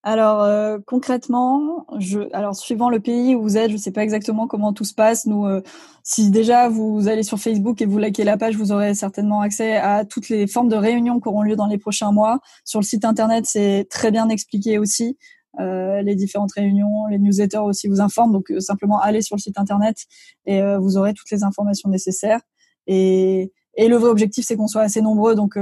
Alors 0.07 0.43
euh, 0.43 0.79
concrètement, 0.87 1.87
je, 1.99 2.21
alors 2.35 2.55
suivant 2.55 2.91
le 2.91 3.01
pays 3.01 3.35
où 3.35 3.41
vous 3.41 3.57
êtes, 3.57 3.71
je 3.71 3.77
ne 3.77 3.81
sais 3.81 3.91
pas 3.91 4.03
exactement 4.03 4.47
comment 4.47 4.75
tout 4.75 4.85
se 4.85 4.93
passe. 4.93 5.25
Nous, 5.25 5.47
euh, 5.47 5.63
si 6.03 6.31
déjà 6.31 6.69
vous 6.69 7.09
allez 7.09 7.23
sur 7.23 7.39
Facebook 7.39 7.81
et 7.81 7.87
vous 7.87 7.99
likez 7.99 8.23
la 8.23 8.37
page, 8.37 8.55
vous 8.59 8.71
aurez 8.71 8.95
certainement 8.95 9.41
accès 9.41 9.77
à 9.77 10.05
toutes 10.05 10.29
les 10.29 10.47
formes 10.47 10.69
de 10.69 10.77
réunions 10.77 11.21
qui 11.21 11.29
auront 11.29 11.41
lieu 11.41 11.57
dans 11.57 11.67
les 11.67 11.79
prochains 11.79 12.13
mois. 12.13 12.41
Sur 12.67 12.81
le 12.81 12.85
site 12.85 13.07
internet, 13.07 13.47
c'est 13.47 13.87
très 13.89 14.11
bien 14.11 14.29
expliqué 14.29 14.79
aussi. 14.79 15.17
Euh, 15.59 16.03
les 16.03 16.15
différentes 16.17 16.53
réunions, 16.53 17.07
les 17.07 17.19
newsletters 17.19 17.57
aussi 17.57 17.89
vous 17.89 18.03
informent. 18.03 18.33
Donc 18.33 18.53
simplement 18.59 19.01
allez 19.01 19.23
sur 19.23 19.37
le 19.37 19.41
site 19.41 19.59
internet 19.59 19.97
et 20.45 20.61
vous 20.77 20.99
aurez 20.99 21.15
toutes 21.15 21.31
les 21.31 21.45
informations 21.45 21.89
nécessaires. 21.89 22.41
Et, 22.87 23.53
et 23.75 23.89
le 23.89 23.97
vrai 23.97 24.11
objectif, 24.11 24.45
c'est 24.47 24.57
qu'on 24.57 24.69
soit 24.69 24.83
assez 24.83 25.01
nombreux. 25.01 25.35
Donc 25.35 25.57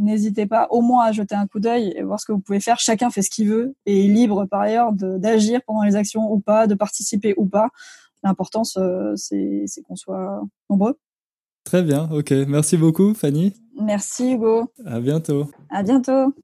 n'hésitez 0.00 0.46
pas 0.46 0.66
au 0.70 0.80
moins 0.80 1.04
à 1.04 1.12
jeter 1.12 1.34
un 1.34 1.46
coup 1.46 1.60
d'œil 1.60 1.92
et 1.96 2.02
voir 2.02 2.18
ce 2.18 2.26
que 2.26 2.32
vous 2.32 2.40
pouvez 2.40 2.60
faire. 2.60 2.78
Chacun 2.80 3.10
fait 3.10 3.22
ce 3.22 3.30
qu'il 3.30 3.48
veut 3.48 3.74
et 3.86 4.04
est 4.04 4.08
libre 4.08 4.46
par 4.46 4.60
ailleurs 4.60 4.92
d'agir 4.92 5.60
pendant 5.66 5.82
les 5.82 5.96
actions 5.96 6.32
ou 6.32 6.40
pas, 6.40 6.66
de 6.66 6.74
participer 6.74 7.34
ou 7.36 7.46
pas. 7.46 7.68
L'important, 8.22 8.64
c'est 8.64 9.82
qu'on 9.86 9.96
soit 9.96 10.42
nombreux. 10.68 10.98
Très 11.64 11.82
bien, 11.82 12.08
ok. 12.10 12.32
Merci 12.48 12.76
beaucoup, 12.76 13.14
Fanny. 13.14 13.54
Merci, 13.80 14.32
Hugo. 14.32 14.72
À 14.84 15.00
bientôt. 15.00 15.50
À 15.70 15.82
bientôt. 15.82 16.34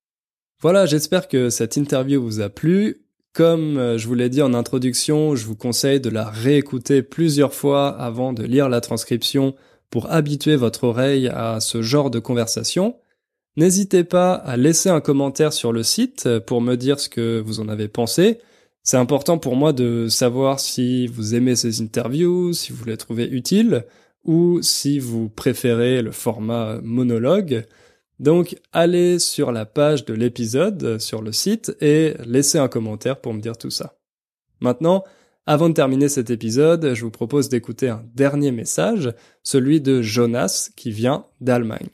Voilà, 0.60 0.86
j'espère 0.86 1.28
que 1.28 1.50
cette 1.50 1.76
interview 1.76 2.22
vous 2.22 2.40
a 2.40 2.48
plu. 2.48 3.02
Comme 3.32 3.76
euh, 3.76 3.98
je 3.98 4.08
vous 4.08 4.14
l'ai 4.14 4.30
dit 4.30 4.40
en 4.40 4.54
introduction, 4.54 5.36
je 5.36 5.44
vous 5.44 5.56
conseille 5.56 6.00
de 6.00 6.08
la 6.08 6.24
réécouter 6.24 7.02
plusieurs 7.02 7.52
fois 7.52 7.88
avant 7.88 8.32
de 8.32 8.42
lire 8.42 8.70
la 8.70 8.80
transcription 8.80 9.54
pour 9.90 10.10
habituer 10.10 10.56
votre 10.56 10.84
oreille 10.84 11.28
à 11.28 11.60
ce 11.60 11.82
genre 11.82 12.10
de 12.10 12.18
conversation. 12.18 12.96
N'hésitez 13.56 14.04
pas 14.04 14.34
à 14.34 14.56
laisser 14.58 14.90
un 14.90 15.00
commentaire 15.00 15.52
sur 15.52 15.72
le 15.72 15.82
site 15.82 16.28
pour 16.40 16.60
me 16.60 16.74
dire 16.76 17.00
ce 17.00 17.08
que 17.08 17.40
vous 17.40 17.60
en 17.60 17.68
avez 17.68 17.88
pensé. 17.88 18.38
C'est 18.82 18.98
important 18.98 19.38
pour 19.38 19.56
moi 19.56 19.72
de 19.72 20.08
savoir 20.08 20.60
si 20.60 21.06
vous 21.06 21.34
aimez 21.34 21.56
ces 21.56 21.80
interviews, 21.80 22.52
si 22.52 22.72
vous 22.72 22.84
les 22.84 22.98
trouvez 22.98 23.26
utiles, 23.26 23.84
ou 24.24 24.60
si 24.60 24.98
vous 24.98 25.28
préférez 25.28 26.02
le 26.02 26.12
format 26.12 26.80
monologue. 26.82 27.64
Donc 28.18 28.56
allez 28.72 29.18
sur 29.18 29.52
la 29.52 29.64
page 29.64 30.04
de 30.04 30.14
l'épisode 30.14 30.98
sur 30.98 31.22
le 31.22 31.32
site 31.32 31.76
et 31.80 32.14
laissez 32.26 32.58
un 32.58 32.68
commentaire 32.68 33.20
pour 33.20 33.32
me 33.32 33.40
dire 33.40 33.56
tout 33.56 33.70
ça. 33.70 33.96
Maintenant, 34.60 35.02
avant 35.46 35.68
de 35.68 35.74
terminer 35.74 36.08
cet 36.08 36.28
épisode, 36.30 36.92
je 36.94 37.04
vous 37.04 37.10
propose 37.10 37.48
d'écouter 37.48 37.88
un 37.88 38.04
dernier 38.14 38.52
message, 38.52 39.12
celui 39.42 39.80
de 39.80 40.02
Jonas 40.02 40.70
qui 40.76 40.90
vient 40.90 41.26
d'Allemagne. 41.40 41.88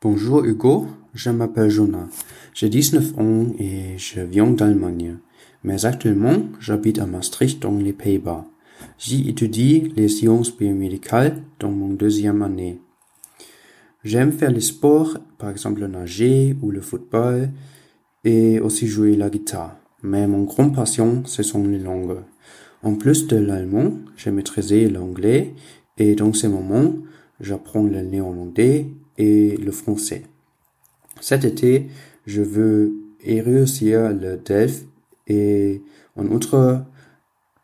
Bonjour 0.00 0.44
Hugo, 0.44 0.86
je 1.12 1.30
m'appelle 1.30 1.70
Jonas. 1.70 2.06
J'ai 2.54 2.68
19 2.68 3.18
ans 3.18 3.46
et 3.58 3.98
je 3.98 4.20
viens 4.20 4.48
d'Allemagne. 4.48 5.16
Mais 5.64 5.84
actuellement, 5.84 6.36
j'habite 6.60 7.00
à 7.00 7.06
Maastricht 7.06 7.60
dans 7.60 7.76
les 7.76 7.92
Pays-Bas. 7.92 8.46
J'y 8.96 9.28
étudie 9.28 9.92
les 9.96 10.06
sciences 10.06 10.56
biomédicales 10.56 11.42
dans 11.58 11.72
mon 11.72 11.88
deuxième 11.88 12.42
année. 12.42 12.80
J'aime 14.04 14.30
faire 14.30 14.52
les 14.52 14.60
sports, 14.60 15.18
par 15.36 15.50
exemple 15.50 15.84
nager 15.88 16.56
ou 16.62 16.70
le 16.70 16.80
football, 16.80 17.50
et 18.22 18.60
aussi 18.60 18.86
jouer 18.86 19.16
la 19.16 19.30
guitare. 19.30 19.78
Mais 20.04 20.28
mon 20.28 20.44
grand 20.44 20.70
passion, 20.70 21.22
ce 21.24 21.42
sont 21.42 21.66
les 21.66 21.80
langues. 21.80 22.18
En 22.84 22.94
plus 22.94 23.26
de 23.26 23.36
l'allemand, 23.36 23.94
j'ai 24.16 24.30
maîtrisé 24.30 24.88
l'anglais, 24.88 25.56
et 25.96 26.14
dans 26.14 26.32
ces 26.32 26.46
moments, 26.46 26.94
j'apprends 27.40 27.82
le 27.82 28.00
néerlandais 28.02 28.86
et 29.18 29.56
le 29.56 29.72
français. 29.72 30.22
Cet 31.20 31.44
été, 31.44 31.88
je 32.26 32.42
veux 32.42 32.94
réussir 33.24 34.10
le 34.10 34.36
DELF 34.36 34.84
et 35.26 35.82
en 36.16 36.26
outre, 36.26 36.84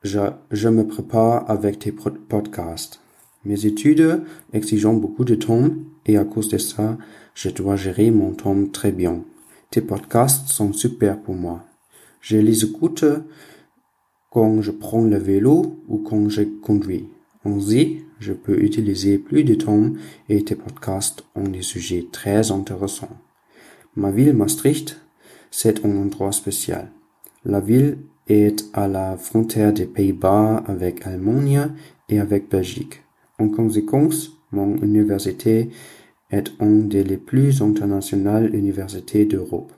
je, 0.03 0.69
me 0.69 0.87
prépare 0.87 1.51
avec 1.51 1.79
tes 1.79 1.93
podcasts. 1.93 3.01
Mes 3.45 3.67
études 3.67 4.23
exigeant 4.53 4.95
beaucoup 4.95 5.25
de 5.25 5.35
temps 5.35 5.71
et 6.07 6.17
à 6.19 6.25
cause 6.25 6.49
de 6.49 6.59
ça, 6.59 6.99
je 7.35 7.49
dois 7.49 7.77
gérer 7.77 8.11
mon 8.11 8.33
temps 8.33 8.67
très 8.67 8.93
bien. 8.93 9.25
Tes 9.71 9.81
podcasts 9.81 10.49
sont 10.49 10.73
super 10.73 11.21
pour 11.21 11.35
moi. 11.35 11.65
Je 12.21 12.37
les 12.37 12.65
écoute 12.65 13.05
quand 14.31 14.61
je 14.63 14.71
prends 14.71 15.03
le 15.03 15.19
vélo 15.19 15.83
ou 15.89 15.99
quand 15.99 16.29
je 16.29 16.43
conduis. 16.43 17.09
Ainsi, 17.45 18.05
je 18.25 18.33
peux 18.33 18.59
utiliser 18.63 19.19
plus 19.19 19.45
de 19.45 19.55
temps 19.55 19.91
et 20.31 20.43
tes 20.43 20.55
podcasts 20.55 21.25
ont 21.35 21.49
des 21.57 21.63
sujets 21.63 22.07
très 22.11 22.51
intéressants. 22.51 23.17
Ma 23.97 24.11
ville 24.11 24.33
Maastricht, 24.33 24.99
c'est 25.51 25.85
un 25.85 25.97
endroit 25.97 26.33
spécial. 26.33 26.91
La 27.45 27.61
ville 27.61 27.99
est 28.27 28.65
à 28.73 28.89
la 28.89 29.19
frontière 29.19 29.75
des 29.75 29.85
Pays-Bas 29.85 30.65
avec 30.67 31.07
Allemagne 31.07 31.69
et 32.09 32.19
avec 32.19 32.51
Belgique. 32.51 33.03
En 33.39 33.49
conséquence, 33.51 34.33
mon 34.53 34.77
université 34.79 35.69
est 36.31 36.51
une 36.61 36.89
des 36.89 37.19
plus 37.19 37.61
internationales 37.61 38.55
universités 38.55 39.27
d'Europe. 39.27 39.73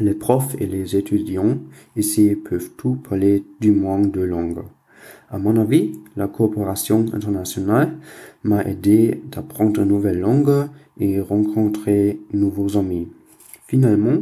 Les 0.00 0.14
profs 0.14 0.56
et 0.60 0.66
les 0.66 0.96
étudiants 0.96 1.58
ici 1.94 2.34
peuvent 2.34 2.70
tout 2.76 2.96
parler 2.96 3.44
du 3.60 3.70
moins 3.70 4.00
de 4.00 4.22
langues. 4.22 4.64
À 5.30 5.38
mon 5.38 5.56
avis, 5.56 5.92
la 6.16 6.28
coopération 6.28 7.06
internationale 7.12 7.96
m'a 8.42 8.62
aidé 8.62 9.22
d'apprendre 9.30 9.80
une 9.80 9.88
nouvelle 9.88 10.20
langue 10.20 10.68
et 10.98 11.20
rencontrer 11.20 12.20
nouveaux 12.32 12.76
amis. 12.76 13.08
Finalement, 13.66 14.18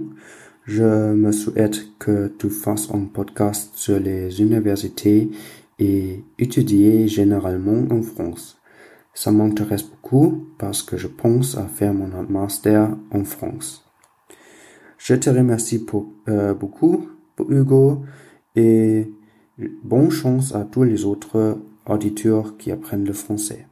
je 0.64 1.12
me 1.12 1.33
souhaite 1.33 1.99
que 1.99 2.33
tu 2.39 2.49
fasses 2.49 2.89
un 2.93 3.07
podcast 3.07 3.72
sur 3.74 3.99
les 3.99 4.41
universités 4.41 5.30
et 5.78 6.24
étudier 6.39 7.09
généralement 7.09 7.85
en 7.91 8.03
France. 8.03 8.59
Ça 9.14 9.30
m'intéresse 9.33 9.83
beaucoup 9.83 10.47
parce 10.59 10.83
que 10.83 10.97
je 10.97 11.09
pense 11.09 11.57
à 11.57 11.64
faire 11.64 11.93
mon 11.93 12.09
master 12.28 12.97
en 13.11 13.24
France. 13.24 13.85
Je 14.99 15.14
te 15.16 15.28
remercie 15.28 15.85
euh, 16.28 16.55
beaucoup, 16.55 17.09
pour 17.35 17.51
Hugo, 17.51 18.05
et 18.55 19.11
bonne 19.59 20.11
chance 20.11 20.55
à 20.55 20.65
tous 20.65 20.85
les 20.85 21.05
autres 21.05 21.59
auditeurs 21.87 22.57
qui 22.57 22.71
apprennent 22.71 23.05
le 23.05 23.13
français. 23.13 23.67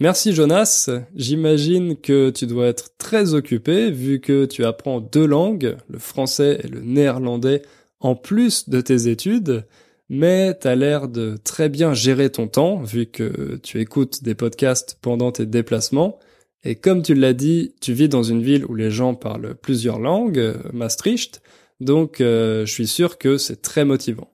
Merci 0.00 0.32
Jonas. 0.32 0.90
J'imagine 1.14 1.96
que 1.96 2.30
tu 2.30 2.46
dois 2.46 2.66
être 2.66 2.96
très 2.96 3.34
occupé 3.34 3.90
vu 3.90 4.20
que 4.20 4.46
tu 4.46 4.64
apprends 4.64 5.00
deux 5.00 5.26
langues, 5.26 5.76
le 5.88 5.98
français 5.98 6.60
et 6.64 6.66
le 6.66 6.80
néerlandais, 6.80 7.62
en 8.00 8.16
plus 8.16 8.68
de 8.68 8.80
tes 8.80 9.08
études, 9.08 9.64
mais 10.08 10.58
tu 10.58 10.66
as 10.66 10.74
l'air 10.74 11.08
de 11.08 11.38
très 11.44 11.68
bien 11.68 11.94
gérer 11.94 12.30
ton 12.30 12.48
temps 12.48 12.82
vu 12.82 13.06
que 13.06 13.60
tu 13.62 13.80
écoutes 13.80 14.24
des 14.24 14.34
podcasts 14.34 14.98
pendant 15.00 15.30
tes 15.30 15.46
déplacements. 15.46 16.18
Et 16.64 16.74
comme 16.74 17.02
tu 17.02 17.14
l'as 17.14 17.32
dit, 17.32 17.74
tu 17.80 17.92
vis 17.92 18.08
dans 18.08 18.22
une 18.22 18.42
ville 18.42 18.64
où 18.66 18.74
les 18.74 18.90
gens 18.90 19.14
parlent 19.14 19.54
plusieurs 19.54 20.00
langues, 20.00 20.54
Maastricht, 20.72 21.42
donc 21.80 22.20
euh, 22.20 22.66
je 22.66 22.72
suis 22.72 22.86
sûr 22.86 23.18
que 23.18 23.36
c'est 23.36 23.62
très 23.62 23.84
motivant. 23.84 24.31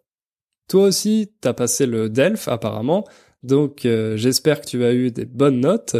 Toi 0.69 0.85
aussi, 0.85 1.33
t'as 1.41 1.55
passé 1.55 1.87
le 1.87 2.11
DELF 2.11 2.47
apparemment, 2.49 3.07
donc 3.43 3.87
euh, 3.87 4.17
j'espère 4.17 4.61
que 4.61 4.67
tu 4.67 4.85
as 4.85 4.93
eu 4.93 5.11
des 5.11 5.25
bonnes 5.25 5.61
notes. 5.61 5.97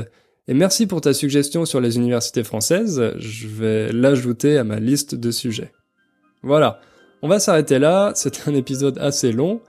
Et 0.47 0.55
merci 0.55 0.87
pour 0.87 1.01
ta 1.01 1.13
suggestion 1.13 1.65
sur 1.65 1.81
les 1.81 1.97
universités 1.97 2.45
françaises. 2.45 3.13
Je 3.19 3.49
vais 3.49 3.93
l'ajouter 3.93 4.57
à 4.57 4.65
ma 4.65 4.81
liste 4.81 5.15
de 5.15 5.31
sujets. 5.31 5.73
Voilà. 6.43 6.81
On 7.21 7.29
va 7.29 7.39
s'arrêter 7.39 7.79
là. 7.79 8.13
C'était 8.15 8.49
un 8.49 8.55
épisode 8.55 8.99
assez 8.99 9.33
long. 9.33 9.61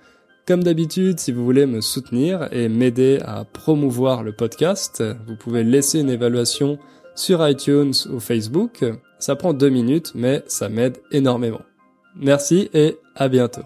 Comme 0.48 0.64
d'habitude, 0.64 1.20
si 1.20 1.32
vous 1.32 1.44
voulez 1.44 1.66
me 1.66 1.82
soutenir 1.82 2.48
et 2.52 2.70
m'aider 2.70 3.20
à 3.26 3.44
promouvoir 3.44 4.24
le 4.24 4.32
podcast, 4.32 5.04
vous 5.28 5.36
pouvez 5.36 5.64
laisser 5.64 6.00
une 6.00 6.10
évaluation 6.10 6.80
sur 7.14 7.48
iTunes 7.48 7.94
ou 8.12 8.20
Facebook. 8.20 8.84
Ça 9.20 9.36
prend 9.36 9.54
deux 9.54 9.70
minutes, 9.70 10.14
mais 10.16 10.44
ça 10.48 10.70
m'aide 10.70 10.98
énormément. 11.12 11.62
Merci 12.16 12.70
et 12.74 12.98
à 13.16 13.28
bientôt. 13.28 13.64